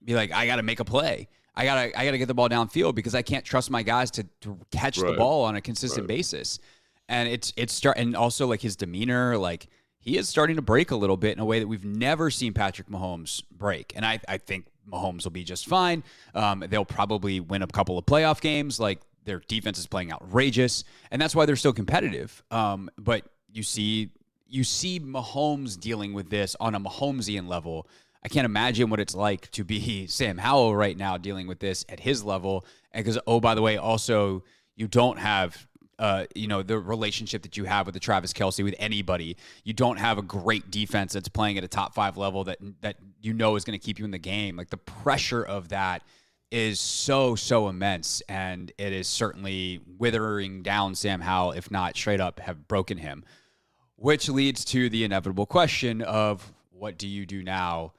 be 0.03 0.13
like, 0.13 0.31
I 0.31 0.45
got 0.45 0.57
to 0.57 0.63
make 0.63 0.79
a 0.79 0.85
play. 0.85 1.27
I 1.57 1.63
gotta, 1.63 1.97
I 1.97 2.03
gotta 2.03 2.17
get 2.17 2.27
the 2.27 2.33
ball 2.33 2.49
downfield 2.49 2.95
because 2.95 3.15
I 3.15 3.21
can't 3.21 3.45
trust 3.45 3.71
my 3.71 3.81
guys 3.81 4.11
to, 4.11 4.25
to 4.41 4.59
catch 4.71 4.97
right. 4.97 5.11
the 5.11 5.17
ball 5.17 5.45
on 5.45 5.55
a 5.55 5.61
consistent 5.61 6.01
right. 6.01 6.17
basis. 6.17 6.59
And 7.07 7.29
it's, 7.29 7.53
it's 7.55 7.71
start, 7.71 7.97
and 7.97 8.13
also 8.13 8.45
like 8.45 8.61
his 8.61 8.75
demeanor, 8.75 9.37
like 9.37 9.67
he 9.99 10.17
is 10.17 10.27
starting 10.27 10.57
to 10.57 10.61
break 10.61 10.91
a 10.91 10.95
little 10.97 11.15
bit 11.15 11.31
in 11.31 11.39
a 11.39 11.45
way 11.45 11.59
that 11.59 11.67
we've 11.67 11.85
never 11.85 12.29
seen 12.29 12.53
Patrick 12.53 12.89
Mahomes 12.89 13.41
break. 13.49 13.93
And 13.95 14.05
I, 14.05 14.19
I 14.27 14.37
think 14.37 14.65
Mahomes 14.89 15.23
will 15.23 15.31
be 15.31 15.43
just 15.43 15.67
fine. 15.67 16.03
Um, 16.33 16.63
they'll 16.67 16.85
probably 16.85 17.39
win 17.39 17.61
a 17.61 17.67
couple 17.67 17.97
of 17.97 18.05
playoff 18.05 18.41
games. 18.41 18.79
Like 18.79 18.99
their 19.25 19.39
defense 19.47 19.79
is 19.79 19.87
playing 19.87 20.11
outrageous, 20.11 20.83
and 21.11 21.21
that's 21.21 21.35
why 21.35 21.45
they're 21.45 21.55
still 21.55 21.73
competitive. 21.73 22.43
Um, 22.51 22.89
but 22.97 23.25
you 23.51 23.63
see, 23.63 24.09
you 24.47 24.63
see 24.63 24.99
Mahomes 24.99 25.79
dealing 25.79 26.13
with 26.13 26.29
this 26.29 26.55
on 26.59 26.75
a 26.75 26.79
Mahomesian 26.79 27.47
level. 27.47 27.87
I 28.23 28.27
can't 28.27 28.45
imagine 28.45 28.89
what 28.89 28.99
it's 28.99 29.15
like 29.15 29.51
to 29.51 29.63
be 29.63 30.07
Sam 30.07 30.37
Howell 30.37 30.75
right 30.75 30.97
now 30.97 31.17
dealing 31.17 31.47
with 31.47 31.59
this 31.59 31.85
at 31.89 31.99
his 31.99 32.23
level. 32.23 32.65
And 32.91 33.03
because, 33.03 33.19
oh, 33.27 33.39
by 33.39 33.55
the 33.55 33.61
way, 33.61 33.77
also 33.77 34.43
you 34.75 34.87
don't 34.87 35.19
have 35.19 35.67
uh, 35.97 36.25
you 36.35 36.47
know, 36.47 36.61
the 36.61 36.77
relationship 36.77 37.43
that 37.43 37.57
you 37.57 37.63
have 37.65 37.85
with 37.85 37.93
the 37.93 37.99
Travis 37.99 38.33
Kelce 38.33 38.63
with 38.63 38.75
anybody. 38.79 39.37
You 39.63 39.73
don't 39.73 39.97
have 39.97 40.17
a 40.17 40.21
great 40.21 40.69
defense 40.69 41.13
that's 41.13 41.29
playing 41.29 41.57
at 41.57 41.63
a 41.63 41.67
top 41.67 41.93
five 41.93 42.17
level 42.17 42.43
that 42.45 42.59
that 42.81 42.97
you 43.21 43.33
know 43.33 43.55
is 43.55 43.63
going 43.63 43.77
to 43.79 43.83
keep 43.83 43.99
you 43.99 44.05
in 44.05 44.11
the 44.11 44.17
game. 44.17 44.57
Like 44.57 44.69
the 44.69 44.77
pressure 44.77 45.43
of 45.43 45.69
that 45.69 46.03
is 46.51 46.79
so 46.79 47.35
so 47.35 47.69
immense, 47.69 48.21
and 48.27 48.71
it 48.77 48.93
is 48.93 49.07
certainly 49.07 49.79
withering 49.97 50.63
down 50.63 50.95
Sam 50.95 51.21
Howell, 51.21 51.53
if 51.53 51.71
not 51.71 51.95
straight 51.95 52.21
up 52.21 52.39
have 52.39 52.67
broken 52.67 52.97
him. 52.97 53.23
Which 53.97 54.27
leads 54.27 54.65
to 54.65 54.89
the 54.89 55.05
inevitable 55.05 55.45
question 55.45 56.01
of 56.01 56.51
what 56.71 56.97
do 56.97 57.07
you 57.07 57.25
do 57.25 57.41
now? 57.41 57.93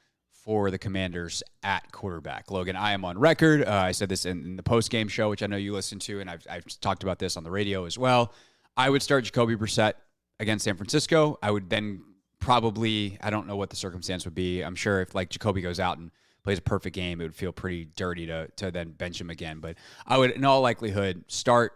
For 0.47 0.71
the 0.71 0.79
Commanders 0.79 1.43
at 1.65 1.91
quarterback. 1.91 2.53
Logan, 2.53 2.77
I 2.77 2.93
am 2.93 3.05
on 3.05 3.19
record. 3.19 3.67
Uh, 3.67 3.73
I 3.73 3.91
said 3.91 4.09
this 4.09 4.25
in, 4.25 4.45
in 4.45 4.57
the 4.57 4.63
post 4.63 4.91
game 4.91 5.09
show, 5.09 5.29
which 5.29 5.43
I 5.43 5.49
know 5.49 5.57
you 5.57 5.73
listened 5.73 6.03
to, 6.03 6.21
and 6.21 6.31
I've, 6.31 6.47
I've 6.49 6.65
talked 6.81 7.03
about 7.03 7.19
this 7.19 7.37
on 7.37 7.43
the 7.43 7.51
radio 7.51 7.85
as 7.85 7.99
well. 7.99 8.33
I 8.77 8.89
would 8.89 9.03
start 9.03 9.25
Jacoby 9.25 9.57
Brissett 9.57 9.95
against 10.39 10.65
San 10.65 10.77
Francisco. 10.77 11.37
I 11.43 11.51
would 11.51 11.69
then 11.69 12.01
probably, 12.39 13.19
I 13.21 13.31
don't 13.31 13.49
know 13.49 13.57
what 13.57 13.71
the 13.71 13.77
circumstance 13.77 14.25
would 14.25 14.37
be. 14.37 14.63
I'm 14.63 14.77
sure 14.77 15.01
if 15.01 15.17
like 15.17 15.31
Jacoby 15.31 15.63
goes 15.63 15.81
out 15.81 15.99
and 15.99 16.13
plays 16.45 16.59
a 16.59 16.63
perfect 16.63 16.95
game, 16.95 17.21
it 17.21 17.25
would 17.25 17.35
feel 17.35 17.51
pretty 17.51 17.87
dirty 17.97 18.27
to, 18.27 18.47
to 18.55 18.71
then 18.71 18.93
bench 18.93 19.21
him 19.21 19.31
again. 19.31 19.59
But 19.59 19.75
I 20.07 20.17
would, 20.17 20.31
in 20.31 20.45
all 20.45 20.61
likelihood, 20.61 21.25
start 21.27 21.73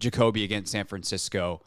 Jacoby 0.00 0.44
against 0.44 0.72
San 0.72 0.86
Francisco, 0.86 1.60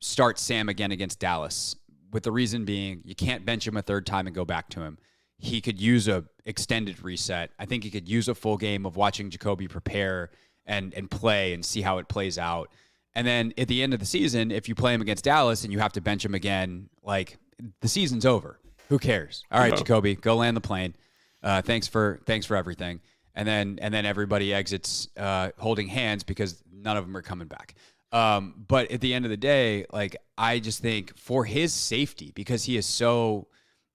start 0.00 0.38
Sam 0.38 0.68
again 0.68 0.92
against 0.92 1.18
Dallas. 1.18 1.76
With 2.12 2.24
the 2.24 2.32
reason 2.32 2.66
being, 2.66 3.00
you 3.06 3.14
can't 3.14 3.46
bench 3.46 3.66
him 3.66 3.78
a 3.78 3.82
third 3.82 4.04
time 4.04 4.26
and 4.26 4.36
go 4.36 4.44
back 4.44 4.68
to 4.70 4.82
him 4.82 4.98
he 5.38 5.60
could 5.60 5.80
use 5.80 6.08
a 6.08 6.24
extended 6.44 7.02
reset. 7.02 7.50
I 7.58 7.64
think 7.64 7.84
he 7.84 7.90
could 7.90 8.08
use 8.08 8.28
a 8.28 8.34
full 8.34 8.56
game 8.56 8.84
of 8.84 8.96
watching 8.96 9.30
Jacoby 9.30 9.68
prepare 9.68 10.30
and 10.66 10.92
and 10.94 11.10
play 11.10 11.54
and 11.54 11.64
see 11.64 11.80
how 11.80 11.98
it 11.98 12.08
plays 12.08 12.38
out. 12.38 12.70
And 13.14 13.26
then 13.26 13.52
at 13.56 13.68
the 13.68 13.82
end 13.82 13.94
of 13.94 14.00
the 14.00 14.06
season, 14.06 14.50
if 14.50 14.68
you 14.68 14.74
play 14.74 14.94
him 14.94 15.00
against 15.00 15.24
Dallas 15.24 15.64
and 15.64 15.72
you 15.72 15.78
have 15.78 15.92
to 15.92 16.00
bench 16.00 16.24
him 16.24 16.34
again, 16.34 16.88
like 17.02 17.38
the 17.80 17.88
season's 17.88 18.26
over. 18.26 18.58
Who 18.88 18.98
cares? 18.98 19.44
All 19.50 19.60
right, 19.60 19.70
no. 19.70 19.76
Jacoby, 19.76 20.14
go 20.14 20.36
land 20.36 20.56
the 20.56 20.60
plane. 20.60 20.94
Uh, 21.42 21.62
thanks 21.62 21.86
for 21.86 22.20
thanks 22.26 22.46
for 22.46 22.56
everything. 22.56 23.00
And 23.34 23.46
then 23.46 23.78
and 23.80 23.92
then 23.92 24.06
everybody 24.06 24.52
exits 24.52 25.08
uh, 25.16 25.50
holding 25.58 25.88
hands 25.88 26.24
because 26.24 26.62
none 26.72 26.96
of 26.96 27.06
them 27.06 27.16
are 27.16 27.22
coming 27.22 27.48
back. 27.48 27.74
Um, 28.10 28.64
but 28.66 28.90
at 28.90 29.00
the 29.00 29.12
end 29.12 29.24
of 29.24 29.30
the 29.30 29.36
day, 29.36 29.84
like 29.92 30.16
I 30.36 30.58
just 30.58 30.80
think 30.80 31.16
for 31.16 31.44
his 31.44 31.72
safety, 31.72 32.32
because 32.34 32.64
he 32.64 32.76
is 32.76 32.86
so, 32.86 33.48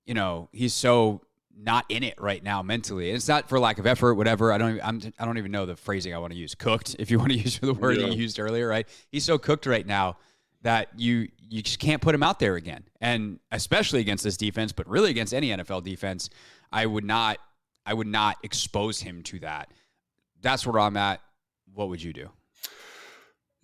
you 0.06 0.14
know, 0.14 0.50
he's 0.52 0.74
so 0.74 1.22
not 1.58 1.86
in 1.90 2.04
it 2.04 2.20
right 2.20 2.44
now 2.44 2.62
mentally. 2.62 3.10
It's 3.12 3.28
not 3.28 3.50
for 3.50 3.60
lack 3.60 3.78
of 3.78 3.86
effort, 3.86 4.16
whatever. 4.16 4.52
I 4.52 4.58
don't. 4.58 4.80
I'm. 4.84 5.02
I 5.20 5.26
don't 5.26 5.38
even 5.38 5.52
know 5.52 5.66
the 5.66 5.76
phrasing 5.76 6.14
I 6.14 6.18
want 6.18 6.34
to 6.34 6.40
use. 6.40 6.56
Cooked, 6.56 6.96
if 7.00 7.12
you 7.12 7.20
want 7.20 7.32
to 7.32 7.38
use 7.38 7.60
the 7.60 7.74
word 7.74 7.98
yeah. 7.98 8.08
you 8.08 8.14
used 8.14 8.40
earlier, 8.40 8.68
right? 8.68 8.88
He's 9.12 9.24
so 9.24 9.38
cooked 9.38 9.66
right 9.66 9.86
now 9.86 10.18
that 10.62 10.88
you 10.98 11.30
you 11.50 11.62
just 11.62 11.80
can't 11.80 12.02
put 12.02 12.16
him 12.16 12.24
out 12.24 12.40
there 12.40 12.56
again. 12.56 12.84
And 13.00 13.40
especially 13.52 14.00
against 14.00 14.24
this 14.24 14.38
defense, 14.38 14.72
but 14.72 14.88
really 14.88 15.12
against 15.12 15.34
any 15.34 15.50
NFL 15.50 15.84
defense, 15.84 16.30
I 16.72 16.86
would 16.86 17.06
not. 17.06 17.38
I 17.86 17.94
would 17.94 18.08
not 18.08 18.38
expose 18.44 19.02
him 19.02 19.24
to 19.24 19.40
that. 19.40 19.70
That's 20.42 20.66
where 20.66 20.80
I'm 20.80 20.96
at. 20.96 21.20
What 21.74 21.90
would 21.90 22.02
you 22.02 22.14
do? 22.14 22.30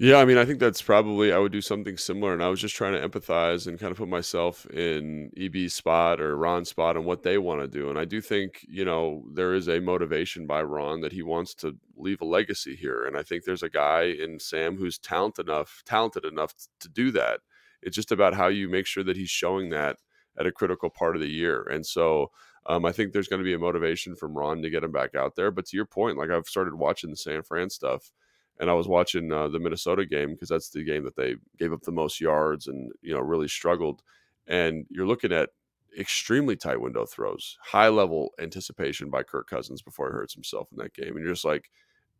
Yeah, 0.02 0.16
I 0.16 0.24
mean, 0.26 0.38
I 0.38 0.46
think 0.46 0.60
that's 0.60 0.82
probably 0.82 1.34
I 1.34 1.38
would 1.40 1.52
do 1.52 1.60
something 1.60 1.98
similar, 1.98 2.34
and 2.34 2.42
I 2.42 2.48
was 2.48 2.62
just 2.62 2.74
trying 2.76 2.94
to 2.94 3.06
empathize 3.08 3.68
and 3.68 3.78
kind 3.78 3.92
of 3.92 3.98
put 3.98 4.08
myself 4.08 4.66
in 4.68 5.30
EB's 5.36 5.76
spot 5.76 6.22
or 6.22 6.38
Ron's 6.38 6.70
spot 6.70 6.96
and 6.96 7.06
what 7.06 7.24
they 7.24 7.38
want 7.38 7.60
to 7.62 7.68
do. 7.68 7.90
And 7.90 8.00
I 8.00 8.06
do 8.06 8.22
think 8.22 8.66
you 8.70 8.86
know 8.86 9.26
there 9.34 9.54
is 9.54 9.68
a 9.68 9.82
motivation 9.82 10.48
by 10.48 10.62
Ron 10.64 11.02
that 11.02 11.12
he 11.12 11.22
wants 11.22 11.54
to 11.56 11.76
leave 11.98 12.22
a 12.22 12.26
legacy 12.26 12.76
here, 12.78 13.04
and 13.06 13.18
I 13.18 13.24
think 13.24 13.44
there's 13.44 13.64
a 13.64 13.70
guy 13.70 14.04
in 14.04 14.40
Sam 14.40 14.78
who's 14.78 14.98
talented 14.98 15.48
enough, 15.50 15.84
talented 15.86 16.24
enough 16.24 16.54
to 16.80 16.88
do 16.90 17.12
that. 17.12 17.42
It's 17.82 17.96
just 17.96 18.14
about 18.14 18.34
how 18.34 18.48
you 18.48 18.70
make 18.70 18.86
sure 18.86 19.04
that 19.04 19.18
he's 19.18 19.30
showing 19.30 19.70
that 19.72 19.98
at 20.38 20.48
a 20.48 20.52
critical 20.54 20.90
part 20.90 21.16
of 21.18 21.22
the 21.22 21.30
year, 21.30 21.64
and 21.64 21.86
so 21.86 22.32
Um, 22.66 22.86
I 22.86 22.92
think 22.92 23.14
there's 23.14 23.28
going 23.30 23.40
to 23.40 23.44
be 23.52 23.54
a 23.54 23.60
motivation 23.60 24.16
from 24.16 24.38
Ron 24.38 24.62
to 24.62 24.70
get 24.70 24.84
him 24.84 24.92
back 24.92 25.16
out 25.16 25.36
there. 25.36 25.50
But 25.50 25.66
to 25.68 25.78
your 25.78 25.86
point, 25.86 26.18
like 26.18 26.30
I've 26.30 26.46
started 26.48 26.74
watching 26.76 27.10
the 27.10 27.16
San 27.16 27.42
Fran 27.42 27.70
stuff, 27.70 28.12
and 28.60 28.70
I 28.70 28.74
was 28.74 28.88
watching 28.88 29.32
uh, 29.32 29.48
the 29.48 29.60
Minnesota 29.60 30.06
game 30.06 30.32
because 30.32 30.50
that's 30.50 30.70
the 30.70 30.84
game 30.84 31.04
that 31.06 31.16
they 31.16 31.36
gave 31.58 31.74
up 31.74 31.82
the 31.82 31.92
most 31.92 32.20
yards 32.20 32.68
and 32.68 32.92
you 33.02 33.14
know 33.14 33.20
really 33.22 33.48
struggled. 33.48 34.02
And 34.48 34.86
you're 34.90 35.08
looking 35.08 35.32
at 35.32 35.50
extremely 35.98 36.56
tight 36.56 36.82
window 36.82 37.06
throws, 37.06 37.58
high 37.64 37.90
level 37.90 38.32
anticipation 38.40 39.10
by 39.10 39.24
Kirk 39.24 39.50
Cousins 39.50 39.82
before 39.82 40.10
he 40.10 40.14
hurts 40.14 40.34
himself 40.34 40.70
in 40.72 40.78
that 40.78 40.94
game, 40.94 41.16
and 41.16 41.20
you're 41.20 41.34
just 41.34 41.46
like, 41.46 41.70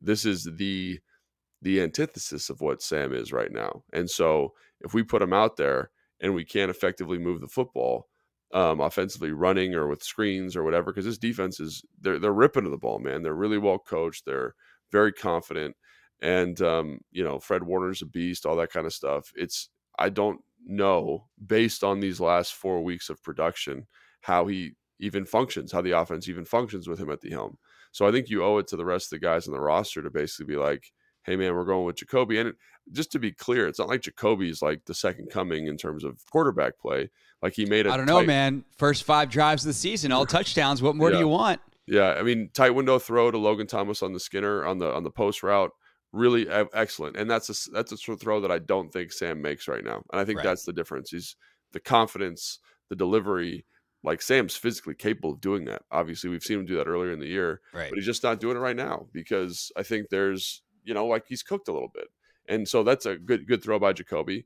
this 0.02 0.26
is 0.26 0.48
the 0.58 1.00
the 1.62 1.82
antithesis 1.82 2.50
of 2.50 2.62
what 2.62 2.82
Sam 2.82 3.14
is 3.14 3.34
right 3.34 3.52
now. 3.52 3.84
And 3.92 4.10
so 4.10 4.54
if 4.82 4.94
we 4.94 5.04
put 5.04 5.22
him 5.22 5.34
out 5.34 5.58
there 5.58 5.92
and 6.22 6.34
we 6.34 6.46
can't 6.46 6.72
effectively 6.72 7.18
move 7.18 7.42
the 7.42 7.48
football, 7.48 8.08
um, 8.54 8.80
offensively 8.80 9.32
running 9.32 9.76
or 9.76 9.88
with 9.88 10.04
screens 10.04 10.56
or 10.56 10.64
whatever, 10.64 10.92
because 10.92 11.06
this 11.06 11.18
defense 11.18 11.60
is 11.60 11.84
they're 12.02 12.20
they're 12.20 12.34
ripping 12.34 12.64
to 12.64 12.70
the 12.70 12.78
ball, 12.78 13.00
man. 13.00 13.24
They're 13.24 13.34
really 13.34 13.58
well 13.58 13.80
coached. 13.80 14.26
They're 14.26 14.56
very 14.92 15.12
confident, 15.14 15.76
and 16.22 16.62
um, 16.62 17.00
you 17.12 17.24
know 17.24 17.40
Fred 17.40 17.64
Warner's 17.64 18.02
a 18.02 18.06
beast, 18.06 18.46
all 18.46 18.56
that 18.58 18.72
kind 18.72 18.86
of 18.86 18.94
stuff. 18.94 19.32
It's 19.36 19.70
I 19.98 20.10
don't 20.10 20.42
know 20.66 21.28
based 21.46 21.84
on 21.84 22.00
these 22.00 22.20
last 22.20 22.54
four 22.54 22.84
weeks 22.84 23.10
of 23.10 23.24
production 23.24 23.88
how 24.22 24.48
he 24.48 24.74
even 25.00 25.26
functions, 25.26 25.72
how 25.72 25.82
the 25.82 25.92
offense 25.92 26.28
even 26.28 26.46
functions 26.46 26.88
with 26.88 27.00
him 27.00 27.10
at 27.10 27.22
the 27.22 27.30
helm. 27.30 27.58
So 27.92 28.06
I 28.06 28.12
think 28.12 28.30
you 28.30 28.44
owe 28.44 28.58
it 28.58 28.68
to 28.68 28.76
the 28.76 28.86
rest 28.86 29.08
of 29.08 29.20
the 29.20 29.26
guys 29.26 29.48
on 29.48 29.54
the 29.54 29.60
roster 29.60 30.02
to 30.02 30.10
basically 30.10 30.54
be 30.54 30.60
like, 30.60 30.92
hey 31.24 31.36
man, 31.36 31.56
we're 31.56 31.66
going 31.66 31.86
with 31.86 31.98
Jacoby. 31.98 32.40
And 32.40 32.54
just 32.92 33.12
to 33.14 33.20
be 33.20 33.32
clear, 33.32 33.68
it's 33.68 33.80
not 33.80 33.88
like 33.88 34.02
Jacoby's 34.02 34.62
like 34.62 34.86
the 34.86 34.94
second 34.94 35.30
coming 35.32 35.68
in 35.68 35.78
terms 35.78 36.04
of 36.04 36.20
quarterback 36.32 36.78
play. 36.80 37.10
Like 37.42 37.54
he 37.54 37.66
made 37.66 37.86
it. 37.86 37.92
I 37.92 37.98
don't 37.98 38.06
know, 38.06 38.24
man. 38.24 38.66
First 38.78 39.04
five 39.04 39.30
drives 39.30 39.64
of 39.64 39.68
the 39.68 39.74
season, 39.74 40.12
all 40.12 40.26
touchdowns. 40.26 40.82
What 40.82 40.96
more 40.96 41.10
yeah. 41.10 41.16
do 41.16 41.20
you 41.20 41.28
want? 41.28 41.62
Yeah, 41.88 42.14
I 42.14 42.22
mean, 42.22 42.50
tight 42.54 42.72
window 42.72 43.00
throw 43.00 43.32
to 43.32 43.38
Logan 43.38 43.66
Thomas 43.66 44.04
on 44.04 44.14
the 44.14 44.20
skinny 44.20 44.46
on 44.46 44.78
the 44.78 44.94
on 44.94 45.04
the 45.04 45.10
post 45.10 45.42
route, 45.42 45.72
really 46.12 46.48
excellent. 46.50 47.18
And 47.18 47.30
that's 47.30 47.50
a 47.50 47.72
that's 47.72 47.92
a 47.92 47.98
throw 47.98 48.42
that 48.42 48.52
I 48.52 48.60
don't 48.60 48.92
think 48.92 49.12
Sam 49.12 49.42
makes 49.42 49.68
right 49.68 49.84
now. 49.84 50.04
And 50.12 50.20
I 50.20 50.26
think 50.26 50.38
right. 50.38 50.44
that's 50.44 50.66
the 50.66 50.74
difference. 50.74 51.12
He's 51.12 51.36
the 51.72 51.80
confidence, 51.80 52.60
the 52.90 52.96
delivery. 52.96 53.66
Like 54.02 54.22
Sam's 54.22 54.56
physically 54.56 54.96
capable 54.96 55.34
of 55.34 55.42
doing 55.42 55.66
that. 55.66 55.82
Obviously, 55.92 56.30
we've 56.30 56.42
seen 56.42 56.60
him 56.60 56.66
do 56.66 56.78
that 56.78 56.88
earlier 56.88 57.12
in 57.12 57.20
the 57.20 57.28
year, 57.28 57.60
right. 57.74 57.90
but 57.90 57.98
he's 57.98 58.06
just 58.06 58.24
not 58.24 58.40
doing 58.40 58.56
it 58.56 58.62
right 58.62 58.76
now 58.76 59.08
because 59.12 59.74
I 59.76 59.84
think 59.84 60.08
there's 60.08 60.62
you 60.90 60.94
know, 60.94 61.06
like 61.06 61.26
he's 61.28 61.44
cooked 61.44 61.68
a 61.68 61.72
little 61.72 61.92
bit. 61.94 62.08
And 62.48 62.68
so 62.68 62.84
that's 62.84 63.06
a 63.06 63.16
good 63.16 63.48
good 63.48 63.64
throw 63.64 63.80
by 63.80 63.94
Jacoby. 63.94 64.46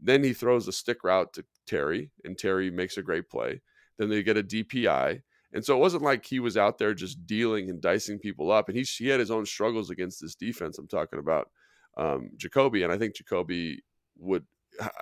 Then 0.00 0.22
he 0.22 0.32
throws 0.32 0.68
a 0.68 0.72
stick 0.72 1.02
route 1.02 1.32
to 1.34 1.44
Terry, 1.66 2.12
and 2.24 2.38
Terry 2.38 2.70
makes 2.70 2.96
a 2.96 3.02
great 3.02 3.28
play. 3.28 3.60
Then 3.98 4.08
they 4.08 4.22
get 4.22 4.36
a 4.36 4.42
DPI. 4.42 5.22
And 5.52 5.64
so 5.64 5.76
it 5.76 5.80
wasn't 5.80 6.04
like 6.04 6.24
he 6.24 6.40
was 6.40 6.56
out 6.56 6.78
there 6.78 6.94
just 6.94 7.26
dealing 7.26 7.70
and 7.70 7.80
dicing 7.80 8.18
people 8.18 8.52
up. 8.52 8.68
And 8.68 8.76
he, 8.76 8.84
he 8.84 9.08
had 9.08 9.20
his 9.20 9.30
own 9.30 9.46
struggles 9.46 9.90
against 9.90 10.20
this 10.20 10.34
defense. 10.34 10.78
I'm 10.78 10.86
talking 10.86 11.18
about 11.18 11.50
um, 11.96 12.30
Jacoby. 12.36 12.82
And 12.82 12.92
I 12.92 12.98
think 12.98 13.16
Jacoby 13.16 13.82
would, 14.18 14.44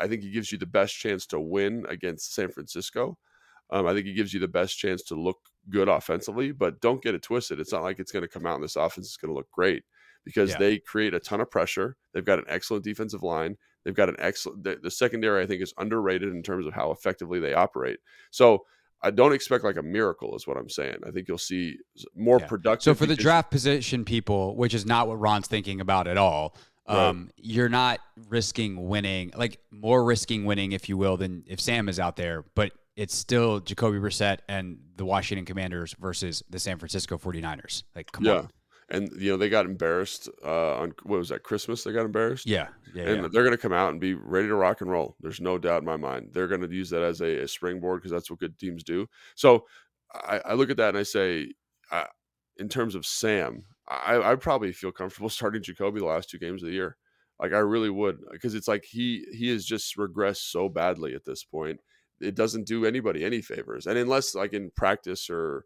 I 0.00 0.08
think 0.08 0.22
he 0.22 0.30
gives 0.30 0.50
you 0.50 0.58
the 0.58 0.66
best 0.66 0.96
chance 0.96 1.26
to 1.26 1.40
win 1.40 1.84
against 1.88 2.34
San 2.34 2.50
Francisco. 2.50 3.18
Um, 3.70 3.86
I 3.86 3.92
think 3.92 4.06
he 4.06 4.14
gives 4.14 4.32
you 4.32 4.40
the 4.40 4.48
best 4.48 4.78
chance 4.78 5.02
to 5.04 5.14
look 5.14 5.38
good 5.68 5.88
offensively, 5.88 6.52
but 6.52 6.80
don't 6.80 7.02
get 7.02 7.14
it 7.14 7.22
twisted. 7.22 7.60
It's 7.60 7.72
not 7.72 7.82
like 7.82 7.98
it's 7.98 8.12
going 8.12 8.22
to 8.22 8.28
come 8.28 8.46
out 8.46 8.56
in 8.56 8.62
this 8.62 8.76
offense 8.76 9.06
It's 9.06 9.16
going 9.18 9.30
to 9.30 9.36
look 9.36 9.50
great 9.50 9.84
because 10.24 10.50
yeah. 10.50 10.58
they 10.58 10.78
create 10.78 11.14
a 11.14 11.20
ton 11.20 11.40
of 11.40 11.50
pressure. 11.50 11.96
They've 12.12 12.24
got 12.24 12.38
an 12.38 12.46
excellent 12.48 12.84
defensive 12.84 13.22
line. 13.22 13.56
They've 13.84 13.94
got 13.94 14.08
an 14.08 14.16
excellent 14.18 14.64
the, 14.64 14.78
the, 14.82 14.90
secondary. 14.90 15.42
I 15.42 15.46
think 15.46 15.62
is 15.62 15.74
underrated 15.78 16.30
in 16.30 16.42
terms 16.42 16.66
of 16.66 16.74
how 16.74 16.90
effectively 16.90 17.40
they 17.40 17.54
operate. 17.54 17.98
So 18.30 18.64
I 19.02 19.10
don't 19.10 19.32
expect 19.32 19.64
like 19.64 19.76
a 19.76 19.82
miracle, 19.82 20.34
is 20.36 20.46
what 20.46 20.56
I'm 20.56 20.68
saying. 20.68 20.96
I 21.06 21.10
think 21.10 21.28
you'll 21.28 21.38
see 21.38 21.76
more 22.16 22.38
yeah. 22.40 22.46
productive. 22.46 22.82
So 22.82 22.94
for 22.94 23.06
the 23.06 23.14
draft 23.14 23.50
position 23.50 24.04
people, 24.04 24.56
which 24.56 24.74
is 24.74 24.84
not 24.84 25.06
what 25.08 25.16
Ron's 25.16 25.46
thinking 25.46 25.80
about 25.80 26.08
at 26.08 26.16
all. 26.16 26.56
Um, 26.86 27.24
right. 27.24 27.32
You're 27.36 27.68
not 27.68 28.00
risking 28.28 28.88
winning, 28.88 29.30
like 29.36 29.60
more 29.70 30.02
risking 30.04 30.46
winning, 30.46 30.72
if 30.72 30.88
you 30.88 30.96
will, 30.96 31.16
than 31.16 31.44
if 31.46 31.60
Sam 31.60 31.88
is 31.88 32.00
out 32.00 32.16
there. 32.16 32.44
But 32.54 32.72
it's 32.96 33.14
still 33.14 33.60
Jacoby 33.60 33.98
Brissett 33.98 34.38
and 34.48 34.78
the 34.96 35.04
Washington 35.04 35.44
Commanders 35.44 35.94
versus 36.00 36.42
the 36.48 36.58
San 36.58 36.78
Francisco 36.78 37.18
49ers. 37.18 37.84
Like, 37.94 38.10
come 38.10 38.24
yeah. 38.24 38.32
on 38.32 38.48
and 38.90 39.10
you 39.18 39.30
know 39.30 39.36
they 39.36 39.48
got 39.48 39.66
embarrassed 39.66 40.28
uh, 40.44 40.76
on 40.76 40.94
what 41.02 41.18
was 41.18 41.28
that 41.28 41.42
Christmas? 41.42 41.84
They 41.84 41.92
got 41.92 42.06
embarrassed. 42.06 42.46
Yeah, 42.46 42.68
yeah. 42.94 43.04
And 43.04 43.22
yeah. 43.22 43.28
they're 43.30 43.42
going 43.42 43.56
to 43.56 43.60
come 43.62 43.72
out 43.72 43.90
and 43.90 44.00
be 44.00 44.14
ready 44.14 44.48
to 44.48 44.54
rock 44.54 44.80
and 44.80 44.90
roll. 44.90 45.16
There's 45.20 45.40
no 45.40 45.58
doubt 45.58 45.80
in 45.80 45.86
my 45.86 45.96
mind. 45.96 46.30
They're 46.32 46.48
going 46.48 46.62
to 46.62 46.74
use 46.74 46.90
that 46.90 47.02
as 47.02 47.20
a, 47.20 47.42
a 47.42 47.48
springboard 47.48 48.00
because 48.00 48.12
that's 48.12 48.30
what 48.30 48.40
good 48.40 48.58
teams 48.58 48.82
do. 48.82 49.06
So 49.34 49.66
I, 50.12 50.40
I, 50.44 50.54
look 50.54 50.70
at 50.70 50.78
that 50.78 50.90
and 50.90 50.98
I 50.98 51.02
say, 51.02 51.52
uh, 51.90 52.04
in 52.56 52.68
terms 52.68 52.94
of 52.94 53.04
Sam, 53.04 53.64
I, 53.86 54.32
I 54.32 54.34
probably 54.36 54.72
feel 54.72 54.92
comfortable 54.92 55.28
starting 55.28 55.62
Jacoby 55.62 56.00
the 56.00 56.06
last 56.06 56.30
two 56.30 56.38
games 56.38 56.62
of 56.62 56.68
the 56.68 56.74
year. 56.74 56.96
Like 57.40 57.52
I 57.52 57.58
really 57.58 57.90
would 57.90 58.18
because 58.32 58.54
it's 58.54 58.68
like 58.68 58.84
he 58.84 59.24
he 59.32 59.48
has 59.50 59.64
just 59.64 59.96
regressed 59.96 60.50
so 60.50 60.68
badly 60.68 61.14
at 61.14 61.24
this 61.24 61.44
point. 61.44 61.80
It 62.20 62.34
doesn't 62.34 62.66
do 62.66 62.84
anybody 62.84 63.24
any 63.24 63.42
favors, 63.42 63.86
and 63.86 63.96
unless 63.96 64.34
like 64.34 64.52
in 64.52 64.72
practice 64.74 65.30
or 65.30 65.64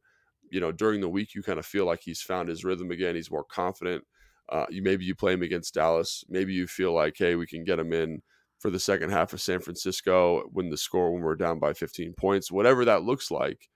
you 0.53 0.61
know 0.61 0.71
during 0.71 1.01
the 1.01 1.09
week 1.09 1.35
you 1.35 1.43
kind 1.43 1.59
of 1.59 1.67
feel 1.67 1.87
like 1.87 2.01
he's 2.03 2.21
found 2.21 2.49
his 2.49 2.65
rhythm 2.65 2.91
again 2.91 3.15
he's 3.15 3.31
more 3.31 3.45
confident 3.45 4.05
uh, 4.51 4.67
you 4.69 4.83
maybe 4.83 5.05
you 5.05 5.15
play 5.15 5.33
him 5.33 5.43
against 5.43 5.75
dallas 5.75 6.23
maybe 6.29 6.53
you 6.53 6.67
feel 6.67 6.93
like 6.93 7.15
hey 7.17 7.35
we 7.35 7.47
can 7.47 7.65
get 7.65 7.79
him 7.79 7.93
in 7.93 8.21
for 8.61 8.71
the 8.71 8.79
second 8.79 9.11
half 9.11 9.33
of 9.33 9.41
san 9.41 9.61
francisco 9.61 10.43
when 10.53 10.69
the 10.69 10.77
score 10.77 11.13
when 11.13 11.23
we're 11.23 11.35
down 11.35 11.59
by 11.59 11.73
15 11.73 12.13
points 12.15 12.53
whatever 12.53 12.85
that 12.85 13.03
looks 13.03 13.31
like 13.31 13.69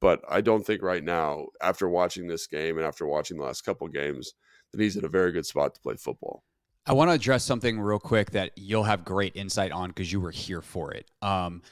but 0.00 0.20
i 0.28 0.40
don't 0.40 0.64
think 0.66 0.82
right 0.82 1.04
now 1.04 1.44
after 1.62 1.88
watching 1.88 2.26
this 2.26 2.46
game 2.46 2.78
and 2.78 2.86
after 2.86 3.06
watching 3.06 3.36
the 3.36 3.44
last 3.44 3.62
couple 3.62 3.86
games 3.86 4.32
that 4.72 4.80
he's 4.80 4.96
in 4.96 5.04
a 5.04 5.08
very 5.08 5.30
good 5.30 5.46
spot 5.46 5.74
to 5.74 5.80
play 5.80 5.94
football 5.96 6.42
I 6.86 6.92
want 6.92 7.08
to 7.08 7.14
address 7.14 7.44
something 7.44 7.80
real 7.80 7.98
quick 7.98 8.32
that 8.32 8.50
you'll 8.56 8.82
have 8.82 9.06
great 9.06 9.34
insight 9.36 9.72
on 9.72 9.88
because 9.88 10.12
you 10.12 10.20
were 10.20 10.30
here 10.30 10.60
for 10.60 10.92
it. 10.92 11.10
Um, 11.22 11.62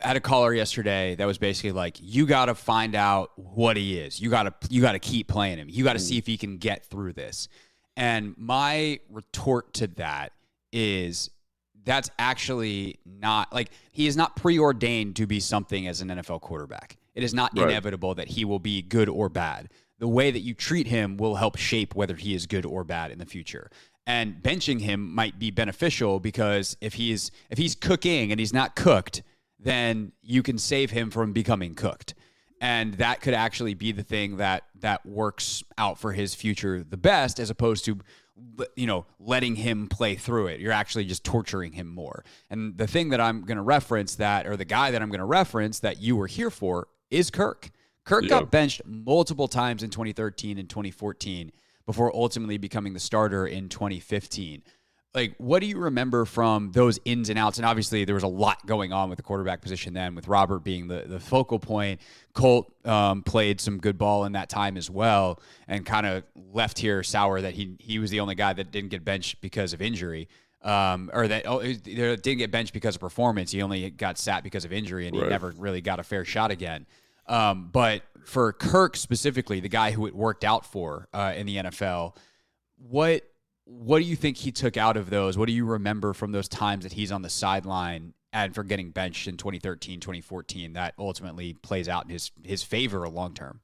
had 0.00 0.16
a 0.16 0.20
caller 0.20 0.52
yesterday 0.52 1.14
that 1.16 1.26
was 1.26 1.38
basically 1.38 1.72
like, 1.72 1.96
you 2.00 2.26
got 2.26 2.46
to 2.46 2.54
find 2.54 2.94
out 2.94 3.32
what 3.36 3.76
he 3.76 3.98
is. 3.98 4.20
You 4.20 4.30
got 4.30 4.44
to 4.44 4.68
you 4.70 4.82
got 4.82 4.92
to 4.92 4.98
keep 4.98 5.28
playing 5.28 5.58
him. 5.58 5.68
You 5.70 5.84
got 5.84 5.94
to 5.94 5.98
see 5.98 6.16
mm. 6.16 6.18
if 6.18 6.26
he 6.26 6.36
can 6.36 6.58
get 6.58 6.84
through 6.86 7.14
this. 7.14 7.48
And 7.96 8.34
my 8.36 9.00
retort 9.08 9.72
to 9.74 9.86
that 9.88 10.32
is 10.72 11.30
that's 11.84 12.10
actually 12.18 12.98
not 13.06 13.52
like 13.54 13.70
he 13.92 14.06
is 14.06 14.16
not 14.16 14.36
preordained 14.36 15.16
to 15.16 15.26
be 15.26 15.40
something 15.40 15.86
as 15.86 16.00
an 16.00 16.08
NFL 16.08 16.40
quarterback. 16.42 16.96
It 17.14 17.22
is 17.22 17.32
not 17.32 17.56
right. 17.56 17.68
inevitable 17.68 18.14
that 18.16 18.28
he 18.28 18.44
will 18.44 18.58
be 18.58 18.82
good 18.82 19.08
or 19.08 19.28
bad. 19.30 19.70
The 19.98 20.08
way 20.08 20.30
that 20.30 20.40
you 20.40 20.52
treat 20.52 20.88
him 20.88 21.16
will 21.16 21.36
help 21.36 21.56
shape 21.56 21.94
whether 21.94 22.16
he 22.16 22.34
is 22.34 22.46
good 22.46 22.66
or 22.66 22.84
bad 22.84 23.10
in 23.10 23.18
the 23.18 23.24
future. 23.24 23.70
And 24.06 24.42
benching 24.42 24.80
him 24.80 25.14
might 25.14 25.38
be 25.38 25.50
beneficial 25.50 26.20
because 26.20 26.76
if 26.80 26.94
he's 26.94 27.30
if 27.50 27.56
he's 27.56 27.74
cooking 27.74 28.30
and 28.30 28.38
he's 28.38 28.52
not 28.52 28.76
cooked, 28.76 29.22
then 29.58 30.12
you 30.22 30.42
can 30.42 30.58
save 30.58 30.90
him 30.90 31.10
from 31.10 31.32
becoming 31.32 31.74
cooked. 31.74 32.14
And 32.60 32.94
that 32.94 33.20
could 33.20 33.34
actually 33.34 33.74
be 33.74 33.92
the 33.92 34.02
thing 34.02 34.38
that 34.38 34.64
that 34.80 35.04
works 35.04 35.62
out 35.76 35.98
for 35.98 36.12
his 36.12 36.34
future 36.34 36.82
the 36.82 36.96
best, 36.96 37.38
as 37.38 37.50
opposed 37.50 37.84
to 37.84 37.98
you 38.76 38.86
know 38.86 39.06
letting 39.18 39.56
him 39.56 39.88
play 39.88 40.14
through 40.14 40.46
it. 40.46 40.60
You're 40.60 40.72
actually 40.72 41.04
just 41.04 41.22
torturing 41.22 41.72
him 41.72 41.86
more. 41.86 42.24
And 42.48 42.78
the 42.78 42.86
thing 42.86 43.10
that 43.10 43.20
I'm 43.20 43.42
going 43.42 43.56
to 43.58 43.62
reference 43.62 44.14
that, 44.16 44.46
or 44.46 44.56
the 44.56 44.64
guy 44.64 44.90
that 44.90 45.02
I'm 45.02 45.10
going 45.10 45.20
to 45.20 45.26
reference 45.26 45.80
that 45.80 46.00
you 46.00 46.16
were 46.16 46.26
here 46.26 46.50
for, 46.50 46.88
is 47.10 47.30
Kirk. 47.30 47.70
Kirk 48.04 48.28
got 48.28 48.50
benched 48.50 48.82
multiple 48.86 49.48
times 49.48 49.82
in 49.82 49.90
2013 49.90 50.58
and 50.58 50.70
2014 50.70 51.50
before 51.86 52.14
ultimately 52.14 52.56
becoming 52.56 52.94
the 52.94 53.00
starter 53.00 53.46
in 53.46 53.68
2015 53.68 54.62
like 55.16 55.34
what 55.38 55.60
do 55.60 55.66
you 55.66 55.78
remember 55.78 56.26
from 56.26 56.70
those 56.72 57.00
ins 57.06 57.30
and 57.30 57.38
outs? 57.38 57.56
And 57.56 57.66
obviously 57.66 58.04
there 58.04 58.14
was 58.14 58.22
a 58.22 58.28
lot 58.28 58.64
going 58.66 58.92
on 58.92 59.08
with 59.08 59.16
the 59.16 59.22
quarterback 59.22 59.62
position 59.62 59.94
then 59.94 60.14
with 60.14 60.28
robert 60.28 60.60
being 60.60 60.86
the, 60.88 61.04
the 61.06 61.18
focal 61.18 61.58
point. 61.58 62.00
Colt 62.34 62.70
um, 62.84 63.22
played 63.22 63.58
some 63.58 63.78
good 63.78 63.96
ball 63.96 64.26
in 64.26 64.32
that 64.32 64.50
time 64.50 64.76
as 64.76 64.90
well 64.90 65.40
and 65.66 65.86
kind 65.86 66.06
of 66.06 66.22
left 66.52 66.78
here 66.78 67.02
sour 67.02 67.40
that 67.40 67.54
he 67.54 67.76
he 67.80 67.98
was 67.98 68.10
the 68.10 68.20
only 68.20 68.34
guy 68.34 68.52
that 68.52 68.70
didn't 68.70 68.90
get 68.90 69.04
benched 69.04 69.40
because 69.40 69.72
of 69.72 69.80
injury. 69.80 70.28
Um, 70.62 71.10
or 71.14 71.28
that 71.28 71.44
oh, 71.46 71.62
didn't 71.62 72.38
get 72.38 72.50
benched 72.50 72.72
because 72.72 72.96
of 72.96 73.00
performance. 73.00 73.52
He 73.52 73.62
only 73.62 73.88
got 73.88 74.18
sat 74.18 74.42
because 74.42 74.64
of 74.64 74.72
injury 74.72 75.06
and 75.06 75.16
right. 75.16 75.24
he 75.24 75.30
never 75.30 75.54
really 75.56 75.80
got 75.80 75.98
a 75.98 76.02
fair 76.02 76.24
shot 76.24 76.50
again. 76.50 76.86
Um, 77.26 77.70
but 77.72 78.02
for 78.24 78.52
kirk 78.52 78.96
specifically 78.96 79.60
the 79.60 79.68
guy 79.68 79.92
who 79.92 80.06
it 80.06 80.14
worked 80.14 80.44
out 80.44 80.66
for 80.66 81.08
uh, 81.14 81.32
in 81.36 81.46
the 81.46 81.56
nfl 81.56 82.16
what 82.76 83.22
what 83.66 83.98
do 83.98 84.04
you 84.04 84.14
think 84.14 84.36
he 84.36 84.52
took 84.52 84.76
out 84.76 84.96
of 84.96 85.10
those? 85.10 85.36
What 85.36 85.46
do 85.46 85.52
you 85.52 85.66
remember 85.66 86.12
from 86.12 86.30
those 86.32 86.48
times 86.48 86.84
that 86.84 86.92
he's 86.92 87.10
on 87.10 87.22
the 87.22 87.28
sideline 87.28 88.14
and 88.32 88.54
for 88.54 88.62
getting 88.62 88.90
benched 88.90 89.26
in 89.26 89.36
2013, 89.36 89.98
2014 89.98 90.74
that 90.74 90.94
ultimately 90.98 91.54
plays 91.54 91.88
out 91.88 92.04
in 92.04 92.10
his 92.10 92.30
his 92.44 92.62
favor 92.62 93.02
a 93.02 93.10
long 93.10 93.34
term? 93.34 93.60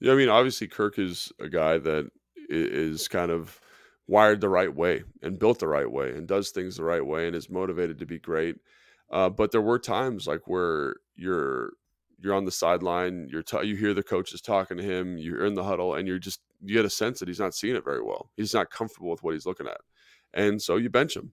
Yeah, 0.00 0.12
I 0.12 0.16
mean, 0.16 0.28
obviously 0.28 0.66
Kirk 0.66 0.98
is 0.98 1.32
a 1.40 1.48
guy 1.48 1.78
that 1.78 2.10
is 2.48 3.06
kind 3.06 3.30
of 3.30 3.60
wired 4.08 4.40
the 4.40 4.48
right 4.48 4.74
way 4.74 5.04
and 5.22 5.38
built 5.38 5.60
the 5.60 5.68
right 5.68 5.90
way 5.90 6.10
and 6.10 6.26
does 6.26 6.50
things 6.50 6.76
the 6.76 6.84
right 6.84 7.04
way 7.04 7.26
and 7.26 7.36
is 7.36 7.50
motivated 7.50 7.98
to 7.98 8.06
be 8.06 8.18
great. 8.18 8.56
Uh, 9.10 9.28
but 9.28 9.52
there 9.52 9.60
were 9.60 9.78
times 9.78 10.26
like 10.26 10.48
where 10.48 10.96
you're 11.14 11.74
you're 12.20 12.34
on 12.34 12.44
the 12.44 12.50
sideline, 12.50 13.28
you're 13.30 13.44
t- 13.44 13.64
you 13.64 13.76
hear 13.76 13.94
the 13.94 14.02
coaches 14.02 14.40
talking 14.40 14.78
to 14.78 14.82
him, 14.82 15.16
you're 15.16 15.46
in 15.46 15.54
the 15.54 15.62
huddle, 15.62 15.94
and 15.94 16.08
you're 16.08 16.18
just 16.18 16.40
you 16.60 16.74
get 16.74 16.84
a 16.84 16.90
sense 16.90 17.18
that 17.20 17.28
he's 17.28 17.40
not 17.40 17.54
seeing 17.54 17.76
it 17.76 17.84
very 17.84 18.02
well. 18.02 18.30
He's 18.36 18.54
not 18.54 18.70
comfortable 18.70 19.10
with 19.10 19.22
what 19.22 19.34
he's 19.34 19.46
looking 19.46 19.66
at, 19.66 19.80
and 20.32 20.60
so 20.60 20.76
you 20.76 20.90
bench 20.90 21.16
him. 21.16 21.32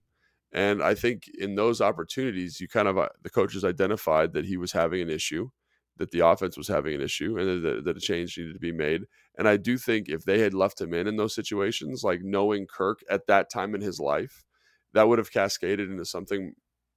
And 0.54 0.82
I 0.82 0.96
think 0.96 1.24
in 1.38 1.56
those 1.56 1.82
opportunities, 1.82 2.62
you 2.62 2.68
kind 2.68 2.88
of 2.88 2.98
uh, 2.98 3.10
the 3.24 3.30
coaches 3.30 3.66
identified 3.66 4.34
that 4.34 4.46
he 4.46 4.58
was 4.58 4.72
having 4.72 5.02
an 5.02 5.10
issue, 5.10 5.50
that 5.98 6.12
the 6.12 6.26
offense 6.26 6.58
was 6.58 6.68
having 6.68 6.96
an 6.96 7.02
issue, 7.02 7.38
and 7.38 7.64
that, 7.64 7.84
that 7.84 7.98
a 7.98 8.00
change 8.00 8.38
needed 8.38 8.54
to 8.54 8.60
be 8.60 8.72
made. 8.72 9.02
And 9.38 9.48
I 9.48 9.58
do 9.58 9.78
think 9.78 10.08
if 10.08 10.24
they 10.24 10.40
had 10.40 10.54
left 10.54 10.80
him 10.80 10.94
in 10.94 11.08
in 11.08 11.18
those 11.18 11.36
situations, 11.36 12.04
like 12.04 12.22
knowing 12.24 12.68
Kirk 12.68 13.00
at 13.10 13.28
that 13.28 13.52
time 13.52 13.76
in 13.76 13.82
his 13.82 14.00
life, 14.00 14.46
that 14.94 15.08
would 15.10 15.20
have 15.20 15.32
cascaded 15.32 15.90
into 15.90 16.06
something 16.06 16.54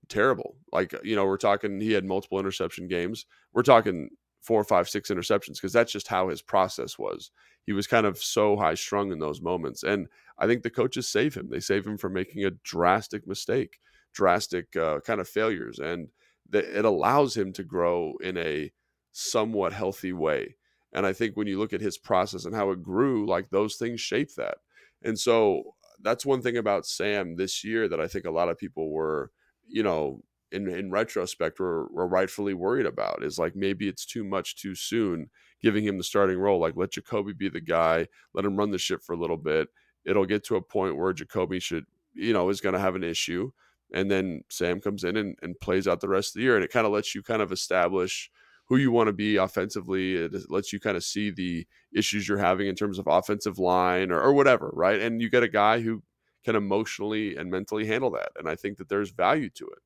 terrible. 0.08 0.56
Like, 0.72 0.94
you 1.02 1.16
know, 1.16 1.26
we're 1.26 1.36
talking, 1.36 1.80
he 1.80 1.92
had 1.92 2.04
multiple 2.04 2.38
interception 2.38 2.86
games. 2.86 3.26
We're 3.52 3.62
talking 3.62 4.10
four, 4.40 4.62
five, 4.64 4.88
six 4.88 5.10
interceptions 5.10 5.54
because 5.54 5.72
that's 5.72 5.92
just 5.92 6.08
how 6.08 6.28
his 6.28 6.42
process 6.42 6.98
was. 6.98 7.30
He 7.64 7.72
was 7.72 7.86
kind 7.86 8.06
of 8.06 8.18
so 8.18 8.56
high 8.56 8.74
strung 8.74 9.12
in 9.12 9.18
those 9.18 9.42
moments. 9.42 9.82
And 9.82 10.08
I 10.38 10.46
think 10.46 10.62
the 10.62 10.70
coaches 10.70 11.08
save 11.08 11.34
him. 11.34 11.48
They 11.50 11.60
save 11.60 11.86
him 11.86 11.98
from 11.98 12.14
making 12.14 12.44
a 12.44 12.50
drastic 12.50 13.26
mistake, 13.26 13.78
drastic 14.14 14.74
uh, 14.76 15.00
kind 15.00 15.20
of 15.20 15.28
failures. 15.28 15.78
And 15.78 16.08
it 16.52 16.84
allows 16.84 17.36
him 17.36 17.52
to 17.54 17.64
grow 17.64 18.14
in 18.22 18.38
a 18.38 18.72
somewhat 19.12 19.72
healthy 19.72 20.12
way. 20.12 20.56
And 20.92 21.04
I 21.04 21.12
think 21.12 21.36
when 21.36 21.46
you 21.46 21.58
look 21.58 21.74
at 21.74 21.82
his 21.82 21.98
process 21.98 22.46
and 22.46 22.54
how 22.54 22.70
it 22.70 22.82
grew, 22.82 23.26
like 23.26 23.50
those 23.50 23.76
things 23.76 24.00
shape 24.00 24.34
that. 24.36 24.58
And 25.02 25.18
so 25.18 25.74
that's 26.00 26.24
one 26.24 26.40
thing 26.40 26.56
about 26.56 26.86
Sam 26.86 27.36
this 27.36 27.62
year 27.62 27.88
that 27.88 28.00
I 28.00 28.06
think 28.06 28.24
a 28.24 28.30
lot 28.30 28.48
of 28.48 28.56
people 28.56 28.90
were 28.90 29.30
you 29.68 29.82
know, 29.82 30.22
in 30.52 30.68
in 30.68 30.90
retrospect, 30.90 31.60
we're, 31.60 31.86
we're 31.88 32.06
rightfully 32.06 32.54
worried 32.54 32.86
about 32.86 33.22
is 33.22 33.38
like 33.38 33.54
maybe 33.54 33.88
it's 33.88 34.06
too 34.06 34.24
much 34.24 34.56
too 34.56 34.74
soon 34.74 35.30
giving 35.62 35.84
him 35.84 35.98
the 35.98 36.04
starting 36.04 36.38
role. 36.38 36.60
Like 36.60 36.76
let 36.76 36.92
Jacoby 36.92 37.32
be 37.32 37.48
the 37.48 37.60
guy, 37.60 38.06
let 38.34 38.44
him 38.44 38.56
run 38.56 38.70
the 38.70 38.78
ship 38.78 39.02
for 39.02 39.14
a 39.14 39.18
little 39.18 39.36
bit. 39.36 39.68
It'll 40.04 40.26
get 40.26 40.44
to 40.44 40.56
a 40.56 40.62
point 40.62 40.96
where 40.96 41.12
Jacoby 41.12 41.60
should, 41.60 41.84
you 42.14 42.32
know, 42.32 42.48
is 42.48 42.60
going 42.60 42.74
to 42.74 42.78
have 42.78 42.94
an 42.94 43.04
issue. 43.04 43.50
And 43.92 44.10
then 44.10 44.42
Sam 44.50 44.80
comes 44.80 45.04
in 45.04 45.16
and, 45.16 45.36
and 45.42 45.58
plays 45.60 45.88
out 45.88 46.00
the 46.00 46.08
rest 46.08 46.30
of 46.30 46.40
the 46.40 46.44
year. 46.44 46.56
And 46.56 46.64
it 46.64 46.72
kind 46.72 46.86
of 46.86 46.92
lets 46.92 47.14
you 47.14 47.22
kind 47.22 47.42
of 47.42 47.52
establish 47.52 48.30
who 48.66 48.76
you 48.76 48.92
want 48.92 49.08
to 49.08 49.12
be 49.12 49.36
offensively. 49.36 50.14
It 50.14 50.50
lets 50.50 50.72
you 50.72 50.80
kind 50.80 50.96
of 50.96 51.04
see 51.04 51.30
the 51.30 51.66
issues 51.94 52.28
you're 52.28 52.38
having 52.38 52.68
in 52.68 52.74
terms 52.74 52.98
of 52.98 53.06
offensive 53.06 53.58
line 53.58 54.10
or, 54.10 54.20
or 54.20 54.34
whatever, 54.34 54.70
right? 54.74 55.00
And 55.00 55.22
you 55.22 55.30
get 55.30 55.42
a 55.42 55.48
guy 55.48 55.80
who 55.80 56.02
can 56.44 56.54
emotionally 56.54 57.36
and 57.36 57.50
mentally 57.50 57.86
handle 57.86 58.10
that. 58.10 58.30
And 58.38 58.48
I 58.48 58.54
think 58.56 58.76
that 58.78 58.88
there's 58.88 59.10
value 59.10 59.50
to 59.50 59.66
it. 59.66 59.78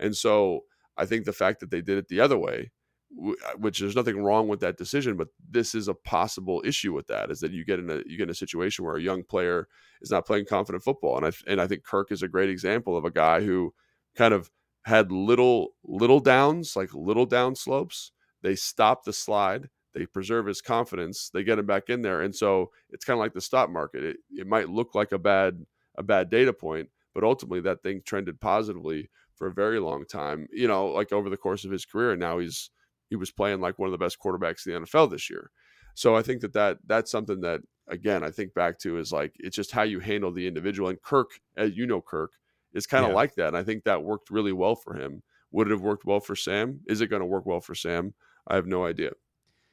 And 0.00 0.16
so 0.16 0.64
I 0.96 1.06
think 1.06 1.24
the 1.24 1.32
fact 1.32 1.60
that 1.60 1.70
they 1.70 1.80
did 1.80 1.98
it 1.98 2.08
the 2.08 2.20
other 2.20 2.38
way, 2.38 2.72
uh, 3.18 3.52
which 3.56 3.80
there's 3.80 3.96
nothing 3.96 4.22
wrong 4.22 4.48
with 4.48 4.60
that 4.60 4.76
decision, 4.76 5.16
but 5.16 5.28
this 5.48 5.74
is 5.74 5.88
a 5.88 5.94
possible 5.94 6.62
issue 6.64 6.92
with 6.92 7.06
that 7.08 7.30
is 7.30 7.40
that 7.40 7.52
you 7.52 7.64
get 7.64 7.78
in 7.78 7.90
a 7.90 7.96
you 8.06 8.16
get 8.16 8.24
in 8.24 8.30
a 8.30 8.34
situation 8.34 8.84
where 8.84 8.96
a 8.96 9.02
young 9.02 9.24
player 9.24 9.66
is 10.00 10.10
not 10.10 10.26
playing 10.26 10.46
confident 10.46 10.84
football, 10.84 11.16
and 11.16 11.26
I 11.26 11.32
and 11.46 11.60
I 11.60 11.66
think 11.66 11.84
Kirk 11.84 12.12
is 12.12 12.22
a 12.22 12.28
great 12.28 12.50
example 12.50 12.96
of 12.96 13.04
a 13.04 13.10
guy 13.10 13.40
who 13.40 13.74
kind 14.14 14.32
of 14.32 14.50
had 14.84 15.10
little 15.10 15.70
little 15.84 16.20
downs, 16.20 16.76
like 16.76 16.94
little 16.94 17.26
down 17.26 17.54
slopes. 17.56 18.12
They 18.42 18.54
stop 18.54 19.04
the 19.04 19.12
slide, 19.12 19.68
they 19.92 20.06
preserve 20.06 20.46
his 20.46 20.62
confidence, 20.62 21.30
they 21.34 21.42
get 21.42 21.58
him 21.58 21.66
back 21.66 21.90
in 21.90 22.02
there, 22.02 22.22
and 22.22 22.34
so 22.34 22.70
it's 22.90 23.04
kind 23.04 23.18
of 23.18 23.20
like 23.20 23.34
the 23.34 23.40
stock 23.40 23.70
market. 23.70 24.04
It 24.04 24.16
it 24.30 24.46
might 24.46 24.68
look 24.70 24.94
like 24.94 25.12
a 25.12 25.18
bad 25.18 25.66
a 25.96 26.02
bad 26.02 26.30
data 26.30 26.52
point, 26.52 26.90
but 27.12 27.24
ultimately 27.24 27.60
that 27.62 27.82
thing 27.82 28.02
trended 28.04 28.40
positively 28.40 29.10
for 29.40 29.48
a 29.48 29.52
very 29.52 29.80
long 29.80 30.04
time. 30.04 30.46
You 30.52 30.68
know, 30.68 30.88
like 30.88 31.12
over 31.12 31.30
the 31.30 31.36
course 31.38 31.64
of 31.64 31.70
his 31.70 31.86
career, 31.86 32.12
and 32.12 32.20
now 32.20 32.38
he's 32.38 32.70
he 33.08 33.16
was 33.16 33.32
playing 33.32 33.60
like 33.60 33.78
one 33.78 33.88
of 33.88 33.92
the 33.92 33.98
best 33.98 34.18
quarterbacks 34.20 34.66
in 34.66 34.74
the 34.74 34.80
NFL 34.80 35.10
this 35.10 35.30
year. 35.30 35.50
So 35.94 36.14
I 36.14 36.22
think 36.22 36.42
that 36.42 36.52
that 36.52 36.78
that's 36.86 37.10
something 37.10 37.40
that 37.40 37.62
again 37.88 38.22
I 38.22 38.30
think 38.30 38.52
back 38.52 38.78
to 38.80 38.98
is 38.98 39.12
like 39.12 39.32
it's 39.38 39.56
just 39.56 39.72
how 39.72 39.82
you 39.82 39.98
handle 39.98 40.30
the 40.30 40.46
individual. 40.46 40.90
And 40.90 41.00
Kirk, 41.00 41.30
as 41.56 41.74
you 41.74 41.86
know, 41.86 42.02
Kirk 42.02 42.32
is 42.74 42.86
kind 42.86 43.04
of 43.04 43.12
yeah. 43.12 43.16
like 43.16 43.34
that. 43.36 43.48
And 43.48 43.56
I 43.56 43.64
think 43.64 43.84
that 43.84 44.04
worked 44.04 44.30
really 44.30 44.52
well 44.52 44.76
for 44.76 44.94
him. 44.94 45.22
Would 45.52 45.68
it 45.68 45.70
have 45.72 45.80
worked 45.80 46.04
well 46.04 46.20
for 46.20 46.36
Sam? 46.36 46.80
Is 46.86 47.00
it 47.00 47.08
going 47.08 47.20
to 47.20 47.26
work 47.26 47.46
well 47.46 47.60
for 47.60 47.74
Sam? 47.74 48.14
I 48.46 48.54
have 48.54 48.66
no 48.66 48.84
idea. 48.84 49.12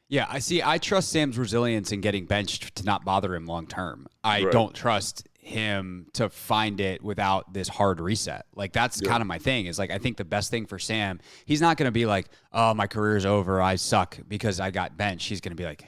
Yeah, 0.10 0.26
I 0.30 0.40
see. 0.40 0.64
I 0.64 0.78
trust 0.78 1.10
Sam's 1.12 1.38
resilience 1.38 1.92
in 1.92 2.02
getting 2.02 2.26
benched 2.26 2.76
to 2.76 2.86
not 2.86 3.04
bother 3.04 3.36
him 3.36 3.46
long 3.46 3.68
term. 3.68 4.08
I 4.24 4.44
right. 4.44 4.52
don't 4.52 4.74
trust 4.74 5.28
him 5.40 6.08
to 6.14 6.30
find 6.30 6.80
it 6.80 7.02
without 7.02 7.54
this 7.54 7.68
hard 7.68 8.00
reset. 8.00 8.46
Like 8.56 8.74
that's 8.74 9.02
yeah. 9.02 9.10
kind 9.10 9.22
of 9.22 9.28
my 9.28 9.38
thing 9.38 9.66
is 9.66 9.80
like 9.80 9.92
I 9.92 9.98
think 9.98 10.18
the 10.18 10.26
best 10.26 10.52
thing 10.52 10.66
for 10.66 10.80
Sam, 10.80 11.20
he's 11.46 11.62
not 11.62 11.78
going 11.78 11.86
to 11.86 11.92
be 11.92 12.06
like, 12.06 12.28
"Oh, 12.54 12.74
my 12.74 12.88
career's 12.88 13.26
over. 13.26 13.62
I 13.62 13.76
suck 13.76 14.18
because 14.28 14.60
I 14.60 14.72
got 14.72 14.98
benched." 14.98 15.28
He's 15.28 15.42
going 15.42 15.56
to 15.56 15.62
be 15.62 15.66
like, 15.66 15.84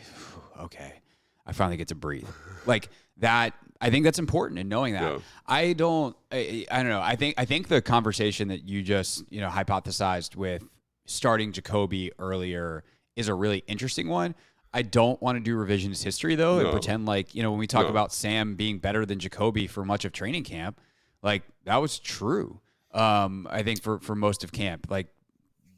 "Okay, 0.61 1.01
I 1.45 1.53
finally 1.53 1.77
get 1.77 1.89
to 1.89 1.95
breathe." 1.95 2.27
like 2.65 2.89
that 3.17 3.53
I 3.81 3.89
think 3.89 4.03
that's 4.03 4.19
important 4.19 4.59
in 4.59 4.67
knowing 4.67 4.93
that. 4.93 5.13
Yeah. 5.13 5.19
I 5.47 5.73
don't 5.73 6.15
I, 6.31 6.65
I 6.69 6.77
don't 6.81 6.89
know. 6.89 7.01
I 7.01 7.15
think 7.15 7.35
I 7.37 7.45
think 7.45 7.67
the 7.67 7.81
conversation 7.81 8.49
that 8.49 8.67
you 8.67 8.81
just, 8.81 9.23
you 9.29 9.39
know, 9.39 9.49
hypothesized 9.49 10.35
with 10.35 10.63
starting 11.05 11.51
Jacoby 11.51 12.11
earlier 12.19 12.83
is 13.19 13.27
a 13.27 13.33
really 13.33 13.63
interesting 13.67 14.07
one 14.07 14.33
I 14.73 14.81
don't 14.83 15.21
want 15.21 15.37
to 15.37 15.39
do 15.39 15.55
revisionist 15.55 16.03
history 16.03 16.35
though 16.35 16.57
no. 16.57 16.61
and 16.61 16.71
pretend 16.71 17.05
like 17.05 17.33
you 17.33 17.41
know 17.41 17.51
when 17.51 17.59
we 17.59 17.67
talk 17.67 17.85
no. 17.85 17.89
about 17.89 18.13
Sam 18.13 18.55
being 18.55 18.77
better 18.77 19.05
than 19.05 19.19
Jacoby 19.19 19.67
for 19.67 19.83
much 19.83 20.05
of 20.05 20.11
training 20.11 20.43
camp, 20.43 20.79
like 21.23 21.43
that 21.65 21.77
was 21.77 21.99
true. 21.99 22.59
Um, 22.93 23.47
I 23.49 23.63
think 23.63 23.81
for 23.81 23.99
for 23.99 24.15
most 24.15 24.43
of 24.43 24.51
camp, 24.51 24.87
like 24.89 25.07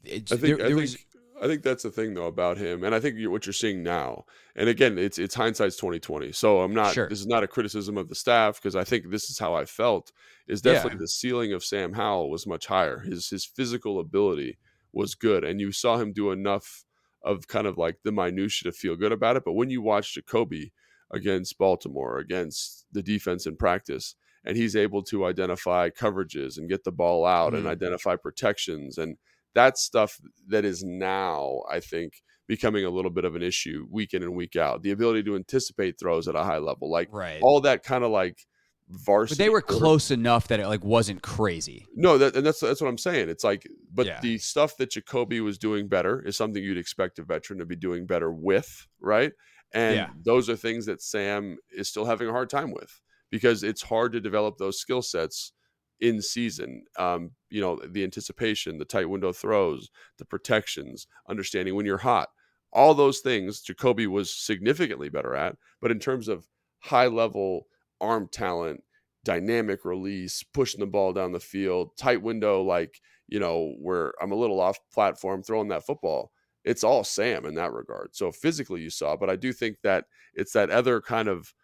it, 0.04 0.30
I 0.30 0.36
think 0.36 0.40
there, 0.40 0.56
there 0.56 0.66
I 0.66 0.68
think, 0.68 0.80
was. 0.80 0.98
I 1.42 1.46
think 1.46 1.62
that's 1.62 1.82
the 1.82 1.90
thing 1.90 2.14
though 2.14 2.26
about 2.26 2.58
him, 2.58 2.84
and 2.84 2.94
I 2.94 3.00
think 3.00 3.16
what 3.28 3.46
you're 3.46 3.52
seeing 3.54 3.82
now, 3.82 4.26
and 4.56 4.68
again, 4.68 4.98
it's 4.98 5.18
it's 5.18 5.34
hindsight's 5.34 5.76
2020. 5.76 6.32
So 6.32 6.60
I'm 6.60 6.74
not. 6.74 6.92
Sure. 6.92 7.08
This 7.08 7.20
is 7.20 7.26
not 7.26 7.42
a 7.42 7.48
criticism 7.48 7.96
of 7.96 8.08
the 8.08 8.14
staff 8.14 8.60
because 8.60 8.76
I 8.76 8.84
think 8.84 9.10
this 9.10 9.30
is 9.30 9.38
how 9.38 9.54
I 9.54 9.64
felt. 9.64 10.12
Is 10.48 10.60
definitely 10.60 10.98
yeah. 10.98 11.02
the 11.02 11.08
ceiling 11.08 11.52
of 11.54 11.64
Sam 11.64 11.94
Howell 11.94 12.30
was 12.30 12.46
much 12.46 12.66
higher. 12.66 12.98
His 12.98 13.30
his 13.30 13.44
physical 13.44 14.00
ability 14.00 14.58
was 14.92 15.14
good, 15.14 15.44
and 15.44 15.60
you 15.60 15.72
saw 15.72 15.96
him 15.96 16.12
do 16.12 16.30
enough 16.30 16.84
of 17.24 17.46
kind 17.48 17.66
of 17.66 17.78
like 17.78 17.98
the 18.04 18.12
minutia 18.12 18.70
to 18.70 18.76
feel 18.76 18.96
good 18.96 19.12
about 19.12 19.36
it. 19.36 19.44
But 19.44 19.52
when 19.52 19.70
you 19.70 19.82
watch 19.82 20.14
Jacoby 20.14 20.72
against 21.12 21.58
Baltimore, 21.58 22.18
against 22.18 22.86
the 22.92 23.02
defense 23.02 23.46
in 23.46 23.56
practice, 23.56 24.14
and 24.44 24.56
he's 24.56 24.74
able 24.74 25.02
to 25.04 25.24
identify 25.24 25.88
coverages 25.90 26.58
and 26.58 26.68
get 26.68 26.84
the 26.84 26.92
ball 26.92 27.24
out 27.24 27.48
mm-hmm. 27.48 27.58
and 27.58 27.66
identify 27.68 28.16
protections 28.16 28.98
and 28.98 29.16
that 29.54 29.78
stuff 29.78 30.18
that 30.48 30.64
is 30.64 30.82
now, 30.82 31.60
I 31.70 31.80
think, 31.80 32.14
becoming 32.48 32.84
a 32.84 32.90
little 32.90 33.10
bit 33.10 33.24
of 33.24 33.36
an 33.36 33.42
issue 33.42 33.86
week 33.90 34.14
in 34.14 34.22
and 34.22 34.34
week 34.34 34.56
out. 34.56 34.82
The 34.82 34.90
ability 34.90 35.22
to 35.24 35.36
anticipate 35.36 35.98
throws 35.98 36.26
at 36.26 36.34
a 36.34 36.42
high 36.42 36.58
level, 36.58 36.90
like 36.90 37.08
right. 37.12 37.40
all 37.42 37.60
that 37.60 37.82
kind 37.82 38.02
of 38.02 38.10
like 38.10 38.46
varsity. 38.88 39.38
But 39.38 39.44
they 39.44 39.50
were 39.50 39.62
close 39.62 40.10
enough 40.10 40.48
that 40.48 40.60
it 40.60 40.66
like 40.66 40.84
wasn't 40.84 41.22
crazy. 41.22 41.86
No, 41.94 42.18
that, 42.18 42.36
and 42.36 42.44
that's 42.44 42.60
that's 42.60 42.80
what 42.80 42.88
I'm 42.88 42.98
saying. 42.98 43.28
It's 43.28 43.44
like, 43.44 43.66
but 43.92 44.06
yeah. 44.06 44.20
the 44.20 44.38
stuff 44.38 44.76
that 44.76 44.90
Jacoby 44.90 45.40
was 45.40 45.58
doing 45.58 45.88
better 45.88 46.20
is 46.20 46.36
something 46.36 46.62
you'd 46.62 46.78
expect 46.78 47.18
a 47.18 47.24
veteran 47.24 47.58
to 47.58 47.66
be 47.66 47.76
doing 47.76 48.06
better 48.06 48.32
with, 48.32 48.86
right? 49.00 49.32
And 49.74 49.96
yeah. 49.96 50.10
those 50.22 50.50
are 50.50 50.56
things 50.56 50.86
that 50.86 51.02
Sam 51.02 51.56
is 51.70 51.88
still 51.88 52.04
having 52.04 52.28
a 52.28 52.32
hard 52.32 52.50
time 52.50 52.72
with 52.72 53.00
because 53.30 53.62
it's 53.62 53.82
hard 53.82 54.12
to 54.12 54.20
develop 54.20 54.58
those 54.58 54.78
skill 54.78 55.02
sets 55.02 55.52
in 56.00 56.20
season. 56.20 56.84
Um, 56.98 57.30
you 57.48 57.60
know, 57.60 57.80
the 57.88 58.04
anticipation, 58.04 58.78
the 58.78 58.84
tight 58.84 59.08
window 59.08 59.32
throws, 59.32 59.88
the 60.18 60.24
protections, 60.24 61.06
understanding 61.28 61.74
when 61.74 61.86
you're 61.86 61.98
hot. 61.98 62.28
All 62.72 62.94
those 62.94 63.20
things 63.20 63.60
Jacoby 63.60 64.06
was 64.06 64.32
significantly 64.32 65.08
better 65.08 65.34
at, 65.34 65.56
but 65.80 65.90
in 65.90 65.98
terms 65.98 66.28
of 66.28 66.46
high 66.80 67.06
level 67.06 67.66
arm 68.02 68.28
talent, 68.30 68.82
dynamic 69.24 69.84
release, 69.84 70.42
pushing 70.42 70.80
the 70.80 70.86
ball 70.86 71.12
down 71.12 71.32
the 71.32 71.40
field, 71.40 71.96
tight 71.96 72.20
window, 72.20 72.62
like, 72.62 73.00
you 73.28 73.40
know, 73.40 73.74
where 73.80 74.12
I'm 74.20 74.32
a 74.32 74.36
little 74.36 74.60
off 74.60 74.78
platform 74.92 75.42
throwing 75.42 75.68
that 75.68 75.86
football. 75.86 76.32
It's 76.64 76.84
all 76.84 77.04
Sam 77.04 77.46
in 77.46 77.54
that 77.54 77.72
regard. 77.72 78.10
So 78.12 78.30
physically 78.30 78.82
you 78.82 78.90
saw, 78.90 79.16
but 79.16 79.30
I 79.30 79.36
do 79.36 79.52
think 79.52 79.78
that 79.82 80.04
it's 80.34 80.52
that 80.52 80.70
other 80.70 81.00
kind 81.00 81.28
of 81.28 81.54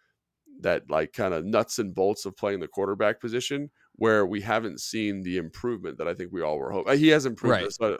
that 0.61 0.89
like 0.89 1.13
kind 1.13 1.33
of 1.33 1.45
nuts 1.45 1.79
and 1.79 1.95
bolts 1.95 2.25
of 2.25 2.35
playing 2.35 2.59
the 2.59 2.67
quarterback 2.67 3.21
position 3.21 3.69
where 3.95 4.25
we 4.25 4.41
haven't 4.41 4.81
seen 4.81 5.23
the 5.23 5.37
improvement 5.37 5.97
that 5.97 6.07
I 6.07 6.13
think 6.13 6.31
we 6.31 6.41
all 6.41 6.57
were 6.57 6.71
hoping. 6.71 6.97
He 6.97 7.09
has 7.09 7.25
improved. 7.25 7.51
Right. 7.51 7.71
So 7.71 7.97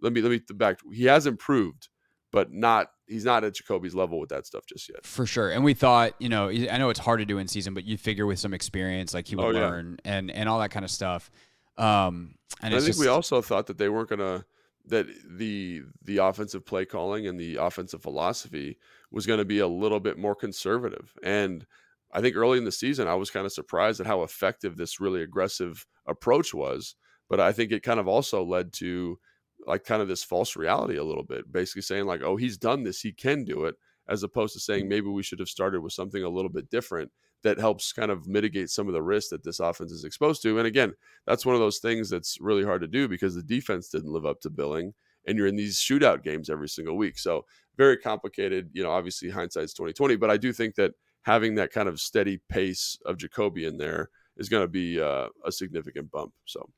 let 0.00 0.12
me 0.12 0.20
let 0.20 0.30
me 0.30 0.40
back. 0.54 0.78
He 0.92 1.04
has 1.04 1.26
improved, 1.26 1.88
but 2.32 2.52
not 2.52 2.88
he's 3.06 3.24
not 3.24 3.44
at 3.44 3.54
Jacoby's 3.54 3.94
level 3.94 4.18
with 4.18 4.30
that 4.30 4.46
stuff 4.46 4.64
just 4.66 4.88
yet. 4.88 5.04
For 5.04 5.26
sure. 5.26 5.50
And 5.50 5.62
we 5.62 5.74
thought, 5.74 6.14
you 6.18 6.28
know, 6.28 6.48
I 6.48 6.78
know 6.78 6.88
it's 6.90 6.98
hard 6.98 7.20
to 7.20 7.26
do 7.26 7.38
in 7.38 7.46
season, 7.46 7.74
but 7.74 7.84
you 7.84 7.98
figure 7.98 8.26
with 8.26 8.38
some 8.38 8.54
experience, 8.54 9.14
like 9.14 9.28
he 9.28 9.36
would 9.36 9.54
oh, 9.54 9.60
learn 9.60 9.98
and 10.04 10.30
and 10.30 10.48
all 10.48 10.58
that 10.60 10.70
kind 10.70 10.84
of 10.84 10.90
stuff. 10.90 11.30
Um, 11.78 12.34
and, 12.60 12.72
and 12.72 12.74
I 12.74 12.78
think 12.78 12.88
just, 12.88 13.00
we 13.00 13.08
also 13.08 13.40
thought 13.42 13.66
that 13.68 13.78
they 13.78 13.88
weren't 13.88 14.08
gonna 14.08 14.44
that 14.86 15.06
the 15.38 15.82
the 16.02 16.18
offensive 16.18 16.66
play 16.66 16.84
calling 16.84 17.26
and 17.26 17.38
the 17.38 17.56
offensive 17.56 18.02
philosophy 18.02 18.78
was 19.10 19.26
going 19.26 19.38
to 19.38 19.44
be 19.44 19.58
a 19.58 19.68
little 19.68 20.00
bit 20.00 20.18
more 20.18 20.34
conservative. 20.34 21.12
And 21.22 21.66
I 22.12 22.20
think 22.20 22.36
early 22.36 22.58
in 22.58 22.64
the 22.64 22.72
season, 22.72 23.08
I 23.08 23.14
was 23.14 23.30
kind 23.30 23.46
of 23.46 23.52
surprised 23.52 24.00
at 24.00 24.06
how 24.06 24.22
effective 24.22 24.76
this 24.76 25.00
really 25.00 25.22
aggressive 25.22 25.86
approach 26.06 26.52
was. 26.52 26.94
But 27.28 27.40
I 27.40 27.52
think 27.52 27.72
it 27.72 27.82
kind 27.82 28.00
of 28.00 28.08
also 28.08 28.44
led 28.44 28.72
to 28.74 29.18
like 29.66 29.84
kind 29.84 30.02
of 30.02 30.08
this 30.08 30.24
false 30.24 30.56
reality 30.56 30.96
a 30.96 31.04
little 31.04 31.24
bit, 31.24 31.50
basically 31.50 31.82
saying 31.82 32.06
like, 32.06 32.22
"Oh, 32.22 32.36
he's 32.36 32.58
done 32.58 32.82
this, 32.82 33.00
he 33.00 33.12
can 33.12 33.44
do 33.44 33.64
it," 33.64 33.76
as 34.08 34.22
opposed 34.22 34.54
to 34.54 34.60
saying 34.60 34.88
maybe 34.88 35.08
we 35.08 35.22
should 35.22 35.38
have 35.38 35.48
started 35.48 35.80
with 35.80 35.92
something 35.92 36.22
a 36.22 36.28
little 36.28 36.50
bit 36.50 36.70
different 36.70 37.10
that 37.42 37.58
helps 37.58 37.92
kind 37.92 38.10
of 38.10 38.28
mitigate 38.28 38.70
some 38.70 38.86
of 38.86 38.94
the 38.94 39.02
risk 39.02 39.30
that 39.30 39.42
this 39.42 39.60
offense 39.60 39.90
is 39.90 40.04
exposed 40.04 40.42
to. 40.42 40.58
And 40.58 40.66
again, 40.66 40.92
that's 41.26 41.44
one 41.44 41.54
of 41.54 41.60
those 41.60 41.78
things 41.78 42.08
that's 42.08 42.38
really 42.40 42.62
hard 42.64 42.82
to 42.82 42.88
do 42.88 43.08
because 43.08 43.34
the 43.34 43.42
defense 43.42 43.88
didn't 43.88 44.12
live 44.12 44.26
up 44.26 44.40
to 44.42 44.50
billing, 44.50 44.94
and 45.26 45.36
you're 45.36 45.46
in 45.46 45.56
these 45.56 45.78
shootout 45.78 46.22
games 46.22 46.50
every 46.50 46.68
single 46.68 46.96
week. 46.96 47.18
So 47.18 47.44
very 47.76 47.96
complicated. 47.96 48.70
You 48.72 48.82
know, 48.82 48.90
obviously 48.90 49.30
hindsight's 49.30 49.74
2020, 49.74 50.16
but 50.16 50.30
I 50.30 50.36
do 50.36 50.52
think 50.52 50.76
that 50.76 50.92
having 51.22 51.54
that 51.56 51.72
kind 51.72 51.88
of 51.88 52.00
steady 52.00 52.40
pace 52.48 52.98
of 53.06 53.16
Jacoby 53.16 53.64
in 53.64 53.78
there 53.78 54.10
is 54.36 54.48
going 54.48 54.64
to 54.64 54.68
be 54.68 55.00
uh, 55.00 55.28
a 55.44 55.52
significant 55.52 56.10
bump. 56.10 56.32
So. 56.44 56.68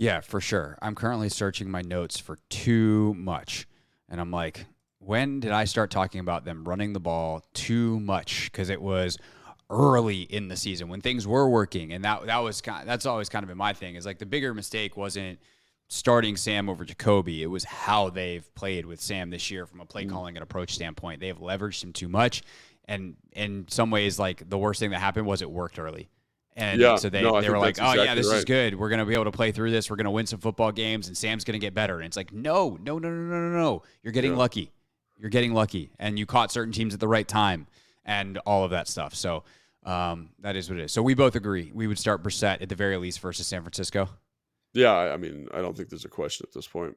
Yeah, 0.00 0.20
for 0.22 0.40
sure. 0.40 0.78
I'm 0.80 0.94
currently 0.94 1.28
searching 1.28 1.70
my 1.70 1.82
notes 1.82 2.18
for 2.18 2.38
too 2.48 3.12
much. 3.18 3.68
And 4.08 4.18
I'm 4.18 4.30
like, 4.30 4.64
when 4.98 5.40
did 5.40 5.50
I 5.50 5.66
start 5.66 5.90
talking 5.90 6.22
about 6.22 6.46
them 6.46 6.64
running 6.64 6.94
the 6.94 7.00
ball 7.00 7.44
too 7.52 8.00
much? 8.00 8.50
Because 8.50 8.70
it 8.70 8.80
was 8.80 9.18
early 9.68 10.22
in 10.22 10.48
the 10.48 10.56
season 10.56 10.88
when 10.88 11.02
things 11.02 11.26
were 11.26 11.50
working, 11.50 11.92
and 11.92 12.02
that 12.06 12.24
that 12.24 12.38
was 12.38 12.62
kind. 12.62 12.80
Of, 12.80 12.86
that's 12.86 13.04
always 13.04 13.28
kind 13.28 13.42
of 13.42 13.48
been 13.48 13.58
my 13.58 13.74
thing. 13.74 13.94
Is 13.94 14.06
like 14.06 14.18
the 14.18 14.24
bigger 14.24 14.54
mistake 14.54 14.96
wasn't 14.96 15.38
starting 15.88 16.34
Sam 16.38 16.70
over 16.70 16.86
Jacoby. 16.86 17.42
It 17.42 17.48
was 17.48 17.64
how 17.64 18.08
they've 18.08 18.54
played 18.54 18.86
with 18.86 19.02
Sam 19.02 19.28
this 19.28 19.50
year 19.50 19.66
from 19.66 19.82
a 19.82 19.84
play 19.84 20.06
mm. 20.06 20.10
calling 20.10 20.34
and 20.34 20.42
approach 20.42 20.74
standpoint. 20.74 21.20
They 21.20 21.28
have 21.28 21.40
leveraged 21.40 21.84
him 21.84 21.92
too 21.92 22.08
much, 22.08 22.42
and 22.86 23.16
in 23.32 23.66
some 23.68 23.90
ways, 23.90 24.18
like 24.18 24.48
the 24.48 24.56
worst 24.56 24.80
thing 24.80 24.92
that 24.92 25.00
happened 25.00 25.26
was 25.26 25.42
it 25.42 25.50
worked 25.50 25.78
early. 25.78 26.08
And 26.56 26.80
yeah, 26.80 26.96
so 26.96 27.08
they, 27.08 27.22
no, 27.22 27.40
they 27.40 27.48
were 27.48 27.58
like, 27.58 27.80
oh, 27.80 27.92
exactly 27.92 28.04
yeah, 28.04 28.14
this 28.14 28.28
right. 28.28 28.38
is 28.38 28.44
good. 28.44 28.74
We're 28.74 28.88
going 28.88 28.98
to 28.98 29.04
be 29.04 29.14
able 29.14 29.24
to 29.24 29.30
play 29.30 29.52
through 29.52 29.70
this. 29.70 29.88
We're 29.88 29.96
going 29.96 30.04
to 30.04 30.10
win 30.10 30.26
some 30.26 30.40
football 30.40 30.72
games, 30.72 31.06
and 31.06 31.16
Sam's 31.16 31.44
going 31.44 31.52
to 31.52 31.64
get 31.64 31.74
better. 31.74 31.96
And 31.96 32.06
it's 32.06 32.16
like, 32.16 32.32
no, 32.32 32.76
no, 32.82 32.98
no, 32.98 33.08
no, 33.08 33.22
no, 33.22 33.48
no, 33.50 33.58
no. 33.58 33.82
You're 34.02 34.12
getting 34.12 34.32
yeah. 34.32 34.38
lucky. 34.38 34.72
You're 35.16 35.30
getting 35.30 35.54
lucky. 35.54 35.90
And 35.98 36.18
you 36.18 36.26
caught 36.26 36.50
certain 36.50 36.72
teams 36.72 36.92
at 36.92 37.00
the 37.00 37.08
right 37.08 37.26
time 37.26 37.66
and 38.04 38.38
all 38.38 38.64
of 38.64 38.72
that 38.72 38.88
stuff. 38.88 39.14
So 39.14 39.44
um, 39.84 40.30
that 40.40 40.56
is 40.56 40.68
what 40.68 40.78
it 40.78 40.84
is. 40.84 40.92
So 40.92 41.02
we 41.02 41.14
both 41.14 41.36
agree 41.36 41.70
we 41.72 41.86
would 41.86 41.98
start 41.98 42.22
Brissett 42.22 42.60
at 42.60 42.68
the 42.68 42.74
very 42.74 42.96
least 42.96 43.20
versus 43.20 43.46
San 43.46 43.62
Francisco. 43.62 44.08
Yeah, 44.72 44.92
I 44.92 45.16
mean, 45.16 45.48
I 45.52 45.60
don't 45.60 45.76
think 45.76 45.88
there's 45.88 46.04
a 46.04 46.10
question 46.10 46.46
at 46.48 46.54
this 46.54 46.66
point. 46.66 46.96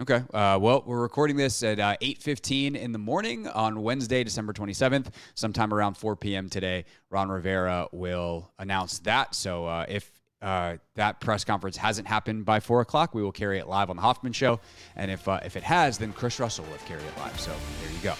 Okay. 0.00 0.24
Uh, 0.34 0.58
well, 0.60 0.82
we're 0.84 1.00
recording 1.00 1.36
this 1.36 1.62
at 1.62 1.78
uh, 1.78 1.96
8.15 2.02 2.74
in 2.74 2.90
the 2.90 2.98
morning 2.98 3.46
on 3.46 3.80
Wednesday, 3.80 4.24
December 4.24 4.52
27th. 4.52 5.06
Sometime 5.34 5.72
around 5.72 5.94
4 5.96 6.16
p.m. 6.16 6.50
today, 6.50 6.84
Ron 7.10 7.28
Rivera 7.28 7.86
will 7.92 8.50
announce 8.58 8.98
that. 9.00 9.36
So 9.36 9.66
uh, 9.66 9.86
if 9.88 10.10
uh, 10.42 10.78
that 10.96 11.20
press 11.20 11.44
conference 11.44 11.76
hasn't 11.76 12.08
happened 12.08 12.44
by 12.44 12.58
4 12.58 12.80
o'clock, 12.80 13.14
we 13.14 13.22
will 13.22 13.30
carry 13.30 13.60
it 13.60 13.68
live 13.68 13.88
on 13.88 13.94
the 13.94 14.02
Hoffman 14.02 14.32
Show. 14.32 14.58
And 14.96 15.12
if, 15.12 15.28
uh, 15.28 15.38
if 15.44 15.56
it 15.56 15.62
has, 15.62 15.96
then 15.96 16.12
Chris 16.12 16.40
Russell 16.40 16.64
will 16.64 16.78
carry 16.78 17.02
it 17.02 17.16
live. 17.18 17.38
So 17.38 17.52
there 17.80 17.92
you 17.92 17.98
go. 18.02 18.14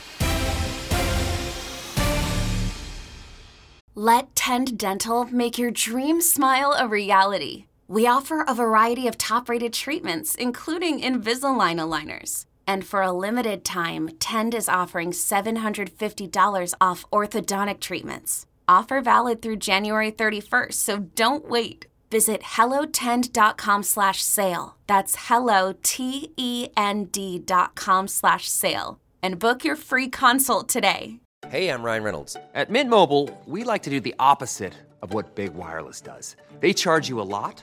Let 3.96 4.36
Tend 4.36 4.78
Dental 4.78 5.24
make 5.24 5.58
your 5.58 5.72
dream 5.72 6.20
smile 6.20 6.74
a 6.78 6.86
reality. 6.86 7.66
We 7.86 8.06
offer 8.06 8.42
a 8.42 8.54
variety 8.54 9.06
of 9.08 9.18
top 9.18 9.48
rated 9.48 9.74
treatments, 9.74 10.34
including 10.34 11.00
Invisalign 11.00 11.78
aligners. 11.78 12.46
And 12.66 12.82
for 12.82 13.02
a 13.02 13.12
limited 13.12 13.62
time, 13.62 14.08
Tend 14.18 14.54
is 14.54 14.70
offering 14.70 15.12
$750 15.12 16.74
off 16.80 17.04
orthodontic 17.12 17.80
treatments. 17.80 18.46
Offer 18.66 19.02
valid 19.02 19.42
through 19.42 19.56
January 19.56 20.10
31st, 20.10 20.72
so 20.72 20.98
don't 21.14 21.46
wait. 21.46 21.86
Visit 22.10 22.40
hellotend.com 22.40 23.82
slash 23.82 24.22
sale. 24.22 24.76
That's 24.86 25.16
hello, 25.28 25.74
T-E-N-D 25.82 27.38
dot 27.40 27.74
com 27.74 28.08
slash 28.08 28.48
sale. 28.48 28.98
And 29.22 29.38
book 29.38 29.62
your 29.62 29.76
free 29.76 30.08
consult 30.08 30.68
today. 30.68 31.20
Hey, 31.48 31.68
I'm 31.68 31.82
Ryan 31.82 32.02
Reynolds. 32.02 32.36
At 32.54 32.70
Mint 32.70 32.88
Mobile, 32.88 33.28
we 33.44 33.64
like 33.64 33.82
to 33.82 33.90
do 33.90 34.00
the 34.00 34.14
opposite 34.18 34.72
of 35.02 35.12
what 35.12 35.34
Big 35.34 35.52
Wireless 35.52 36.00
does. 36.00 36.36
They 36.60 36.72
charge 36.72 37.10
you 37.10 37.20
a 37.20 37.28
lot 37.28 37.62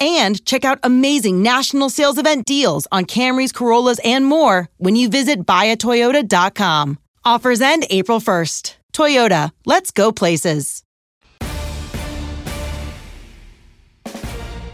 and 0.00 0.44
check 0.44 0.64
out 0.64 0.80
amazing 0.82 1.42
national 1.42 1.90
sales 1.90 2.18
event 2.18 2.46
deals 2.46 2.88
on 2.90 3.04
Camrys, 3.04 3.54
Corollas, 3.54 4.00
and 4.02 4.24
more 4.24 4.68
when 4.78 4.96
you 4.96 5.08
visit 5.08 5.46
buyatoyota.com. 5.46 6.98
Offers 7.24 7.60
end 7.60 7.86
April 7.90 8.18
1st. 8.18 8.76
Toyota, 8.92 9.52
let's 9.66 9.90
go 9.90 10.10
places. 10.10 10.82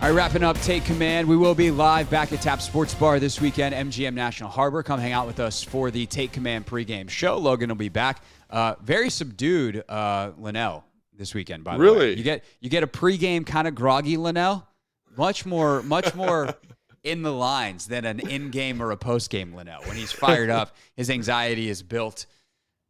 All 0.07 0.12
right, 0.12 0.18
wrapping 0.18 0.45
up 0.45 0.57
Take 0.61 0.85
Command. 0.85 1.27
We 1.27 1.37
will 1.37 1.55
be 1.55 1.70
live 1.70 2.09
back 2.11 2.33
at 2.33 2.41
Tap 2.41 2.61
Sports 2.62 2.95
Bar 2.95 3.18
this 3.18 3.41
weekend, 3.41 3.74
MGM 3.74 4.14
National 4.14 4.49
Harbor. 4.49 4.83
Come 4.83 5.01
hang 5.01 5.12
out 5.12 5.27
with 5.27 5.41
us 5.41 5.62
for 5.62 5.91
the 5.91 6.07
Take 6.07 6.33
Command 6.33 6.66
pregame 6.66 7.11
show. 7.11 7.39
Logan 7.39 7.70
will 7.70 7.77
be 7.77 7.89
back. 7.89 8.22
Uh, 8.49 8.74
very 8.83 9.11
subdued 9.11 9.83
uh, 9.89 10.31
Linnell 10.39 10.85
this 11.16 11.35
weekend, 11.35 11.64
by 11.64 11.77
the 11.77 11.83
really? 11.83 11.97
way. 11.97 12.05
Really? 12.05 12.18
You 12.18 12.24
get, 12.24 12.45
you 12.61 12.70
get 12.70 12.83
a 12.83 12.87
pregame 12.87 13.45
kind 13.45 13.66
of 13.66 13.74
groggy 13.74 14.16
Linnell? 14.16 14.68
Much 15.17 15.47
more, 15.47 15.83
much 15.83 16.14
more 16.14 16.55
in 17.03 17.23
the 17.23 17.33
lines 17.33 17.87
than 17.87 18.05
an 18.05 18.21
in-game 18.21 18.83
or 18.83 18.91
a 18.91 18.97
post-game 18.97 19.55
Linnell. 19.55 19.83
When 19.85 19.97
he's 19.97 20.12
fired 20.12 20.51
up, 20.51 20.75
his 20.97 21.09
anxiety 21.09 21.69
is 21.69 21.83
built. 21.83 22.27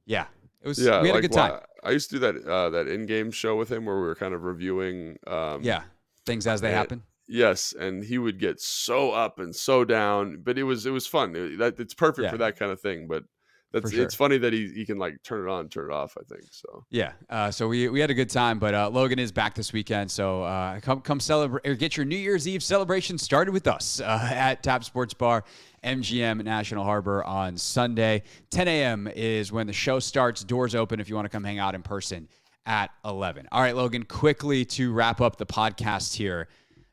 Yeah, 0.07 0.27
it 0.63 0.69
was. 0.69 0.79
Yeah, 0.79 1.03
we 1.03 1.09
had 1.09 1.15
like, 1.17 1.25
a 1.25 1.29
good 1.29 1.35
time. 1.35 1.51
Well, 1.53 1.67
I 1.85 1.91
used 1.91 2.11
to 2.11 2.17
do 2.17 2.21
that 2.21 2.45
uh, 2.47 2.71
that 2.71 2.89
in-game 2.89 3.31
show 3.31 3.57
with 3.57 3.71
him 3.71 3.85
where 3.85 3.97
we 3.97 4.03
were 4.03 4.15
kind 4.15 4.35
of 4.35 4.45
reviewing. 4.45 5.19
Um, 5.27 5.63
yeah, 5.63 5.83
things 6.25 6.47
as 6.47 6.61
they 6.61 6.69
and, 6.69 6.77
happen. 6.77 7.03
Yes, 7.29 7.75
and 7.79 8.05
he 8.05 8.19
would 8.19 8.39
get 8.39 8.61
so 8.61 9.11
up 9.11 9.39
and 9.39 9.55
so 9.55 9.85
down, 9.85 10.43
but 10.43 10.57
it 10.57 10.63
was 10.63 10.87
it 10.87 10.91
was 10.91 11.07
fun. 11.07 11.35
It, 11.35 11.59
that 11.59 11.79
it's 11.81 11.95
perfect 11.95 12.25
yeah. 12.25 12.31
for 12.31 12.39
that 12.39 12.57
kind 12.57 12.71
of 12.71 12.81
thing. 12.81 13.09
But 13.09 13.25
that's 13.73 13.93
sure. 13.93 14.05
it's 14.05 14.15
funny 14.15 14.39
that 14.39 14.53
he, 14.53 14.69
he 14.69 14.85
can 14.85 14.99
like 14.99 15.23
turn 15.23 15.47
it 15.47 15.51
on, 15.51 15.69
turn 15.69 15.91
it 15.91 15.95
off. 15.95 16.17
I 16.19 16.23
think 16.33 16.45
so. 16.51 16.85
Yeah. 16.91 17.13
Uh, 17.29 17.51
so 17.51 17.69
we, 17.69 17.89
we 17.89 18.01
had 18.01 18.11
a 18.11 18.15
good 18.15 18.31
time, 18.31 18.59
but 18.59 18.75
uh, 18.75 18.89
Logan 18.89 19.19
is 19.19 19.33
back 19.33 19.55
this 19.55 19.73
weekend. 19.73 20.11
So 20.11 20.43
uh, 20.45 20.81
come 20.81 21.01
come 21.01 21.21
celebrate 21.21 21.67
or 21.67 21.75
get 21.75 21.97
your 21.97 22.07
New 22.07 22.17
Year's 22.17 22.47
Eve 22.47 22.63
celebration 22.63 23.19
started 23.19 23.53
with 23.53 23.67
us 23.67 24.01
uh, 24.01 24.05
at 24.33 24.63
Tap 24.63 24.85
Sports 24.85 25.15
Bar, 25.15 25.45
MGM 25.85 26.45
National 26.45 26.85
Harbor 26.85 27.25
on 27.25 27.57
Sunday. 27.57 28.23
10 28.51 28.69
a.m. 28.69 29.09
is 29.15 29.53
when 29.53 29.67
the 29.67 29.73
show 29.73 29.99
starts. 29.99 30.45
Doors 30.45 30.75
open 30.75 31.01
if 31.01 31.09
you 31.09 31.15
want 31.15 31.27
to 31.27 31.31
come 31.31 31.45
hang 31.45 31.59
out 31.59 31.75
in 31.75 31.83
person 31.83 32.29
at 32.67 32.91
11. 33.05 33.49
All 33.53 33.61
right, 33.61 33.77
Logan. 33.77 34.05
Quickly 34.05 34.65
to 34.65 34.93
wrap 34.93 35.21
up 35.21 35.37
the 35.37 35.47
podcast 35.47 36.15
here, 36.15 36.49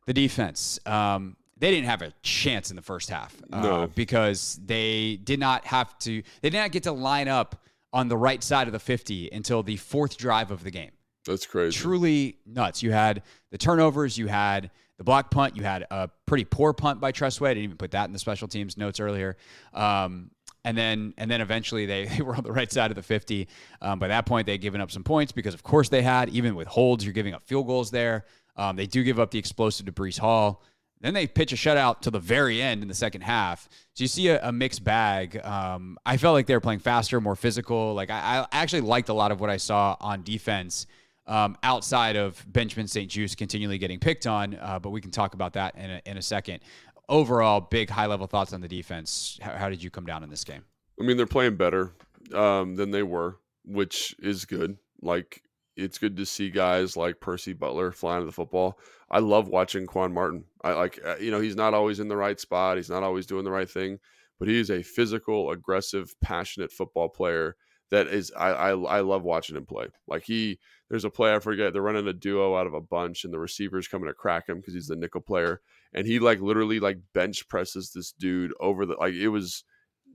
the 0.06 0.14
defense. 0.14 0.80
Um, 0.86 1.36
they 1.58 1.72
didn't 1.72 1.88
have 1.88 2.02
a 2.02 2.12
chance 2.22 2.70
in 2.70 2.76
the 2.76 2.82
first 2.82 3.10
half 3.10 3.36
uh, 3.52 3.62
no. 3.62 3.88
because 3.96 4.60
they 4.66 5.18
did 5.24 5.40
not 5.40 5.66
have 5.66 5.98
to 6.00 6.22
they 6.42 6.50
did 6.50 6.58
not 6.58 6.72
get 6.72 6.84
to 6.84 6.92
line 6.92 7.28
up 7.28 7.64
on 7.92 8.08
the 8.08 8.18
right 8.18 8.44
side 8.44 8.68
of 8.68 8.74
the 8.74 8.80
50 8.80 9.30
until 9.32 9.64
the 9.64 9.78
fourth 9.78 10.18
drive 10.18 10.52
of 10.52 10.64
the 10.64 10.72
game 10.72 10.92
that's 11.26 11.46
crazy 11.46 11.78
truly 11.78 12.38
nuts 12.46 12.82
you 12.84 12.92
had 12.92 13.24
the 13.52 13.58
turnovers 13.58 14.18
you 14.18 14.28
had 14.28 14.72
the 14.98 15.04
block 15.04 15.32
punt 15.32 15.56
you 15.56 15.64
had 15.64 15.86
a 15.92 16.10
pretty 16.26 16.46
poor 16.46 16.74
punt 16.74 17.00
by 17.00 17.12
Tress 17.12 17.40
Way 17.40 17.52
I 17.52 17.54
didn't 17.54 17.66
even 17.66 17.78
put 17.78 17.92
that 17.92 18.06
in 18.06 18.14
the 18.14 18.20
special 18.20 18.48
teams 18.48 18.78
notes 18.78 19.00
earlier 19.00 19.38
um, 19.74 20.32
and 20.66 20.78
then 20.78 21.14
and 21.18 21.30
then 21.30 21.42
eventually 21.42 21.86
they, 21.86 22.06
they 22.18 22.22
were 22.22 22.36
on 22.36 22.44
the 22.44 22.52
right 22.52 22.72
side 22.72 22.92
of 22.92 22.96
the 22.96 23.04
50. 23.04 23.48
Um, 23.82 24.00
by 24.00 24.08
that 24.08 24.26
point, 24.26 24.46
they 24.46 24.54
had 24.54 24.62
given 24.62 24.82
up 24.82 24.92
some 24.92 25.04
points 25.04 25.32
because, 25.32 25.54
of 25.54 25.64
course, 25.64 25.90
they 25.90 26.02
had. 26.02 26.30
Even 26.30 26.56
with 26.56 26.68
holds, 26.68 27.04
you're 27.04 27.14
giving 27.14 27.34
up 27.34 27.44
field 27.44 27.68
goals 27.68 27.92
there. 27.92 28.26
Um, 28.56 28.76
they 28.76 28.86
do 28.86 29.04
give 29.04 29.20
up 29.20 29.32
the 29.32 29.40
explosive 29.40 29.86
to 29.88 29.92
Breece 29.92 30.20
Hall. 30.20 30.64
Then 31.04 31.14
they 31.14 31.28
pitch 31.28 31.52
a 31.52 31.58
shutout 31.58 32.00
to 32.02 32.12
the 32.12 32.20
very 32.20 32.62
end 32.62 32.82
in 32.82 32.88
the 32.88 32.94
second 32.94 33.22
half. 33.22 33.68
So 33.94 34.06
you 34.06 34.08
see 34.08 34.30
a, 34.30 34.48
a 34.48 34.54
mixed 34.54 34.86
bag. 34.86 35.38
Um, 35.44 35.98
I 36.06 36.16
felt 36.16 36.34
like 36.34 36.48
they 36.48 36.54
were 36.54 36.62
playing 36.62 36.80
faster, 36.80 37.20
more 37.20 37.36
physical. 37.36 37.94
Like 37.94 38.10
I, 38.10 38.48
I 38.52 38.62
actually 38.62 38.82
liked 38.82 39.10
a 39.10 39.14
lot 39.14 39.34
of 39.34 39.42
what 39.42 39.50
I 39.50 39.58
saw 39.58 39.98
on 40.00 40.24
defense 40.24 40.88
um, 41.28 41.58
outside 41.62 42.16
of 42.16 42.46
Benjamin 42.48 42.88
St-Juste 42.88 43.36
continually 43.36 43.78
getting 43.78 44.00
picked 44.00 44.26
on. 44.26 44.56
Uh, 44.56 44.80
but 44.80 44.92
we 44.92 45.02
can 45.02 45.12
talk 45.12 45.34
about 45.34 45.54
that 45.54 45.76
in 45.76 45.92
a, 45.92 46.02
in 46.06 46.18
a 46.18 46.22
second. 46.22 46.62
Overall, 47.10 47.60
big 47.60 47.90
high 47.90 48.06
level 48.06 48.26
thoughts 48.26 48.54
on 48.54 48.62
the 48.62 48.70
defense. 48.70 49.38
How, 49.42 49.58
how, 49.58 49.70
did 49.70 49.84
you 49.84 49.90
come 49.90 50.06
down 50.06 50.24
in 50.24 50.30
this 50.30 50.46
game? 50.46 50.64
I 50.98 51.04
mean, 51.04 51.18
they're 51.18 51.26
playing 51.26 51.58
better 51.58 51.92
um, 52.34 52.78
than 52.78 52.92
they 52.92 53.04
were, 53.04 53.40
which 53.66 54.16
is 54.20 54.46
good. 54.46 54.78
Like 55.02 55.44
it's 55.76 55.98
good 55.98 56.18
to 56.18 56.26
see 56.26 56.50
guys 56.50 56.96
like 56.96 57.20
Percy 57.20 57.54
Butler 57.54 57.92
flying 57.92 58.22
to 58.22 58.26
the 58.26 58.32
football. 58.32 58.80
I 59.10 59.20
love 59.20 59.48
watching 59.48 59.86
Quan 59.86 60.14
Martin. 60.14 60.46
I 60.64 60.74
like, 60.74 61.00
uh, 61.06 61.16
you 61.20 61.32
know, 61.32 61.40
he's 61.40 61.56
not 61.56 61.74
always 61.74 62.00
in 62.00 62.08
the 62.08 62.18
right 62.18 62.40
spot. 62.40 62.78
He's 62.78 62.90
not 62.90 63.04
always 63.04 63.26
doing 63.26 63.44
the 63.44 63.52
right 63.52 63.70
thing, 63.70 64.00
but 64.40 64.48
he 64.48 64.60
is 64.60 64.70
a 64.70 64.84
physical, 64.84 65.52
aggressive, 65.52 66.14
passionate 66.22 66.72
football 66.72 67.10
player 67.10 67.56
that 67.92 68.08
is, 68.08 68.32
I, 68.36 68.50
I, 68.50 68.70
I 68.72 69.00
love 69.02 69.24
watching 69.24 69.56
him 69.56 69.66
play. 69.66 69.88
Like 70.08 70.24
he, 70.24 70.60
there's 70.90 71.06
a 71.06 71.10
play 71.10 71.34
I 71.34 71.40
forget. 71.40 71.74
They're 71.74 71.82
running 71.82 72.08
a 72.08 72.14
duo 72.14 72.56
out 72.56 72.68
of 72.68 72.74
a 72.74 72.82
bunch, 72.82 73.24
and 73.24 73.34
the 73.34 73.40
receiver's 73.40 73.88
coming 73.88 74.08
to 74.08 74.14
crack 74.14 74.50
him 74.50 74.58
because 74.58 74.74
he's 74.74 74.88
the 74.88 74.96
nickel 74.96 75.22
player, 75.22 75.62
and 75.94 76.08
he 76.08 76.20
like 76.20 76.40
literally 76.40 76.80
like 76.80 76.98
bench 77.14 77.48
presses 77.48 77.92
this 77.92 78.12
dude 78.12 78.54
over 78.60 78.86
the 78.86 78.96
like 78.96 79.14
it 79.14 79.30
was. 79.30 79.64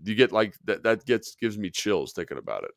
You 0.04 0.14
get 0.14 0.30
like 0.30 0.54
that. 0.64 0.84
That 0.84 1.04
gets 1.04 1.34
gives 1.34 1.58
me 1.58 1.70
chills 1.70 2.12
thinking 2.12 2.38
about 2.38 2.64
it. 2.64 2.70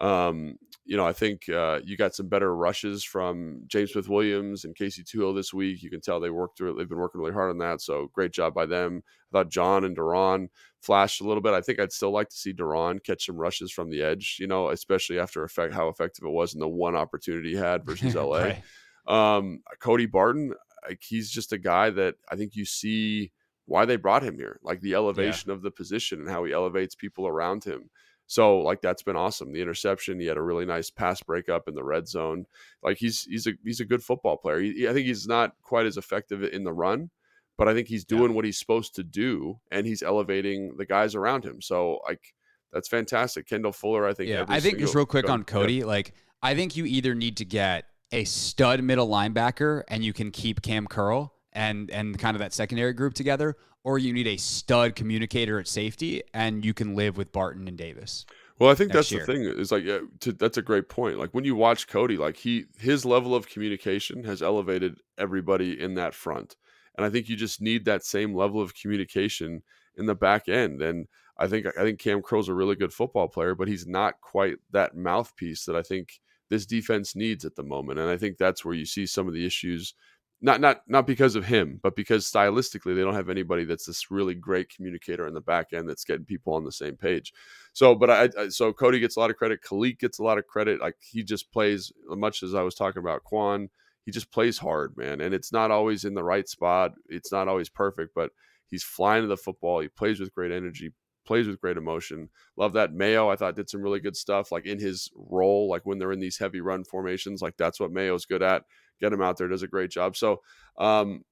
Um, 0.00 0.58
you 0.88 0.96
know, 0.96 1.06
I 1.06 1.12
think 1.12 1.50
uh, 1.50 1.80
you 1.84 1.98
got 1.98 2.14
some 2.14 2.28
better 2.28 2.56
rushes 2.56 3.04
from 3.04 3.60
James 3.66 3.92
Smith 3.92 4.08
Williams 4.08 4.64
and 4.64 4.74
Casey 4.74 5.04
Toohill 5.04 5.34
this 5.34 5.52
week. 5.52 5.82
You 5.82 5.90
can 5.90 6.00
tell 6.00 6.18
they 6.18 6.30
worked 6.30 6.56
through 6.56 6.70
it. 6.70 6.78
They've 6.78 6.88
been 6.88 6.98
working 6.98 7.20
really 7.20 7.34
hard 7.34 7.50
on 7.50 7.58
that. 7.58 7.82
So 7.82 8.08
great 8.14 8.32
job 8.32 8.54
by 8.54 8.64
them. 8.64 9.02
I 9.04 9.30
thought 9.30 9.50
John 9.50 9.84
and 9.84 9.94
Duran 9.94 10.48
flashed 10.80 11.20
a 11.20 11.24
little 11.24 11.42
bit. 11.42 11.52
I 11.52 11.60
think 11.60 11.78
I'd 11.78 11.92
still 11.92 12.10
like 12.10 12.30
to 12.30 12.36
see 12.36 12.54
Duran 12.54 13.00
catch 13.00 13.26
some 13.26 13.36
rushes 13.36 13.70
from 13.70 13.90
the 13.90 14.02
edge, 14.02 14.38
you 14.40 14.46
know, 14.46 14.70
especially 14.70 15.18
after 15.18 15.44
effect, 15.44 15.74
how 15.74 15.88
effective 15.88 16.24
it 16.24 16.30
was 16.30 16.54
in 16.54 16.60
the 16.60 16.68
one 16.68 16.96
opportunity 16.96 17.50
he 17.50 17.56
had 17.56 17.84
versus 17.86 18.14
LA. 18.14 18.38
right. 18.38 18.62
um, 19.06 19.60
Cody 19.80 20.06
Barton, 20.06 20.54
like, 20.88 21.02
he's 21.02 21.30
just 21.30 21.52
a 21.52 21.58
guy 21.58 21.90
that 21.90 22.14
I 22.30 22.36
think 22.36 22.56
you 22.56 22.64
see 22.64 23.32
why 23.66 23.84
they 23.84 23.96
brought 23.96 24.22
him 24.22 24.36
here, 24.36 24.58
like 24.62 24.80
the 24.80 24.94
elevation 24.94 25.50
yeah. 25.50 25.54
of 25.54 25.60
the 25.60 25.70
position 25.70 26.20
and 26.20 26.30
how 26.30 26.44
he 26.44 26.52
elevates 26.54 26.94
people 26.94 27.26
around 27.26 27.64
him. 27.64 27.90
So 28.28 28.58
like 28.58 28.82
that's 28.82 29.02
been 29.02 29.16
awesome. 29.16 29.52
The 29.52 29.62
interception, 29.62 30.20
he 30.20 30.26
had 30.26 30.36
a 30.36 30.42
really 30.42 30.66
nice 30.66 30.90
pass 30.90 31.22
breakup 31.22 31.66
in 31.66 31.74
the 31.74 31.82
red 31.82 32.06
zone. 32.06 32.44
Like 32.82 32.98
he's 32.98 33.24
he's 33.24 33.46
a 33.46 33.52
he's 33.64 33.80
a 33.80 33.86
good 33.86 34.02
football 34.02 34.36
player. 34.36 34.60
He, 34.60 34.86
I 34.86 34.92
think 34.92 35.06
he's 35.06 35.26
not 35.26 35.54
quite 35.62 35.86
as 35.86 35.96
effective 35.96 36.42
in 36.42 36.62
the 36.62 36.72
run, 36.72 37.08
but 37.56 37.68
I 37.68 37.74
think 37.74 37.88
he's 37.88 38.04
doing 38.04 38.30
yeah. 38.30 38.36
what 38.36 38.44
he's 38.44 38.58
supposed 38.58 38.94
to 38.96 39.02
do, 39.02 39.58
and 39.72 39.86
he's 39.86 40.02
elevating 40.02 40.76
the 40.76 40.84
guys 40.84 41.14
around 41.14 41.42
him. 41.42 41.62
So 41.62 42.00
like 42.06 42.34
that's 42.70 42.86
fantastic. 42.86 43.48
Kendall 43.48 43.72
Fuller, 43.72 44.06
I 44.06 44.12
think. 44.12 44.28
Yeah, 44.28 44.44
I 44.46 44.60
think 44.60 44.78
just 44.78 44.94
real 44.94 45.06
quick 45.06 45.30
on 45.30 45.42
Cody, 45.44 45.76
yeah. 45.76 45.86
like 45.86 46.12
I 46.42 46.54
think 46.54 46.76
you 46.76 46.84
either 46.84 47.14
need 47.14 47.38
to 47.38 47.46
get 47.46 47.86
a 48.12 48.24
stud 48.24 48.82
middle 48.82 49.08
linebacker 49.08 49.84
and 49.88 50.04
you 50.04 50.12
can 50.12 50.30
keep 50.30 50.60
Kam 50.60 50.86
Curl 50.86 51.32
and 51.54 51.90
and 51.90 52.18
kind 52.18 52.34
of 52.36 52.40
that 52.40 52.52
secondary 52.52 52.92
group 52.92 53.14
together, 53.14 53.56
or 53.88 53.98
you 53.98 54.12
need 54.12 54.26
a 54.26 54.36
stud 54.36 54.94
communicator 54.94 55.58
at 55.58 55.66
safety, 55.66 56.22
and 56.34 56.62
you 56.62 56.74
can 56.74 56.94
live 56.94 57.16
with 57.16 57.32
Barton 57.32 57.66
and 57.66 57.78
Davis. 57.78 58.26
Well, 58.58 58.70
I 58.70 58.74
think 58.74 58.92
that's 58.92 59.10
year. 59.10 59.24
the 59.24 59.32
thing 59.32 59.44
is 59.44 59.72
like 59.72 59.82
yeah, 59.82 60.00
to, 60.20 60.32
that's 60.32 60.58
a 60.58 60.62
great 60.62 60.90
point. 60.90 61.18
Like 61.18 61.30
when 61.32 61.46
you 61.46 61.54
watch 61.54 61.88
Cody, 61.88 62.18
like 62.18 62.36
he 62.36 62.66
his 62.78 63.06
level 63.06 63.34
of 63.34 63.48
communication 63.48 64.22
has 64.24 64.42
elevated 64.42 64.98
everybody 65.16 65.80
in 65.80 65.94
that 65.94 66.12
front, 66.12 66.54
and 66.98 67.06
I 67.06 67.08
think 67.08 67.30
you 67.30 67.36
just 67.36 67.62
need 67.62 67.86
that 67.86 68.04
same 68.04 68.34
level 68.34 68.60
of 68.60 68.74
communication 68.74 69.62
in 69.96 70.04
the 70.04 70.14
back 70.14 70.50
end. 70.50 70.82
And 70.82 71.06
I 71.38 71.46
think 71.46 71.66
I 71.78 71.82
think 71.82 71.98
Kam 71.98 72.20
Curl's 72.20 72.50
a 72.50 72.54
really 72.54 72.76
good 72.76 72.92
football 72.92 73.28
player, 73.28 73.54
but 73.54 73.68
he's 73.68 73.86
not 73.86 74.20
quite 74.20 74.58
that 74.70 74.96
mouthpiece 74.96 75.64
that 75.64 75.76
I 75.76 75.82
think 75.82 76.20
this 76.50 76.66
defense 76.66 77.16
needs 77.16 77.46
at 77.46 77.56
the 77.56 77.62
moment. 77.62 78.00
And 78.00 78.10
I 78.10 78.18
think 78.18 78.36
that's 78.36 78.66
where 78.66 78.74
you 78.74 78.84
see 78.84 79.06
some 79.06 79.28
of 79.28 79.32
the 79.32 79.46
issues 79.46 79.94
not 80.40 80.60
not 80.60 80.82
not 80.86 81.06
because 81.06 81.34
of 81.34 81.46
him, 81.46 81.80
but 81.82 81.96
because 81.96 82.30
stylistically 82.30 82.94
they 82.94 83.02
don't 83.02 83.14
have 83.14 83.28
anybody 83.28 83.64
that's 83.64 83.86
this 83.86 84.10
really 84.10 84.34
great 84.34 84.68
communicator 84.68 85.26
in 85.26 85.34
the 85.34 85.40
back 85.40 85.72
end 85.72 85.88
that's 85.88 86.04
getting 86.04 86.24
people 86.24 86.54
on 86.54 86.64
the 86.64 86.72
same 86.72 86.96
page. 86.96 87.32
So, 87.72 87.94
but 87.94 88.10
I, 88.10 88.28
I 88.38 88.48
so 88.48 88.72
Cody 88.72 89.00
gets 89.00 89.16
a 89.16 89.20
lot 89.20 89.30
of 89.30 89.36
credit. 89.36 89.62
Khalid 89.62 89.98
gets 89.98 90.18
a 90.18 90.22
lot 90.22 90.38
of 90.38 90.46
credit. 90.46 90.80
Like 90.80 90.94
he 91.00 91.24
just 91.24 91.50
plays 91.52 91.92
much 92.08 92.42
as 92.42 92.54
I 92.54 92.62
was 92.62 92.76
talking 92.76 93.00
about 93.00 93.24
Quan. 93.24 93.68
He 94.04 94.12
just 94.12 94.30
plays 94.30 94.58
hard, 94.58 94.96
man, 94.96 95.20
and 95.20 95.34
it's 95.34 95.52
not 95.52 95.70
always 95.70 96.04
in 96.04 96.14
the 96.14 96.24
right 96.24 96.48
spot. 96.48 96.92
It's 97.08 97.32
not 97.32 97.48
always 97.48 97.68
perfect, 97.68 98.14
but 98.14 98.30
he's 98.68 98.84
flying 98.84 99.22
to 99.22 99.28
the 99.28 99.36
football. 99.36 99.80
He 99.80 99.88
plays 99.88 100.18
with 100.18 100.32
great 100.32 100.52
energy, 100.52 100.92
plays 101.26 101.46
with 101.46 101.60
great 101.60 101.76
emotion. 101.76 102.30
Love 102.56 102.72
that. 102.72 102.94
Mayo, 102.94 103.28
I 103.28 103.36
thought, 103.36 103.56
did 103.56 103.68
some 103.68 103.82
really 103.82 104.00
good 104.00 104.16
stuff, 104.16 104.50
like 104.50 104.64
in 104.64 104.78
his 104.78 105.10
role, 105.14 105.68
like 105.68 105.84
when 105.84 105.98
they're 105.98 106.12
in 106.12 106.20
these 106.20 106.38
heavy 106.38 106.60
run 106.62 106.84
formations. 106.84 107.42
Like 107.42 107.58
that's 107.58 107.80
what 107.80 107.92
Mayo's 107.92 108.24
good 108.24 108.42
at 108.42 108.62
get 109.00 109.12
him 109.12 109.22
out 109.22 109.36
there, 109.36 109.48
does 109.48 109.62
a 109.62 109.68
great 109.68 109.90
job. 109.90 110.16
So 110.16 110.40
um, 110.78 111.24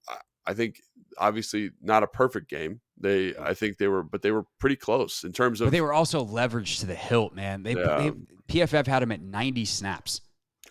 I 0.46 0.54
think 0.54 0.80
obviously 1.18 1.70
not 1.82 2.02
a 2.02 2.06
perfect 2.06 2.48
game. 2.48 2.80
They, 2.98 3.34
I 3.36 3.54
think 3.54 3.78
they 3.78 3.88
were, 3.88 4.02
but 4.02 4.22
they 4.22 4.30
were 4.30 4.44
pretty 4.58 4.76
close 4.76 5.24
in 5.24 5.32
terms 5.32 5.60
of. 5.60 5.66
But 5.66 5.72
they 5.72 5.80
were 5.80 5.92
also 5.92 6.24
leveraged 6.24 6.80
to 6.80 6.86
the 6.86 6.94
hilt, 6.94 7.34
man. 7.34 7.62
They, 7.62 7.74
yeah. 7.74 7.96
they 7.96 8.12
PFF 8.48 8.86
had 8.86 9.02
him 9.02 9.12
at 9.12 9.20
90 9.20 9.64
snaps. 9.64 10.22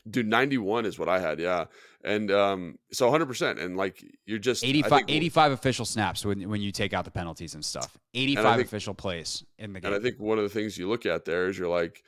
Dude, 0.10 0.28
91 0.28 0.86
is 0.86 0.98
what 1.00 1.10
I 1.10 1.20
had. 1.20 1.40
Yeah. 1.40 1.66
And 2.04 2.32
um, 2.32 2.78
so 2.92 3.12
100%. 3.12 3.60
And 3.60 3.76
like, 3.76 4.04
you're 4.26 4.40
just 4.40 4.64
85, 4.64 5.06
85 5.08 5.52
official 5.52 5.86
snaps 5.86 6.24
when, 6.24 6.48
when 6.50 6.62
you 6.62 6.72
take 6.72 6.94
out 6.94 7.06
the 7.06 7.12
penalties 7.12 7.56
and 7.56 7.66
stuff. 7.66 7.98
85 8.14 8.46
and 8.46 8.56
think, 8.56 8.68
official 8.68 8.94
plays 8.94 9.44
in 9.58 9.74
the 9.74 9.80
game. 9.80 9.92
And 9.92 10.00
I 10.00 10.04
think 10.04 10.20
one 10.20 10.38
of 10.38 10.44
the 10.44 10.50
things 10.50 10.78
you 10.78 10.88
look 10.88 11.06
at 11.06 11.26
there 11.26 11.48
is 11.48 11.58
you're 11.58 11.70
like, 11.70 12.04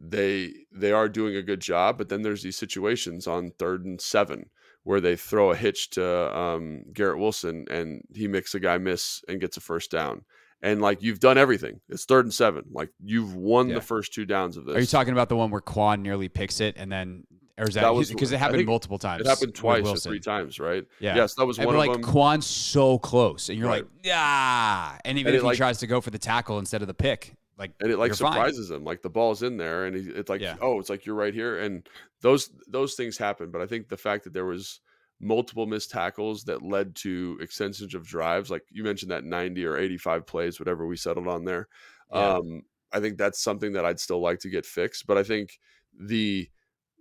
they 0.00 0.52
they 0.72 0.92
are 0.92 1.08
doing 1.08 1.36
a 1.36 1.42
good 1.42 1.60
job, 1.60 1.98
but 1.98 2.08
then 2.08 2.22
there's 2.22 2.42
these 2.42 2.56
situations 2.56 3.26
on 3.26 3.52
third 3.58 3.84
and 3.84 4.00
seven 4.00 4.50
where 4.84 5.00
they 5.00 5.16
throw 5.16 5.50
a 5.50 5.56
hitch 5.56 5.90
to 5.90 6.38
um, 6.38 6.84
Garrett 6.92 7.18
Wilson 7.18 7.66
and 7.70 8.02
he 8.14 8.28
makes 8.28 8.54
a 8.54 8.60
guy 8.60 8.78
miss 8.78 9.20
and 9.28 9.40
gets 9.40 9.56
a 9.56 9.60
first 9.60 9.90
down. 9.90 10.22
And 10.62 10.80
like 10.80 11.02
you've 11.02 11.20
done 11.20 11.38
everything. 11.38 11.80
It's 11.88 12.04
third 12.04 12.24
and 12.24 12.32
seven. 12.32 12.64
Like 12.70 12.90
you've 13.04 13.34
won 13.34 13.68
yeah. 13.68 13.74
the 13.74 13.80
first 13.80 14.14
two 14.14 14.24
downs 14.24 14.56
of 14.56 14.64
this. 14.64 14.76
Are 14.76 14.80
you 14.80 14.86
talking 14.86 15.12
about 15.12 15.28
the 15.28 15.36
one 15.36 15.50
where 15.50 15.60
Quan 15.60 16.02
nearly 16.02 16.28
picks 16.28 16.60
it 16.60 16.76
and 16.78 16.90
then 16.90 17.24
or 17.58 17.66
is 17.66 17.74
that, 17.74 17.82
that 17.82 18.08
because 18.08 18.32
it 18.32 18.38
happened 18.38 18.66
multiple 18.66 18.98
times? 18.98 19.22
It 19.22 19.26
happened 19.26 19.54
twice 19.54 19.86
or 19.86 19.96
three 19.96 20.20
times, 20.20 20.60
right? 20.60 20.84
Yeah. 21.00 21.16
Yes, 21.16 21.34
that 21.34 21.46
was 21.46 21.58
one 21.58 21.68
of 21.68 21.74
like, 21.74 21.90
them. 21.90 22.02
Like 22.02 22.10
Quan's 22.10 22.46
so 22.46 22.98
close, 22.98 23.48
and 23.48 23.58
you're 23.58 23.66
right. 23.66 23.82
like, 23.84 23.90
yeah. 24.04 24.98
And 25.06 25.18
even 25.18 25.30
and 25.30 25.36
if 25.36 25.42
he 25.42 25.46
like, 25.46 25.56
tries 25.56 25.78
to 25.78 25.86
go 25.86 26.02
for 26.02 26.10
the 26.10 26.18
tackle 26.18 26.58
instead 26.58 26.82
of 26.82 26.88
the 26.88 26.94
pick, 26.94 27.34
like 27.58 27.72
and 27.80 27.90
it 27.90 27.98
like 27.98 28.14
surprises 28.14 28.68
fine. 28.68 28.78
him 28.78 28.84
like 28.84 29.02
the 29.02 29.10
ball's 29.10 29.42
in 29.42 29.56
there 29.56 29.86
and 29.86 29.96
he, 29.96 30.10
it's 30.10 30.28
like 30.28 30.40
yeah. 30.40 30.56
oh 30.60 30.78
it's 30.78 30.90
like 30.90 31.06
you're 31.06 31.14
right 31.14 31.34
here 31.34 31.58
and 31.58 31.88
those 32.20 32.50
those 32.68 32.94
things 32.94 33.16
happen 33.16 33.50
but 33.50 33.60
i 33.60 33.66
think 33.66 33.88
the 33.88 33.96
fact 33.96 34.24
that 34.24 34.32
there 34.32 34.44
was 34.44 34.80
multiple 35.20 35.66
missed 35.66 35.90
tackles 35.90 36.44
that 36.44 36.62
led 36.62 36.94
to 36.94 37.38
extensions 37.40 37.94
of 37.94 38.06
drives 38.06 38.50
like 38.50 38.62
you 38.70 38.84
mentioned 38.84 39.10
that 39.10 39.24
90 39.24 39.64
or 39.64 39.78
85 39.78 40.26
plays 40.26 40.58
whatever 40.58 40.86
we 40.86 40.96
settled 40.96 41.28
on 41.28 41.44
there 41.44 41.68
yeah. 42.12 42.34
um 42.34 42.62
i 42.92 43.00
think 43.00 43.16
that's 43.16 43.42
something 43.42 43.72
that 43.72 43.86
i'd 43.86 44.00
still 44.00 44.20
like 44.20 44.40
to 44.40 44.50
get 44.50 44.66
fixed 44.66 45.06
but 45.06 45.16
i 45.16 45.22
think 45.22 45.58
the 45.98 46.48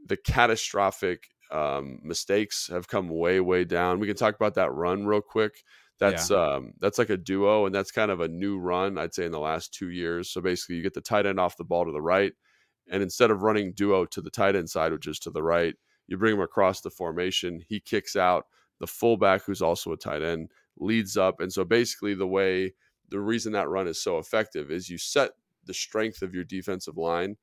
the 0.05 0.15
catastrophic 0.15 1.27
um 1.51 1.99
mistakes 2.03 2.69
have 2.71 2.87
come 2.87 3.09
way 3.09 3.41
way 3.41 3.65
down 3.65 3.99
we 3.99 4.07
can 4.07 4.15
talk 4.15 4.35
about 4.35 4.55
that 4.55 4.71
run 4.71 5.05
real 5.05 5.21
quick 5.21 5.63
that's 5.99 6.29
yeah. 6.29 6.55
um 6.55 6.73
that's 6.79 6.97
like 6.97 7.09
a 7.09 7.17
duo 7.17 7.65
and 7.65 7.73
that's 7.73 7.91
kind 7.91 8.11
of 8.11 8.19
a 8.19 8.27
new 8.27 8.59
run 8.59 8.97
i'd 8.97 9.13
say 9.13 9.25
in 9.25 9.31
the 9.31 9.39
last 9.39 9.73
two 9.73 9.89
years. 9.89 10.29
So 10.29 10.41
basically 10.41 10.75
you 10.75 10.83
get 10.83 10.93
the 10.93 11.01
tight 11.01 11.25
end 11.25 11.39
off 11.39 11.57
the 11.57 11.63
ball 11.63 11.85
to 11.85 11.91
the 11.91 12.01
right 12.01 12.33
and 12.89 13.01
instead 13.01 13.31
of 13.31 13.43
running 13.43 13.73
duo 13.73 14.05
to 14.05 14.21
the 14.21 14.29
tight 14.29 14.55
end 14.55 14.69
side 14.69 14.91
which 14.91 15.07
is 15.07 15.19
to 15.19 15.29
the 15.29 15.43
right 15.43 15.75
you 16.07 16.17
bring 16.17 16.35
him 16.35 16.41
across 16.41 16.81
the 16.81 16.91
formation. 16.91 17.63
He 17.67 17.79
kicks 17.79 18.15
out 18.15 18.45
the 18.79 18.87
fullback 18.87 19.43
who's 19.43 19.61
also 19.61 19.91
a 19.91 19.97
tight 19.97 20.21
end 20.21 20.49
leads 20.77 21.17
up 21.17 21.39
and 21.39 21.51
so 21.51 21.63
basically 21.63 22.13
the 22.13 22.27
way 22.27 22.73
the 23.09 23.19
reason 23.19 23.53
that 23.53 23.69
run 23.69 23.87
is 23.87 24.01
so 24.01 24.17
effective 24.17 24.71
is 24.71 24.89
you 24.89 24.97
set 24.97 25.31
the 25.65 25.73
strength 25.73 26.21
of 26.21 26.33
your 26.33 26.43
defensive 26.43 26.97
line 26.97 27.37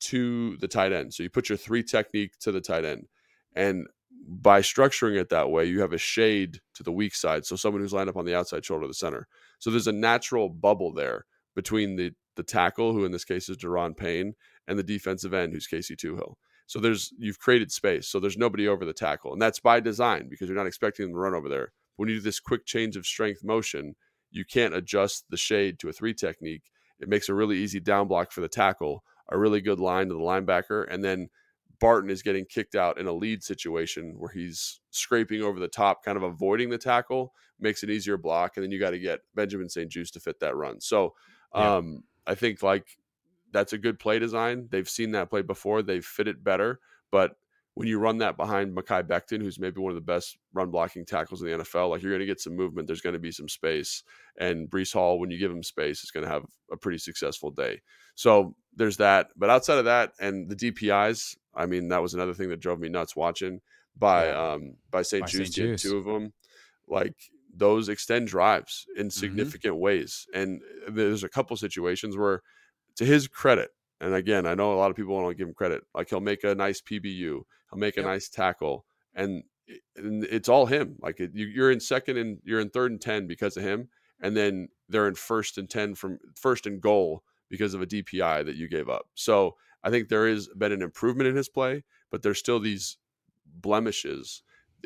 to 0.00 0.56
the 0.58 0.68
tight 0.68 0.92
end. 0.92 1.14
So 1.14 1.22
you 1.22 1.30
put 1.30 1.48
your 1.48 1.56
three 1.56 1.82
technique 1.82 2.38
to 2.40 2.52
the 2.52 2.60
tight 2.60 2.84
end 2.84 3.06
and 3.54 3.86
by 4.26 4.60
structuring 4.60 5.20
it 5.20 5.28
that 5.28 5.50
way, 5.50 5.64
you 5.64 5.80
have 5.80 5.92
a 5.92 5.98
shade 5.98 6.60
to 6.74 6.82
the 6.82 6.92
weak 6.92 7.14
side. 7.14 7.44
So 7.44 7.56
someone 7.56 7.82
who's 7.82 7.92
lined 7.92 8.08
up 8.08 8.16
on 8.16 8.24
the 8.24 8.34
outside 8.34 8.64
shoulder 8.64 8.84
of 8.84 8.90
the 8.90 8.94
center. 8.94 9.26
So 9.58 9.70
there's 9.70 9.86
a 9.86 9.92
natural 9.92 10.48
bubble 10.48 10.92
there 10.92 11.26
between 11.54 11.96
the 11.96 12.12
the 12.36 12.42
tackle, 12.42 12.92
who 12.92 13.04
in 13.04 13.12
this 13.12 13.24
case 13.24 13.48
is 13.48 13.56
Daron 13.56 13.96
Payne, 13.96 14.34
and 14.66 14.76
the 14.76 14.82
defensive 14.82 15.32
end, 15.32 15.52
who's 15.52 15.68
Casey 15.68 15.94
Toohill. 15.94 16.34
So 16.66 16.80
there's 16.80 17.12
you've 17.18 17.38
created 17.38 17.70
space. 17.70 18.08
So 18.08 18.18
there's 18.18 18.38
nobody 18.38 18.66
over 18.66 18.84
the 18.84 18.92
tackle. 18.92 19.32
And 19.32 19.40
that's 19.40 19.60
by 19.60 19.80
design 19.80 20.28
because 20.28 20.48
you're 20.48 20.56
not 20.56 20.66
expecting 20.66 21.06
them 21.06 21.12
to 21.12 21.18
run 21.18 21.34
over 21.34 21.48
there. 21.48 21.72
When 21.96 22.08
you 22.08 22.16
do 22.16 22.22
this 22.22 22.40
quick 22.40 22.64
change 22.66 22.96
of 22.96 23.06
strength 23.06 23.44
motion, 23.44 23.94
you 24.30 24.44
can't 24.44 24.74
adjust 24.74 25.26
the 25.30 25.36
shade 25.36 25.78
to 25.78 25.88
a 25.88 25.92
three 25.92 26.14
technique. 26.14 26.64
It 26.98 27.08
makes 27.08 27.28
a 27.28 27.34
really 27.34 27.58
easy 27.58 27.80
down 27.80 28.08
block 28.08 28.32
for 28.32 28.40
the 28.40 28.48
tackle, 28.48 29.04
a 29.30 29.38
really 29.38 29.60
good 29.60 29.78
line 29.78 30.08
to 30.08 30.14
the 30.14 30.20
linebacker, 30.20 30.86
and 30.90 31.04
then 31.04 31.28
Barton 31.80 32.10
is 32.10 32.22
getting 32.22 32.44
kicked 32.44 32.74
out 32.74 32.98
in 32.98 33.06
a 33.06 33.12
lead 33.12 33.42
situation 33.42 34.14
where 34.18 34.30
he's 34.30 34.80
scraping 34.90 35.42
over 35.42 35.58
the 35.58 35.68
top, 35.68 36.04
kind 36.04 36.16
of 36.16 36.22
avoiding 36.22 36.70
the 36.70 36.78
tackle, 36.78 37.32
makes 37.58 37.82
it 37.82 37.90
easier 37.90 38.16
block, 38.16 38.56
and 38.56 38.64
then 38.64 38.70
you 38.70 38.78
got 38.78 38.90
to 38.90 38.98
get 38.98 39.20
Benjamin 39.34 39.68
St-Juste 39.68 40.14
to 40.14 40.20
fit 40.20 40.40
that 40.40 40.56
run. 40.56 40.80
So 40.80 41.14
um, 41.52 42.02
yeah. 42.26 42.32
I 42.32 42.34
think 42.34 42.62
like 42.62 42.86
that's 43.52 43.72
a 43.72 43.78
good 43.78 43.98
play 43.98 44.18
design. 44.18 44.68
They've 44.70 44.88
seen 44.88 45.12
that 45.12 45.30
play 45.30 45.42
before. 45.42 45.82
They've 45.82 46.04
fit 46.04 46.28
it 46.28 46.42
better. 46.42 46.80
But 47.10 47.36
when 47.74 47.88
you 47.88 47.98
run 47.98 48.18
that 48.18 48.36
behind 48.36 48.76
Mekhi 48.76 49.02
Becton, 49.02 49.42
who's 49.42 49.58
maybe 49.58 49.80
one 49.80 49.90
of 49.90 49.96
the 49.96 50.00
best 50.00 50.38
run 50.52 50.70
blocking 50.70 51.04
tackles 51.04 51.42
in 51.42 51.48
the 51.48 51.64
NFL, 51.64 51.90
like 51.90 52.02
you're 52.02 52.12
going 52.12 52.20
to 52.20 52.26
get 52.26 52.40
some 52.40 52.56
movement. 52.56 52.86
There's 52.86 53.00
going 53.00 53.14
to 53.14 53.20
be 53.20 53.32
some 53.32 53.48
space. 53.48 54.04
And 54.38 54.70
Breece 54.70 54.92
Hall, 54.92 55.18
when 55.18 55.30
you 55.30 55.38
give 55.38 55.50
him 55.50 55.62
space, 55.62 56.04
is 56.04 56.10
going 56.10 56.24
to 56.24 56.30
have 56.30 56.44
a 56.70 56.76
pretty 56.76 56.98
successful 56.98 57.50
day. 57.50 57.80
So 58.14 58.54
there's 58.74 58.98
that. 58.98 59.30
But 59.36 59.50
outside 59.50 59.78
of 59.78 59.86
that 59.86 60.12
and 60.20 60.48
the 60.48 60.56
DPIs, 60.56 61.36
I 61.56 61.66
mean, 61.66 61.88
that 61.88 62.02
was 62.02 62.14
another 62.14 62.34
thing 62.34 62.48
that 62.50 62.60
drove 62.60 62.80
me 62.80 62.88
nuts 62.88 63.16
watching 63.16 63.60
by 63.96 64.26
yeah. 64.26 64.52
um 64.52 64.76
by 64.90 65.02
St-Juste, 65.02 65.82
two 65.82 65.98
of 65.98 66.04
them. 66.04 66.32
Like 66.88 67.14
those 67.56 67.88
extend 67.88 68.28
drives 68.28 68.86
in 68.96 69.06
mm-hmm. 69.06 69.10
significant 69.10 69.74
mm-hmm. 69.74 69.82
ways. 69.82 70.26
And 70.34 70.60
there's 70.88 71.24
a 71.24 71.28
couple 71.28 71.56
situations 71.56 72.16
where 72.16 72.42
to 72.96 73.04
his 73.04 73.28
credit, 73.28 73.70
and 74.00 74.14
again, 74.14 74.46
I 74.46 74.54
know 74.54 74.72
a 74.72 74.76
lot 74.76 74.90
of 74.90 74.96
people 74.96 75.20
don't 75.20 75.36
give 75.36 75.48
him 75.48 75.54
credit. 75.54 75.82
Like 75.94 76.10
he'll 76.10 76.20
make 76.20 76.44
a 76.44 76.54
nice 76.54 76.80
PBU, 76.80 77.18
he'll 77.18 77.44
make 77.78 77.96
yep. 77.96 78.04
a 78.04 78.08
nice 78.08 78.28
tackle, 78.28 78.84
and, 79.14 79.42
and 79.96 80.24
it's 80.24 80.48
all 80.48 80.66
him. 80.66 80.96
Like 81.00 81.20
it, 81.20 81.30
you, 81.34 81.64
are 81.64 81.70
in 81.70 81.80
second 81.80 82.18
and 82.18 82.38
you're 82.44 82.60
in 82.60 82.70
third 82.70 82.92
and 82.92 83.00
ten 83.00 83.26
because 83.26 83.56
of 83.56 83.62
him, 83.62 83.88
and 84.20 84.36
then 84.36 84.68
they're 84.88 85.08
in 85.08 85.14
first 85.14 85.58
and 85.58 85.68
ten 85.68 85.94
from 85.94 86.18
first 86.36 86.66
and 86.66 86.80
goal 86.80 87.22
because 87.48 87.74
of 87.74 87.82
a 87.82 87.86
DPI 87.86 88.44
that 88.44 88.56
you 88.56 88.68
gave 88.68 88.88
up. 88.88 89.06
So 89.14 89.56
I 89.84 89.90
think 89.90 90.08
there 90.08 90.26
has 90.28 90.48
been 90.48 90.72
an 90.72 90.82
improvement 90.82 91.28
in 91.28 91.36
his 91.36 91.48
play, 91.48 91.84
but 92.10 92.22
there's 92.22 92.38
still 92.38 92.58
these 92.58 92.96
blemishes 93.46 94.42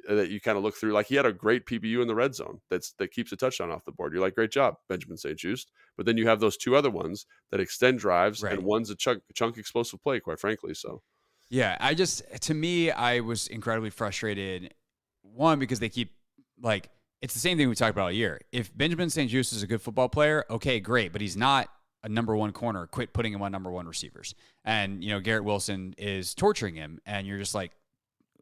that 0.09 0.31
you 0.31 0.41
kind 0.41 0.59
of 0.59 0.65
look 0.65 0.77
through. 0.77 0.93
Like 0.93 1.07
he 1.07 1.15
had 1.15 1.27
a 1.27 1.33
great 1.33 1.67
PBU 1.67 2.03
in 2.03 2.09
the 2.09 2.15
red 2.15 2.35
zone 2.35 2.61
that's 2.71 2.93
that 2.99 3.13
keeps 3.13 3.33
a 3.33 3.37
touchdown 3.37 3.71
off 3.71 3.85
the 3.85 3.93
board. 3.93 4.13
You're 4.13 4.23
like, 4.23 4.35
great 4.35 4.51
job, 4.51 4.77
Benjamin 4.89 5.17
St-Juste. 5.17 5.71
But 5.97 6.07
then 6.07 6.17
you 6.17 6.27
have 6.27 6.41
those 6.41 6.57
two 6.57 6.77
other 6.77 6.91
ones 6.91 7.27
that 7.51 7.61
extend 7.61 7.99
drives, 7.99 8.43
right. 8.43 8.53
and 8.53 8.65
one's 8.65 8.91
a 8.91 8.97
chunk, 8.97 9.23
chunk 9.35 9.57
explosive 9.57 10.03
play, 10.03 10.21
quite 10.21 10.41
frankly. 10.41 10.75
So, 10.75 11.03
yeah, 11.49 11.77
I 11.81 11.95
just 11.95 12.23
to 12.43 12.55
me, 12.55 12.91
I 12.91 13.21
was 13.21 13.47
incredibly 13.47 13.91
frustrated. 13.91 14.75
One 15.23 15.59
because 15.59 15.79
they 15.79 15.89
keep 15.89 16.13
like 16.61 16.91
it's 17.21 17.35
the 17.35 17.41
same 17.41 17.59
thing 17.59 17.69
we 17.69 17.75
talked 17.75 17.91
about 17.91 18.05
all 18.05 18.13
year. 18.13 18.41
If 18.53 18.77
Benjamin 18.77 19.11
St-Juste 19.11 19.53
is 19.53 19.63
a 19.63 19.67
good 19.67 19.83
football 19.83 20.09
player, 20.09 20.45
okay, 20.51 20.81
great, 20.81 21.13
but 21.13 21.21
he's 21.21 21.37
not 21.37 21.69
a 22.03 22.09
number 22.09 22.37
one 22.37 22.53
corner. 22.53 22.87
Quit 22.87 23.13
putting 23.13 23.33
him 23.33 23.43
on 23.43 23.53
number 23.53 23.71
one 23.71 23.87
receivers. 23.87 24.35
And 24.65 25.03
you 25.03 25.11
know 25.11 25.21
Garrett 25.21 25.45
Wilson 25.45 25.95
is 25.99 26.35
torturing 26.35 26.75
him, 26.75 27.01
and 27.07 27.27
you're 27.27 27.39
just 27.39 27.55
like, 27.55 27.73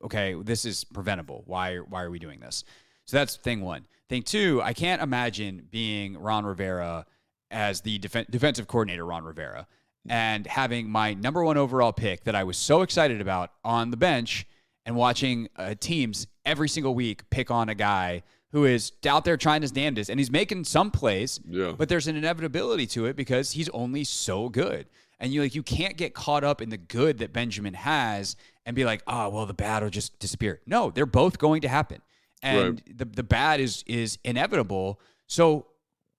okay, 0.03 0.35
this 0.35 0.65
is 0.65 0.85
preventable. 0.85 1.43
Why 1.47 1.77
why 1.77 2.03
are 2.03 2.11
we 2.11 2.19
doing 2.19 2.41
this? 2.41 2.65
So 3.07 3.17
that's 3.17 3.37
thing 3.37 3.61
one. 3.61 3.87
Thing 4.09 4.23
two, 4.23 4.61
I 4.63 4.73
can't 4.73 5.03
imagine 5.03 5.67
being 5.71 6.19
Ron 6.19 6.45
Rivera 6.45 7.07
as 7.51 7.81
the 7.81 7.99
def- 7.99 8.27
defensive 8.31 8.67
coordinator, 8.67 9.05
Ron 9.07 9.25
Rivera, 9.25 9.67
and 10.09 10.47
having 10.47 10.89
my 10.89 11.15
number 11.15 11.43
one 11.45 11.57
overall 11.57 11.93
pick 11.93 12.25
that 12.25 12.35
I 12.35 12.45
was 12.45 12.57
so 12.57 12.83
excited 12.83 13.21
about 13.21 13.53
on 13.65 13.91
the 13.91 13.97
bench 13.97 14.47
and 14.85 14.97
watching 14.97 15.49
uh, 15.57 15.75
teams 15.79 16.27
every 16.45 16.69
single 16.69 16.95
week 16.95 17.29
pick 17.31 17.51
on 17.51 17.69
a 17.69 17.75
guy 17.75 18.23
who 18.57 18.65
is 18.65 18.93
out 19.07 19.27
there 19.27 19.37
trying 19.37 19.61
his 19.61 19.71
damnedest 19.71 20.09
and 20.09 20.19
he's 20.19 20.31
making 20.31 20.65
some 20.65 20.91
plays, 20.91 21.39
yeah. 21.47 21.75
but 21.77 21.91
there's 21.91 22.07
an 22.07 22.17
inevitability 22.17 22.87
to 22.87 23.05
it 23.05 23.15
because 23.15 23.51
he's 23.51 23.69
only 23.69 24.03
so 24.03 24.49
good. 24.49 24.87
And 25.21 25.31
you 25.31 25.43
like 25.43 25.55
you 25.55 25.63
can't 25.63 25.95
get 25.99 26.15
caught 26.15 26.43
up 26.43 26.63
in 26.63 26.71
the 26.71 26.79
good 26.79 27.19
that 27.19 27.35
Benjamin 27.35 27.75
has 27.75 28.35
and 28.65 28.75
be 28.75 28.87
like, 28.87 29.03
oh, 29.07 29.29
well, 29.29 29.45
the 29.45 29.53
bad 29.53 29.83
will 29.83 29.91
just 29.91 30.19
disappear. 30.21 30.63
No, 30.65 30.91
they're 30.91 31.05
both 31.05 31.37
going 31.37 31.61
to 31.63 31.69
happen. 31.69 32.01
And 32.43 32.81
right. 32.87 32.99
the, 32.99 33.05
the 33.05 33.23
bad 33.23 33.61
is 33.61 33.85
is 33.87 34.19
inevitable. 34.25 35.01
So 35.27 35.67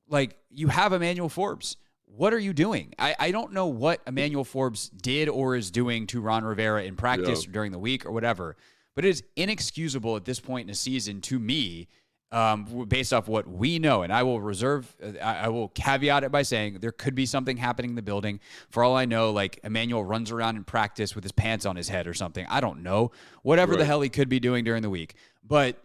like 0.08 0.38
you 0.52 0.68
have 0.68 0.94
Emmanuel 0.94 1.30
Forbes. 1.30 1.78
What 2.06 2.36
are 2.36 2.40
you 2.40 2.54
doing? 2.54 2.94
I, 3.00 3.16
I 3.20 3.32
don't 3.32 3.52
know 3.52 3.66
what 3.66 4.02
Emmanuel 4.06 4.44
Forbes 4.44 4.90
did 4.90 5.28
or 5.28 5.56
is 5.56 5.72
doing 5.72 6.06
to 6.08 6.22
Ron 6.22 6.44
Rivera 6.44 6.84
in 6.84 6.98
practice 6.98 7.48
yeah. 7.48 7.52
during 7.52 7.72
the 7.72 7.80
week 7.80 8.06
or 8.06 8.12
whatever, 8.12 8.58
but 8.94 9.06
it 9.06 9.10
is 9.10 9.24
inexcusable 9.36 10.16
at 10.16 10.26
this 10.26 10.40
point 10.40 10.66
in 10.66 10.68
the 10.68 10.76
season 10.76 11.20
to 11.22 11.40
me 11.40 11.88
um, 12.32 12.86
based 12.88 13.14
off 13.14 13.28
what 13.28 13.48
we 13.48 13.80
know. 13.80 14.02
And 14.02 14.12
I 14.12 14.24
will 14.24 14.42
reserve, 14.42 14.94
I 15.22 15.50
will 15.50 15.70
caveat 15.70 16.24
it 16.24 16.32
by 16.32 16.42
saying 16.42 16.80
there 16.80 16.92
could 16.92 17.16
be 17.16 17.26
something 17.26 17.58
happening 17.58 17.92
in 17.92 17.96
the 17.96 18.02
building. 18.02 18.40
For 18.70 18.84
all 18.84 18.96
I 18.96 19.06
know, 19.06 19.32
like 19.32 19.60
Emmanuel 19.64 20.04
runs 20.04 20.32
around 20.32 20.58
in 20.58 20.64
practice 20.64 21.16
with 21.16 21.24
his 21.24 21.32
pants 21.32 21.66
on 21.66 21.76
his 21.76 21.90
head 21.90 22.08
or 22.08 22.14
something. 22.14 22.46
I 22.50 22.60
don't 22.60 22.84
know. 22.84 23.12
Whatever 23.44 23.74
right. 23.74 23.80
the 23.80 23.86
hell 23.86 24.02
he 24.02 24.10
could 24.10 24.30
be 24.30 24.40
doing 24.40 24.64
during 24.64 24.82
the 24.82 24.90
week. 24.90 25.16
But 25.44 25.78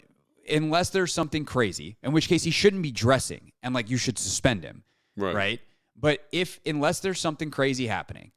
unless 0.51 0.91
there's 0.91 1.13
something 1.13 1.45
crazy, 1.45 1.97
in 2.03 2.13
which 2.13 2.29
case 2.29 2.43
he 2.43 2.51
shouldn't 2.51 2.83
be 2.83 2.91
dressing 2.91 3.53
and 3.63 3.75
like 3.75 3.89
you 3.89 3.97
should 3.97 4.19
suspend 4.19 4.65
him. 4.65 4.83
Right. 5.17 5.35
Right. 5.35 5.61
But 5.95 6.27
if, 6.33 6.59
unless 6.67 7.01
there's 7.01 7.21
something 7.21 7.51
crazy 7.51 7.87
happening, 7.87 8.33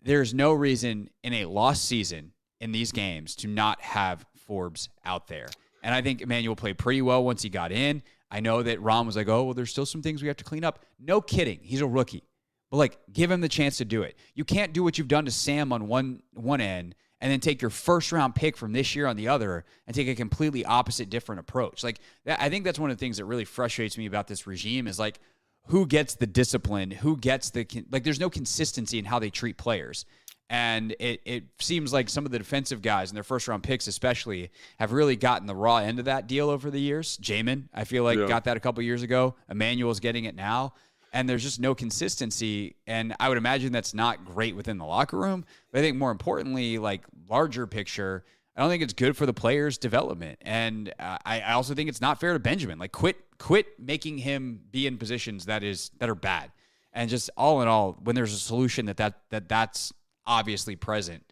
there's 0.00 0.32
no 0.32 0.52
reason 0.52 1.10
in 1.22 1.34
a 1.34 1.44
lost 1.46 1.84
season 1.84 2.32
in 2.60 2.72
these 2.72 2.92
games 2.92 3.34
to 3.36 3.48
not 3.48 3.82
have 3.82 4.24
Forbes 4.46 4.88
out 5.04 5.26
there. 5.26 5.48
And 5.86 5.94
I 5.94 6.02
think 6.02 6.20
Emmanuel 6.20 6.56
played 6.56 6.78
pretty 6.78 7.00
well 7.00 7.22
once 7.22 7.42
he 7.42 7.48
got 7.48 7.70
in. 7.70 8.02
I 8.28 8.40
know 8.40 8.60
that 8.60 8.82
Ron 8.82 9.06
was 9.06 9.14
like, 9.14 9.28
oh, 9.28 9.44
well, 9.44 9.54
there's 9.54 9.70
still 9.70 9.86
some 9.86 10.02
things 10.02 10.20
we 10.20 10.26
have 10.26 10.36
to 10.38 10.44
clean 10.44 10.64
up. 10.64 10.84
No 10.98 11.20
kidding. 11.20 11.60
He's 11.62 11.80
a 11.80 11.86
rookie. 11.86 12.24
But 12.72 12.78
like, 12.78 12.98
give 13.12 13.30
him 13.30 13.40
the 13.40 13.48
chance 13.48 13.78
to 13.78 13.84
do 13.84 14.02
it. 14.02 14.16
You 14.34 14.44
can't 14.44 14.72
do 14.72 14.82
what 14.82 14.98
you've 14.98 15.06
done 15.06 15.26
to 15.26 15.30
Sam 15.30 15.72
on 15.72 15.86
one 15.86 16.22
one 16.34 16.60
end 16.60 16.96
and 17.20 17.30
then 17.30 17.38
take 17.38 17.62
your 17.62 17.70
first 17.70 18.10
round 18.10 18.34
pick 18.34 18.56
from 18.56 18.72
this 18.72 18.96
year 18.96 19.06
on 19.06 19.14
the 19.14 19.28
other 19.28 19.64
and 19.86 19.94
take 19.94 20.08
a 20.08 20.16
completely 20.16 20.64
opposite 20.64 21.08
different 21.08 21.38
approach. 21.38 21.84
Like 21.84 22.00
that, 22.24 22.42
I 22.42 22.50
think 22.50 22.64
that's 22.64 22.80
one 22.80 22.90
of 22.90 22.96
the 22.96 23.00
things 23.00 23.18
that 23.18 23.24
really 23.24 23.44
frustrates 23.44 23.96
me 23.96 24.06
about 24.06 24.26
this 24.26 24.44
regime 24.44 24.88
is 24.88 24.98
like 24.98 25.20
who 25.68 25.86
gets 25.86 26.16
the 26.16 26.26
discipline, 26.26 26.90
who 26.90 27.16
gets 27.16 27.50
the 27.50 27.64
like 27.92 28.02
there's 28.02 28.18
no 28.18 28.28
consistency 28.28 28.98
in 28.98 29.04
how 29.04 29.20
they 29.20 29.30
treat 29.30 29.56
players. 29.56 30.04
And 30.48 30.94
it, 31.00 31.20
it 31.24 31.44
seems 31.58 31.92
like 31.92 32.08
some 32.08 32.24
of 32.24 32.30
the 32.30 32.38
defensive 32.38 32.80
guys 32.80 33.10
and 33.10 33.16
their 33.16 33.24
first 33.24 33.48
round 33.48 33.64
picks, 33.64 33.86
especially, 33.88 34.50
have 34.78 34.92
really 34.92 35.16
gotten 35.16 35.46
the 35.46 35.56
raw 35.56 35.78
end 35.78 35.98
of 35.98 36.04
that 36.04 36.28
deal 36.28 36.50
over 36.50 36.70
the 36.70 36.80
years. 36.80 37.18
Jamin, 37.18 37.64
I 37.74 37.84
feel 37.84 38.04
like, 38.04 38.18
yeah. 38.18 38.26
got 38.26 38.44
that 38.44 38.56
a 38.56 38.60
couple 38.60 38.82
years 38.82 39.02
ago. 39.02 39.34
Emmanuel's 39.50 39.98
getting 39.98 40.24
it 40.24 40.36
now. 40.36 40.74
And 41.12 41.28
there's 41.28 41.42
just 41.42 41.58
no 41.58 41.74
consistency. 41.74 42.76
And 42.86 43.14
I 43.18 43.28
would 43.28 43.38
imagine 43.38 43.72
that's 43.72 43.94
not 43.94 44.24
great 44.24 44.54
within 44.54 44.78
the 44.78 44.84
locker 44.84 45.18
room. 45.18 45.44
But 45.72 45.80
I 45.80 45.82
think 45.82 45.96
more 45.96 46.10
importantly, 46.12 46.78
like 46.78 47.02
larger 47.28 47.66
picture, 47.66 48.24
I 48.56 48.60
don't 48.60 48.70
think 48.70 48.82
it's 48.82 48.92
good 48.92 49.16
for 49.16 49.26
the 49.26 49.32
player's 49.32 49.78
development. 49.78 50.38
And 50.42 50.92
uh, 50.98 51.18
I, 51.24 51.40
I 51.40 51.52
also 51.52 51.74
think 51.74 51.88
it's 51.88 52.00
not 52.00 52.20
fair 52.20 52.34
to 52.34 52.38
Benjamin. 52.38 52.78
Like 52.78 52.92
quit 52.92 53.16
quit 53.38 53.78
making 53.80 54.18
him 54.18 54.60
be 54.70 54.86
in 54.86 54.96
positions 54.96 55.46
that 55.46 55.62
is 55.62 55.90
that 55.98 56.08
are 56.08 56.14
bad. 56.14 56.52
And 56.92 57.10
just 57.10 57.30
all 57.36 57.60
in 57.62 57.68
all, 57.68 57.98
when 58.02 58.16
there's 58.16 58.32
a 58.32 58.38
solution 58.38 58.86
that, 58.86 58.96
that, 58.96 59.20
that 59.28 59.50
that's 59.50 59.92
obviously 60.26 60.76
present, 60.76 61.22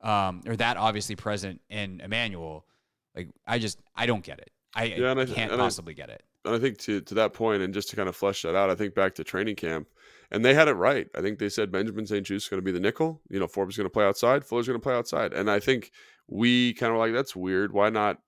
um, 0.00 0.42
or 0.46 0.56
that 0.56 0.76
obviously 0.76 1.16
present 1.16 1.60
in 1.70 2.00
Emmanuel. 2.00 2.66
Like 3.14 3.28
I 3.46 3.58
just 3.58 3.80
I 3.94 4.06
don't 4.06 4.24
get 4.24 4.38
it. 4.38 4.50
I, 4.74 4.84
yeah, 4.84 5.12
I 5.12 5.24
can't 5.26 5.52
possibly 5.52 5.92
I, 5.92 5.96
get 5.96 6.08
it. 6.10 6.22
And 6.44 6.54
I 6.54 6.58
think 6.58 6.78
to 6.78 7.00
to 7.02 7.14
that 7.14 7.34
point, 7.34 7.62
and 7.62 7.74
just 7.74 7.90
to 7.90 7.96
kind 7.96 8.08
of 8.08 8.16
flesh 8.16 8.42
that 8.42 8.56
out, 8.56 8.70
I 8.70 8.74
think 8.74 8.94
back 8.94 9.14
to 9.16 9.24
training 9.24 9.56
camp, 9.56 9.88
and 10.30 10.44
they 10.44 10.54
had 10.54 10.68
it 10.68 10.74
right. 10.74 11.08
I 11.14 11.20
think 11.20 11.38
they 11.38 11.48
said 11.48 11.70
Benjamin 11.70 12.06
St-Juste 12.06 12.46
is 12.46 12.48
going 12.48 12.58
to 12.58 12.64
be 12.64 12.72
the 12.72 12.80
nickel. 12.80 13.20
You 13.28 13.38
know, 13.38 13.46
Forbes 13.46 13.74
is 13.74 13.76
going 13.76 13.86
to 13.86 13.92
play 13.92 14.04
outside, 14.04 14.44
Fuller's 14.44 14.66
going 14.66 14.80
to 14.80 14.82
play 14.82 14.94
outside, 14.94 15.32
and 15.32 15.50
I 15.50 15.60
think 15.60 15.92
we 16.28 16.74
kind 16.74 16.92
of 16.92 16.98
like 16.98 17.12
that's 17.12 17.36
weird. 17.36 17.72
Why 17.72 17.90
not 17.90 18.18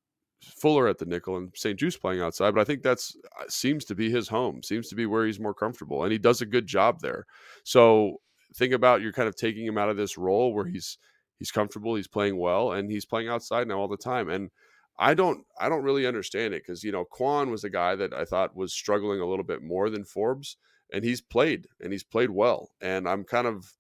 Fuller 0.43 0.87
at 0.87 0.99
the 0.99 1.07
nickel 1.07 1.39
and 1.39 1.51
St-Juste 1.55 2.01
playing 2.01 2.21
outside? 2.21 2.55
But 2.55 2.61
I 2.61 2.65
think 2.65 2.83
that's 2.83 3.17
uh, 3.41 3.45
seems 3.49 3.85
to 3.87 3.95
be 3.95 4.11
his 4.11 4.29
home, 4.29 4.63
seems 4.63 4.89
to 4.89 4.95
be 4.95 5.07
where 5.07 5.25
he's 5.25 5.41
more 5.41 5.55
comfortable, 5.55 6.03
and 6.05 6.13
he 6.13 6.19
does 6.19 6.43
a 6.43 6.47
good 6.47 6.67
job 6.67 7.01
there. 7.01 7.25
So 7.65 8.21
think 8.55 8.73
about 8.73 9.03
you're 9.03 9.13
kind 9.13 9.29
of 9.29 9.37
taking 9.37 9.67
him 9.67 9.79
out 9.79 9.91
of 9.91 9.97
this 9.97 10.17
role 10.17 10.55
where 10.55 10.67
he's 10.67 10.99
he's 11.39 11.51
comfortable, 11.51 11.95
he's 11.95 12.09
playing 12.09 12.39
well, 12.39 12.73
and 12.73 12.91
he's 12.91 13.05
playing 13.05 13.29
outside 13.29 13.69
now 13.69 13.79
all 13.79 13.89
the 13.89 13.97
time. 13.97 14.29
And 14.29 14.51
I 14.99 15.15
don't 15.15 15.45
I 15.59 15.69
don't 15.69 15.83
really 15.83 16.07
understand 16.07 16.55
it 16.55 16.63
because 16.65 16.85
you 16.85 16.93
know 16.93 17.05
Quan 17.05 17.51
was 17.51 17.65
a 17.65 17.71
guy 17.71 17.97
that 17.97 18.13
I 18.15 18.25
thought 18.25 18.57
was 18.57 18.73
struggling 18.73 19.21
a 19.21 19.27
little 19.27 19.45
bit 19.45 19.63
more 19.63 19.91
than 19.91 20.05
Forbes, 20.05 20.57
and 20.93 21.05
he's 21.05 21.21
played 21.21 21.67
and 21.81 21.93
he's 21.93 22.05
played 22.05 22.31
well. 22.31 22.71
And 22.81 23.09
I'm 23.09 23.25
kind 23.25 23.47
of 23.47 23.73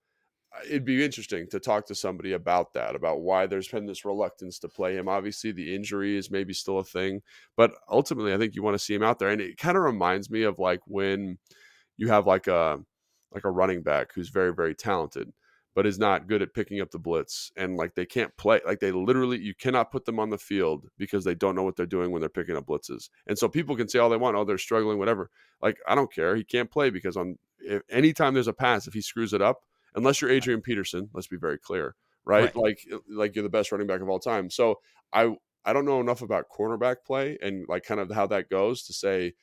uh, 0.54 0.60
it'd 0.68 0.84
be 0.84 1.04
interesting 1.04 1.46
to 1.50 1.60
talk 1.60 1.86
to 1.86 1.94
somebody 1.94 2.32
about 2.32 2.72
that, 2.74 2.96
about 2.96 3.20
why 3.20 3.46
there's 3.46 3.68
been 3.68 3.86
this 3.86 4.04
reluctance 4.04 4.58
to 4.60 4.68
play 4.68 4.96
him. 4.96 5.08
Obviously, 5.08 5.52
the 5.52 5.74
injury 5.74 6.16
is 6.16 6.30
maybe 6.30 6.52
still 6.52 6.78
a 6.78 6.84
thing, 6.84 7.22
but 7.56 7.72
ultimately, 7.88 8.34
I 8.34 8.38
think 8.38 8.54
you 8.54 8.62
want 8.62 8.74
to 8.74 8.84
see 8.84 8.94
him 8.94 9.02
out 9.04 9.18
there. 9.18 9.28
And 9.30 9.40
it 9.40 9.56
kind 9.56 9.76
of 9.76 9.84
reminds 9.84 10.30
me 10.30 10.42
of 10.42 10.58
like 10.58 10.80
when 10.86 11.38
you 11.96 12.08
have 12.08 12.26
like 12.26 12.48
a 12.48 12.80
like 13.34 13.44
a 13.44 13.50
running 13.50 13.82
back 13.82 14.12
who's 14.14 14.28
very 14.28 14.52
very 14.52 14.74
talented 14.74 15.32
but 15.74 15.86
is 15.86 15.98
not 15.98 16.28
good 16.28 16.40
at 16.40 16.54
picking 16.54 16.80
up 16.80 16.92
the 16.92 16.98
blitz 16.98 17.50
and 17.56 17.76
like 17.76 17.94
they 17.94 18.06
can't 18.06 18.36
play 18.36 18.60
like 18.64 18.78
they 18.80 18.92
literally 18.92 19.38
you 19.38 19.54
cannot 19.54 19.90
put 19.90 20.04
them 20.04 20.20
on 20.20 20.30
the 20.30 20.38
field 20.38 20.86
because 20.98 21.24
they 21.24 21.34
don't 21.34 21.56
know 21.56 21.64
what 21.64 21.74
they're 21.74 21.84
doing 21.84 22.10
when 22.10 22.20
they're 22.20 22.28
picking 22.28 22.56
up 22.56 22.66
blitzes 22.66 23.08
and 23.26 23.36
so 23.36 23.48
people 23.48 23.74
can 23.76 23.88
say 23.88 23.98
all 23.98 24.08
they 24.08 24.16
want 24.16 24.36
oh 24.36 24.44
they're 24.44 24.56
struggling 24.56 24.98
whatever 24.98 25.30
like 25.60 25.78
i 25.88 25.94
don't 25.94 26.12
care 26.12 26.36
he 26.36 26.44
can't 26.44 26.70
play 26.70 26.90
because 26.90 27.16
on 27.16 27.36
if 27.64 27.82
anytime 27.90 28.34
there's 28.34 28.48
a 28.48 28.52
pass, 28.52 28.86
if 28.86 28.94
he 28.94 29.00
screws 29.00 29.32
it 29.32 29.42
up, 29.42 29.64
unless 29.94 30.20
you're 30.20 30.30
Adrian 30.30 30.60
Peterson, 30.60 31.08
let's 31.12 31.26
be 31.26 31.36
very 31.36 31.58
clear, 31.58 31.94
right? 32.24 32.44
right? 32.44 32.56
Like 32.56 32.86
uh, 32.92 32.98
like 33.08 33.34
you're 33.34 33.42
the 33.42 33.48
best 33.48 33.72
running 33.72 33.86
back 33.86 34.00
of 34.00 34.08
all 34.08 34.18
time. 34.18 34.50
So 34.50 34.80
I 35.12 35.34
I 35.64 35.72
don't 35.72 35.86
know 35.86 36.00
enough 36.00 36.22
about 36.22 36.48
cornerback 36.48 36.96
play 37.06 37.38
and 37.42 37.66
like 37.68 37.84
kind 37.84 38.00
of 38.00 38.10
how 38.10 38.26
that 38.28 38.50
goes 38.50 38.84
to 38.84 38.92
say 38.92 39.34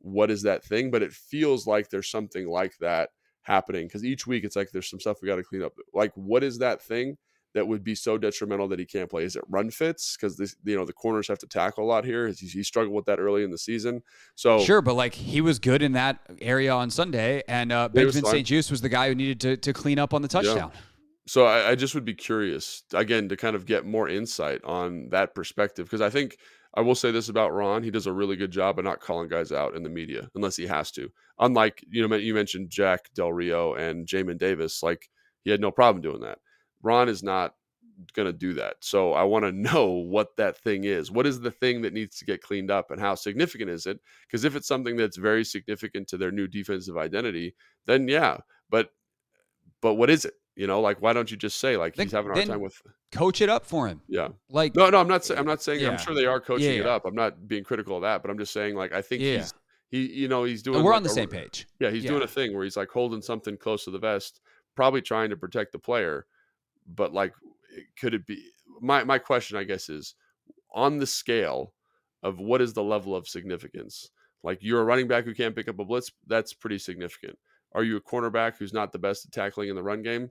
what 0.00 0.30
is 0.30 0.42
that 0.42 0.64
thing, 0.64 0.90
but 0.90 1.02
it 1.02 1.12
feels 1.12 1.66
like 1.66 1.90
there's 1.90 2.08
something 2.08 2.48
like 2.48 2.78
that 2.78 3.10
happening 3.46 3.86
because 3.86 4.04
each 4.04 4.26
week 4.26 4.44
it's 4.44 4.56
like 4.56 4.70
there's 4.72 4.90
some 4.90 5.00
stuff 5.00 5.18
we 5.22 5.28
got 5.28 5.36
to 5.36 5.42
clean 5.44 5.62
up. 5.62 5.72
Like 5.94 6.12
what 6.14 6.42
is 6.42 6.58
that 6.58 6.82
thing 6.82 7.16
that 7.54 7.66
would 7.66 7.82
be 7.82 7.94
so 7.94 8.18
detrimental 8.18 8.68
that 8.68 8.78
he 8.78 8.84
can't 8.84 9.08
play? 9.08 9.24
Is 9.24 9.36
it 9.36 9.42
run 9.48 9.70
fits? 9.70 10.16
Because 10.16 10.36
this, 10.36 10.56
you 10.64 10.76
know, 10.76 10.84
the 10.84 10.92
corners 10.92 11.28
have 11.28 11.38
to 11.38 11.46
tackle 11.46 11.84
a 11.84 11.86
lot 11.86 12.04
here. 12.04 12.28
He, 12.28 12.46
he 12.46 12.62
struggled 12.62 12.94
with 12.94 13.06
that 13.06 13.18
early 13.18 13.44
in 13.44 13.50
the 13.50 13.58
season. 13.58 14.02
So 14.34 14.58
sure, 14.58 14.82
but 14.82 14.94
like 14.94 15.14
he 15.14 15.40
was 15.40 15.58
good 15.58 15.80
in 15.80 15.92
that 15.92 16.18
area 16.40 16.72
on 16.72 16.90
Sunday, 16.90 17.42
and 17.48 17.72
uh, 17.72 17.88
Benjamin 17.88 18.24
St-Juste 18.24 18.70
was 18.70 18.82
the 18.82 18.88
guy 18.88 19.08
who 19.08 19.14
needed 19.14 19.40
to 19.40 19.56
to 19.56 19.72
clean 19.72 19.98
up 19.98 20.12
on 20.12 20.22
the 20.22 20.28
touchdown. 20.28 20.70
Yeah. 20.74 20.80
So 21.28 21.46
I, 21.46 21.70
I 21.70 21.74
just 21.74 21.94
would 21.94 22.04
be 22.04 22.14
curious 22.14 22.82
again 22.92 23.28
to 23.30 23.36
kind 23.36 23.56
of 23.56 23.66
get 23.66 23.84
more 23.84 24.08
insight 24.08 24.62
on 24.64 25.08
that 25.10 25.34
perspective 25.34 25.86
because 25.86 26.00
I 26.00 26.10
think 26.10 26.36
I 26.76 26.82
will 26.82 26.94
say 26.94 27.10
this 27.10 27.28
about 27.28 27.54
Ron: 27.54 27.82
he 27.82 27.90
does 27.90 28.06
a 28.06 28.12
really 28.12 28.36
good 28.36 28.50
job 28.50 28.78
of 28.78 28.84
not 28.84 29.00
calling 29.00 29.28
guys 29.28 29.52
out 29.52 29.74
in 29.74 29.82
the 29.82 29.88
media 29.88 30.28
unless 30.34 30.56
he 30.56 30.66
has 30.66 30.90
to. 30.92 31.10
Unlike 31.38 31.84
you 31.90 32.06
know 32.06 32.16
you 32.16 32.34
mentioned 32.34 32.70
Jack 32.70 33.12
Del 33.14 33.32
Rio 33.32 33.74
and 33.74 34.06
Jamin 34.06 34.38
Davis, 34.38 34.82
like 34.82 35.08
he 35.44 35.50
had 35.50 35.60
no 35.60 35.70
problem 35.70 36.02
doing 36.02 36.20
that. 36.20 36.38
Ron 36.82 37.08
is 37.08 37.22
not 37.22 37.54
going 38.14 38.26
to 38.26 38.32
do 38.32 38.54
that. 38.54 38.76
So 38.80 39.12
I 39.12 39.22
want 39.22 39.44
to 39.44 39.52
know 39.72 39.86
what 39.86 40.36
that 40.36 40.58
thing 40.58 40.84
is. 40.84 41.10
What 41.10 41.26
is 41.26 41.40
the 41.40 41.50
thing 41.50 41.82
that 41.82 41.92
needs 41.92 42.18
to 42.18 42.24
get 42.24 42.42
cleaned 42.42 42.70
up 42.70 42.90
and 42.90 43.00
how 43.00 43.14
significant 43.14 43.70
is 43.70 43.86
it? 43.86 44.00
Because 44.26 44.44
if 44.44 44.56
it's 44.56 44.68
something 44.68 44.96
that's 44.96 45.16
very 45.16 45.44
significant 45.44 46.08
to 46.08 46.18
their 46.18 46.30
new 46.32 46.46
defensive 46.46 46.96
identity, 46.96 47.54
then 47.86 48.08
yeah. 48.08 48.38
But 48.70 48.90
but 49.80 49.94
what 49.94 50.10
is 50.10 50.24
it? 50.24 50.34
You 50.56 50.66
know, 50.66 50.80
like 50.80 51.02
why 51.02 51.12
don't 51.12 51.30
you 51.30 51.36
just 51.36 51.60
say 51.60 51.76
like 51.76 51.94
then, 51.94 52.06
he's 52.06 52.12
having 52.12 52.30
a 52.30 52.34
hard 52.34 52.46
time 52.46 52.60
with 52.60 52.80
coach 53.12 53.42
it 53.42 53.50
up 53.50 53.66
for 53.66 53.86
him? 53.86 54.00
Yeah. 54.08 54.28
Like 54.48 54.74
no, 54.74 54.88
no, 54.88 54.98
I'm 54.98 55.06
not 55.06 55.22
saying 55.22 55.38
I'm 55.38 55.46
not 55.46 55.62
saying 55.62 55.80
yeah. 55.80 55.90
I'm 55.90 55.98
sure 55.98 56.14
they 56.14 56.24
are 56.24 56.40
coaching 56.40 56.74
yeah, 56.74 56.80
it 56.80 56.86
up. 56.86 57.04
I'm 57.04 57.14
not 57.14 57.46
being 57.46 57.62
critical 57.62 57.96
of 57.96 58.02
that, 58.02 58.22
but 58.22 58.30
I'm 58.30 58.38
just 58.38 58.54
saying 58.54 58.74
like 58.74 58.92
I 58.92 59.02
think 59.02 59.20
he's 59.20 59.52
he 59.88 60.06
you 60.06 60.28
know 60.28 60.44
he's 60.44 60.62
doing. 60.62 60.76
And 60.76 60.84
we're 60.84 60.92
like 60.92 60.96
on 60.96 61.02
the 61.02 61.10
a, 61.10 61.12
same 61.12 61.28
page. 61.28 61.66
Yeah, 61.78 61.90
he's 61.90 62.04
doing 62.04 62.22
a 62.22 62.26
thing 62.26 62.54
where 62.54 62.64
he's 62.64 62.76
like 62.76 62.88
holding 62.88 63.20
something 63.20 63.58
close 63.58 63.84
to 63.84 63.90
the 63.90 63.98
vest, 63.98 64.40
probably 64.74 65.02
trying 65.02 65.28
to 65.28 65.36
protect 65.36 65.72
the 65.72 65.78
player, 65.78 66.24
but 66.86 67.12
like 67.12 67.34
could 68.00 68.14
it 68.14 68.26
be 68.26 68.42
my 68.80 69.04
my 69.04 69.18
question 69.18 69.58
I 69.58 69.64
guess 69.64 69.90
is 69.90 70.14
on 70.72 70.98
the 70.98 71.06
scale 71.06 71.74
of 72.22 72.38
what 72.38 72.62
is 72.62 72.72
the 72.72 72.82
level 72.82 73.14
of 73.14 73.28
significance? 73.28 74.10
Like 74.42 74.58
you're 74.62 74.80
a 74.80 74.84
running 74.84 75.06
back 75.06 75.24
who 75.24 75.34
can't 75.34 75.54
pick 75.54 75.68
up 75.68 75.78
a 75.78 75.84
blitz, 75.84 76.10
that's 76.26 76.54
pretty 76.54 76.78
significant. 76.78 77.38
Are 77.74 77.84
you 77.84 77.96
a 77.96 78.00
cornerback 78.00 78.56
who's 78.56 78.72
not 78.72 78.92
the 78.92 78.98
best 78.98 79.26
at 79.26 79.32
tackling 79.32 79.68
in 79.68 79.76
the 79.76 79.82
run 79.82 80.02
game? 80.02 80.30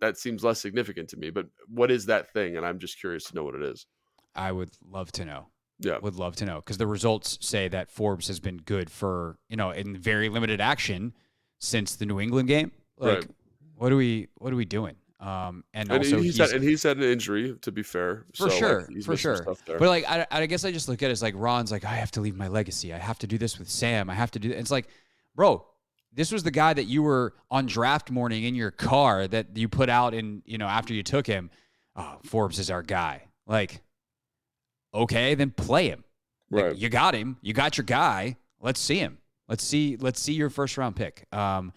That 0.00 0.18
seems 0.18 0.44
less 0.44 0.60
significant 0.60 1.08
to 1.10 1.16
me. 1.16 1.30
But 1.30 1.46
what 1.68 1.90
is 1.90 2.06
that 2.06 2.32
thing? 2.32 2.56
And 2.56 2.66
I'm 2.66 2.78
just 2.78 3.00
curious 3.00 3.24
to 3.24 3.34
know 3.34 3.44
what 3.44 3.54
it 3.54 3.62
is. 3.62 3.86
I 4.34 4.52
would 4.52 4.70
love 4.90 5.10
to 5.12 5.24
know. 5.24 5.48
Yeah. 5.78 5.98
Would 5.98 6.16
love 6.16 6.36
to 6.36 6.46
know 6.46 6.56
because 6.56 6.78
the 6.78 6.86
results 6.86 7.38
say 7.40 7.68
that 7.68 7.90
Forbes 7.90 8.28
has 8.28 8.40
been 8.40 8.56
good 8.58 8.90
for, 8.90 9.38
you 9.48 9.56
know, 9.56 9.70
in 9.70 9.96
very 9.96 10.28
limited 10.28 10.60
action 10.60 11.14
since 11.58 11.96
the 11.96 12.06
New 12.06 12.18
England 12.20 12.48
game. 12.48 12.72
Like, 12.98 13.18
right. 13.18 13.26
what 13.76 13.92
are 13.92 13.96
we 13.96 14.28
what 14.38 14.52
are 14.52 14.56
we 14.56 14.64
doing? 14.64 14.96
Um, 15.18 15.64
and, 15.72 15.90
and 15.90 16.04
also 16.04 16.16
he's, 16.16 16.36
he's, 16.36 16.38
had, 16.38 16.56
and 16.56 16.62
he's 16.62 16.82
had 16.82 16.98
an 16.98 17.04
injury 17.04 17.56
to 17.62 17.72
be 17.72 17.82
fair. 17.82 18.26
For 18.34 18.50
so, 18.50 18.56
sure, 18.56 18.88
like, 18.90 19.02
for 19.02 19.16
sure. 19.16 19.56
But 19.66 19.80
like, 19.80 20.04
I, 20.08 20.26
I 20.30 20.46
guess 20.46 20.64
I 20.64 20.70
just 20.70 20.88
look 20.88 21.02
at 21.02 21.08
it 21.08 21.12
as 21.12 21.22
like 21.22 21.34
Ron's 21.36 21.72
like, 21.72 21.84
I 21.84 21.94
have 21.94 22.10
to 22.12 22.20
leave 22.20 22.36
my 22.36 22.48
legacy. 22.48 22.92
I 22.92 22.98
have 22.98 23.18
to 23.20 23.26
do 23.26 23.38
this 23.38 23.58
with 23.58 23.68
Sam. 23.68 24.10
I 24.10 24.14
have 24.14 24.30
to 24.32 24.38
do. 24.38 24.50
It's 24.50 24.70
like, 24.70 24.88
bro, 25.34 25.66
this 26.16 26.32
was 26.32 26.42
the 26.42 26.50
guy 26.50 26.72
that 26.72 26.84
you 26.84 27.02
were 27.02 27.34
on 27.50 27.66
draft 27.66 28.10
morning 28.10 28.44
in 28.44 28.54
your 28.54 28.70
car 28.70 29.28
that 29.28 29.48
you 29.54 29.68
put 29.68 29.88
out 29.88 30.14
in, 30.14 30.42
you 30.46 30.58
know, 30.58 30.66
after 30.66 30.94
you 30.94 31.02
took 31.02 31.26
him. 31.26 31.50
Oh, 31.94 32.18
Forbes 32.24 32.58
is 32.58 32.70
our 32.70 32.82
guy. 32.82 33.22
Like, 33.46 33.82
okay, 34.92 35.34
then 35.34 35.50
play 35.50 35.88
him. 35.88 36.04
Right. 36.50 36.70
Like, 36.70 36.80
you 36.80 36.88
got 36.88 37.14
him. 37.14 37.36
You 37.42 37.52
got 37.52 37.76
your 37.76 37.84
guy. 37.84 38.36
Let's 38.60 38.80
see 38.80 38.98
him. 38.98 39.18
Let's 39.46 39.62
see. 39.62 39.96
Let's 39.96 40.20
see 40.20 40.32
your 40.32 40.50
first 40.50 40.76
round 40.78 40.96
pick. 40.96 41.26
Um, 41.32 41.72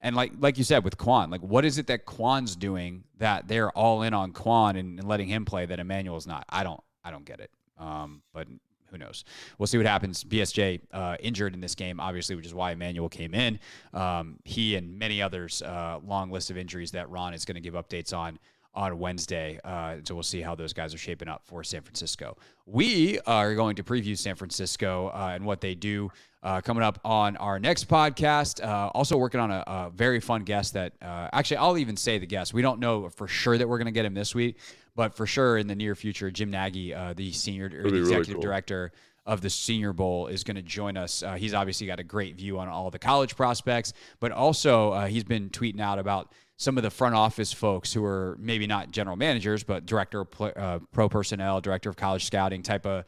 and 0.00 0.14
like 0.14 0.32
like 0.38 0.58
you 0.58 0.64
said 0.64 0.84
with 0.84 0.98
Quan, 0.98 1.30
like 1.30 1.40
what 1.40 1.64
is 1.64 1.78
it 1.78 1.86
that 1.86 2.04
Quan's 2.04 2.56
doing 2.56 3.04
that 3.18 3.48
they're 3.48 3.70
all 3.70 4.02
in 4.02 4.12
on 4.12 4.32
Quan 4.32 4.76
and, 4.76 4.98
and 4.98 5.08
letting 5.08 5.28
him 5.28 5.46
play 5.46 5.64
that 5.66 5.78
Emmanuel's 5.78 6.26
not? 6.26 6.44
I 6.50 6.62
don't 6.62 6.80
I 7.02 7.10
don't 7.10 7.24
get 7.24 7.40
it. 7.40 7.50
Um, 7.78 8.22
but 8.32 8.46
who 8.94 8.98
knows? 8.98 9.24
We'll 9.58 9.66
see 9.66 9.76
what 9.76 9.86
happens. 9.86 10.22
BSJ 10.22 10.80
uh, 10.92 11.16
injured 11.20 11.52
in 11.52 11.60
this 11.60 11.74
game, 11.74 11.98
obviously, 11.98 12.36
which 12.36 12.46
is 12.46 12.54
why 12.54 12.72
Emmanuel 12.72 13.08
came 13.08 13.34
in. 13.34 13.58
Um, 13.92 14.38
he 14.44 14.76
and 14.76 14.98
many 14.98 15.20
others, 15.20 15.62
uh, 15.62 15.98
long 16.06 16.30
list 16.30 16.50
of 16.50 16.56
injuries 16.56 16.92
that 16.92 17.10
Ron 17.10 17.34
is 17.34 17.44
going 17.44 17.56
to 17.56 17.60
give 17.60 17.74
updates 17.74 18.16
on 18.16 18.38
on 18.74 18.98
Wednesday. 18.98 19.58
Uh, 19.64 19.96
so 20.04 20.14
we'll 20.14 20.22
see 20.22 20.40
how 20.40 20.54
those 20.54 20.72
guys 20.72 20.94
are 20.94 20.98
shaping 20.98 21.28
up 21.28 21.42
for 21.44 21.62
San 21.62 21.82
Francisco. 21.82 22.36
We 22.66 23.18
are 23.26 23.54
going 23.54 23.76
to 23.76 23.84
preview 23.84 24.16
San 24.18 24.34
Francisco 24.36 25.08
uh, 25.14 25.32
and 25.34 25.44
what 25.44 25.60
they 25.60 25.74
do 25.74 26.10
uh, 26.42 26.60
coming 26.60 26.82
up 26.82 27.00
on 27.04 27.36
our 27.38 27.58
next 27.58 27.88
podcast. 27.88 28.62
Uh, 28.62 28.88
also 28.94 29.16
working 29.16 29.40
on 29.40 29.50
a, 29.50 29.64
a, 29.66 29.90
very 29.94 30.20
fun 30.20 30.42
guest 30.42 30.74
that 30.74 30.92
uh, 31.00 31.28
actually 31.32 31.56
I'll 31.58 31.78
even 31.78 31.96
say 31.96 32.18
the 32.18 32.26
guest. 32.26 32.52
We 32.52 32.62
don't 32.62 32.80
know 32.80 33.08
for 33.08 33.26
sure 33.26 33.56
that 33.56 33.68
we're 33.68 33.78
going 33.78 33.86
to 33.86 33.92
get 33.92 34.04
him 34.04 34.14
this 34.14 34.34
week, 34.34 34.58
but 34.94 35.14
for 35.14 35.26
sure 35.26 35.56
in 35.56 35.66
the 35.66 35.74
near 35.74 35.94
future, 35.94 36.30
Jim 36.30 36.50
Nagy, 36.50 36.92
uh, 36.92 37.14
the 37.14 37.32
senior 37.32 37.66
or 37.66 37.90
the 37.90 37.98
executive 37.98 38.10
really 38.10 38.34
cool. 38.34 38.42
director 38.42 38.92
of 39.26 39.40
the 39.40 39.48
Senior 39.48 39.92
Bowl 39.92 40.26
is 40.26 40.44
going 40.44 40.56
to 40.56 40.62
join 40.62 40.96
us. 40.96 41.22
Uh, 41.22 41.34
he's 41.34 41.54
obviously 41.54 41.86
got 41.86 41.98
a 41.98 42.04
great 42.04 42.36
view 42.36 42.58
on 42.58 42.68
all 42.68 42.90
the 42.90 42.98
college 42.98 43.36
prospects, 43.36 43.94
but 44.20 44.32
also 44.32 44.92
uh, 44.92 45.06
he's 45.06 45.24
been 45.24 45.48
tweeting 45.48 45.80
out 45.80 45.98
about 45.98 46.32
some 46.56 46.76
of 46.76 46.82
the 46.82 46.90
front 46.90 47.14
office 47.14 47.52
folks 47.52 47.92
who 47.92 48.04
are 48.04 48.36
maybe 48.38 48.66
not 48.66 48.90
general 48.90 49.16
managers, 49.16 49.64
but 49.64 49.86
director 49.86 50.20
of 50.20 50.28
uh, 50.56 50.78
pro 50.92 51.08
personnel, 51.08 51.60
director 51.60 51.90
of 51.90 51.96
college 51.96 52.24
scouting 52.24 52.62
type 52.62 52.86
of 52.86 53.04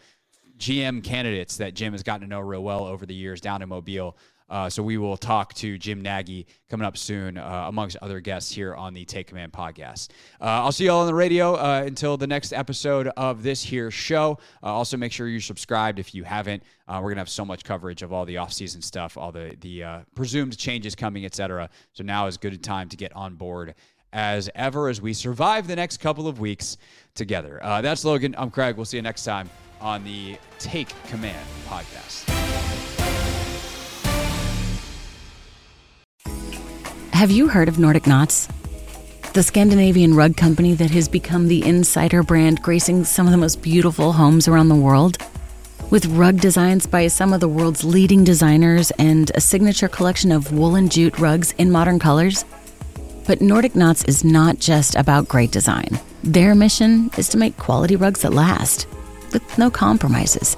GM 0.59 1.05
candidates 1.05 1.59
that 1.59 1.74
Jim 1.74 1.92
has 1.92 2.03
gotten 2.03 2.22
to 2.22 2.26
know 2.26 2.40
real 2.40 2.62
well 2.62 2.84
over 2.84 3.07
the 3.07 3.14
years 3.14 3.40
down 3.40 3.62
in 3.62 3.68
Mobile. 3.68 4.16
Uh, 4.49 4.68
so 4.70 4.82
we 4.82 4.97
will 4.99 5.16
talk 5.16 5.53
to 5.55 5.76
Jim 5.78 6.01
Nagy 6.01 6.47
coming 6.70 6.86
up 6.86 6.97
soon, 6.97 7.36
uh, 7.36 7.64
amongst 7.68 7.97
other 8.01 8.20
guests 8.20 8.53
here 8.53 8.74
on 8.74 8.94
the 8.94 9.05
Take 9.05 9.26
Command 9.28 9.53
podcast. 9.53 10.09
Uh, 10.40 10.44
I'll 10.44 10.72
see 10.72 10.84
you 10.84 10.90
all 10.90 11.01
on 11.01 11.07
the 11.07 11.14
radio 11.14 11.55
uh, 11.55 11.82
until 11.84 12.16
the 12.16 12.26
next 12.26 12.53
episode 12.53 13.09
of 13.16 13.42
this 13.42 13.62
here 13.62 13.90
show. 13.90 14.38
Uh, 14.62 14.66
also, 14.66 14.97
make 14.97 15.12
sure 15.12 15.26
you're 15.28 15.40
subscribed 15.40 15.99
if 15.99 16.14
you 16.14 16.24
haven't. 16.24 16.62
Uh, 16.86 17.01
we're 17.03 17.11
gonna 17.11 17.20
have 17.20 17.28
so 17.28 17.44
much 17.44 17.64
coverage 17.64 18.03
of 18.03 18.12
all 18.12 18.24
the 18.24 18.36
offseason 18.36 18.82
stuff, 18.82 19.16
all 19.16 19.32
the 19.32 19.57
the 19.61 20.05
presumed 20.14 20.57
changes 20.57 20.94
coming, 20.94 21.24
etc. 21.24 21.68
So 21.92 22.05
now 22.05 22.26
is 22.26 22.36
good 22.36 22.53
a 22.53 22.59
time 22.59 22.88
to 22.90 22.97
get 22.97 23.14
on 23.16 23.34
board 23.34 23.74
as 24.12 24.49
ever 24.55 24.88
as 24.88 25.01
we 25.01 25.12
survive 25.12 25.66
the 25.66 25.76
next 25.76 25.99
couple 25.99 26.28
of 26.28 26.38
weeks 26.38 26.76
together. 27.14 27.59
that's 27.62 28.05
Logan. 28.05 28.34
I'm 28.38 28.51
Craig. 28.51 28.76
We'll 28.76 28.84
see 28.84 28.99
you 28.99 29.03
next 29.03 29.24
time 29.24 29.51
on 29.80 30.05
the 30.05 30.38
Take 30.59 30.94
Command 31.09 31.47
podcast. 31.66 32.45
Have 37.17 37.31
you 37.31 37.49
heard 37.49 37.67
of 37.67 37.79
Nordic 37.79 38.07
Knots? 38.07 38.47
The 39.33 39.43
Scandinavian 39.43 40.12
rug 40.12 40.37
company 40.37 40.75
that 40.75 40.91
has 40.91 41.09
become 41.09 41.49
the 41.49 41.64
insider 41.67 42.23
brand 42.23 42.61
gracing 42.61 43.05
some 43.05 43.27
of 43.27 43.31
the 43.31 43.39
most 43.39 43.62
beautiful 43.62 44.12
homes 44.12 44.47
around 44.47 44.69
the 44.69 44.75
world? 44.75 45.17
With 45.89 46.05
rug 46.05 46.43
designs 46.43 46.87
by 46.87 47.07
some 47.07 47.33
of 47.33 47.41
the 47.41 47.49
world's 47.49 47.85
leading 47.85 48.23
designers 48.23 48.91
and 48.99 49.33
a 49.35 49.41
signature 49.41 49.89
collection 49.89 50.31
of 50.31 50.53
woolen 50.53 50.91
jute 50.91 51.19
rugs 51.19 51.53
in 51.53 51.73
modern 51.73 51.99
colors? 51.99 52.45
But 53.27 53.41
Nordic 53.41 53.75
Knots 53.75 54.05
is 54.05 54.23
not 54.23 54.59
just 54.59 54.95
about 54.95 55.27
great 55.27 55.51
design. 55.51 55.99
Their 56.23 56.55
mission 56.55 57.11
is 57.17 57.31
to 57.31 57.39
make 57.39 57.57
quality 57.57 57.97
rugs 57.97 58.21
that 58.21 58.35
last, 58.35 58.87
with 59.33 59.57
no 59.57 59.71
compromises. 59.71 60.55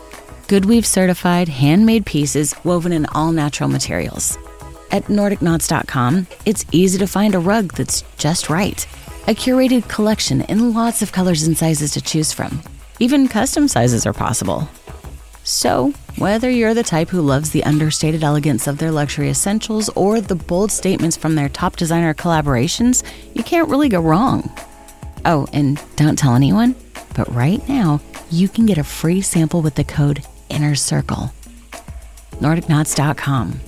Goodweave 0.49 0.87
certified, 0.87 1.49
handmade 1.49 2.05
pieces 2.05 2.53
woven 2.65 2.93
in 2.93 3.07
all 3.07 3.31
natural 3.31 3.69
materials. 3.69 4.37
At 4.91 5.05
NordicKnots.com, 5.05 6.27
it's 6.47 6.65
easy 6.73 6.99
to 6.99 7.07
find 7.07 7.35
a 7.35 7.39
rug 7.39 7.75
that's 7.75 8.03
just 8.17 8.49
right. 8.49 8.87
A 9.27 9.35
curated 9.35 9.87
collection 9.89 10.41
in 10.43 10.73
lots 10.73 11.03
of 11.03 11.13
colors 11.13 11.43
and 11.43 11.57
sizes 11.57 11.93
to 11.93 12.01
choose 12.01 12.33
from. 12.33 12.63
Even 12.99 13.29
custom 13.29 13.69
sizes 13.69 14.07
are 14.07 14.15
possible. 14.15 14.69
So, 15.45 15.93
whether 16.17 16.51
you're 16.51 16.75
the 16.75 16.83
type 16.83 17.11
who 17.11 17.21
loves 17.21 17.51
the 17.51 17.65
understated 17.65 18.25
elegance 18.25 18.67
of 18.67 18.79
their 18.79 18.91
luxury 18.91 19.29
essentials 19.29 19.91
or 19.91 20.21
the 20.21 20.35
bold 20.35 20.73
statements 20.73 21.17
from 21.17 21.35
their 21.35 21.49
top 21.51 21.77
designer 21.77 22.15
collaborations, 22.15 23.03
you 23.35 23.43
can't 23.43 23.69
really 23.69 23.89
go 23.91 24.01
wrong. 24.01 24.51
Oh, 25.27 25.47
and 25.53 25.83
don't 25.97 26.19
tell 26.19 26.35
anyone, 26.35 26.75
but 27.15 27.33
right 27.35 27.67
now, 27.69 28.01
you 28.31 28.49
can 28.49 28.65
get 28.65 28.79
a 28.79 28.85
free 28.85 29.21
sample 29.21 29.61
with 29.61 29.75
the 29.75 29.85
code 29.85 30.25
INNER 30.49 30.75
CIRCLE. 30.75 31.33
NordicKnots.com 32.41 33.61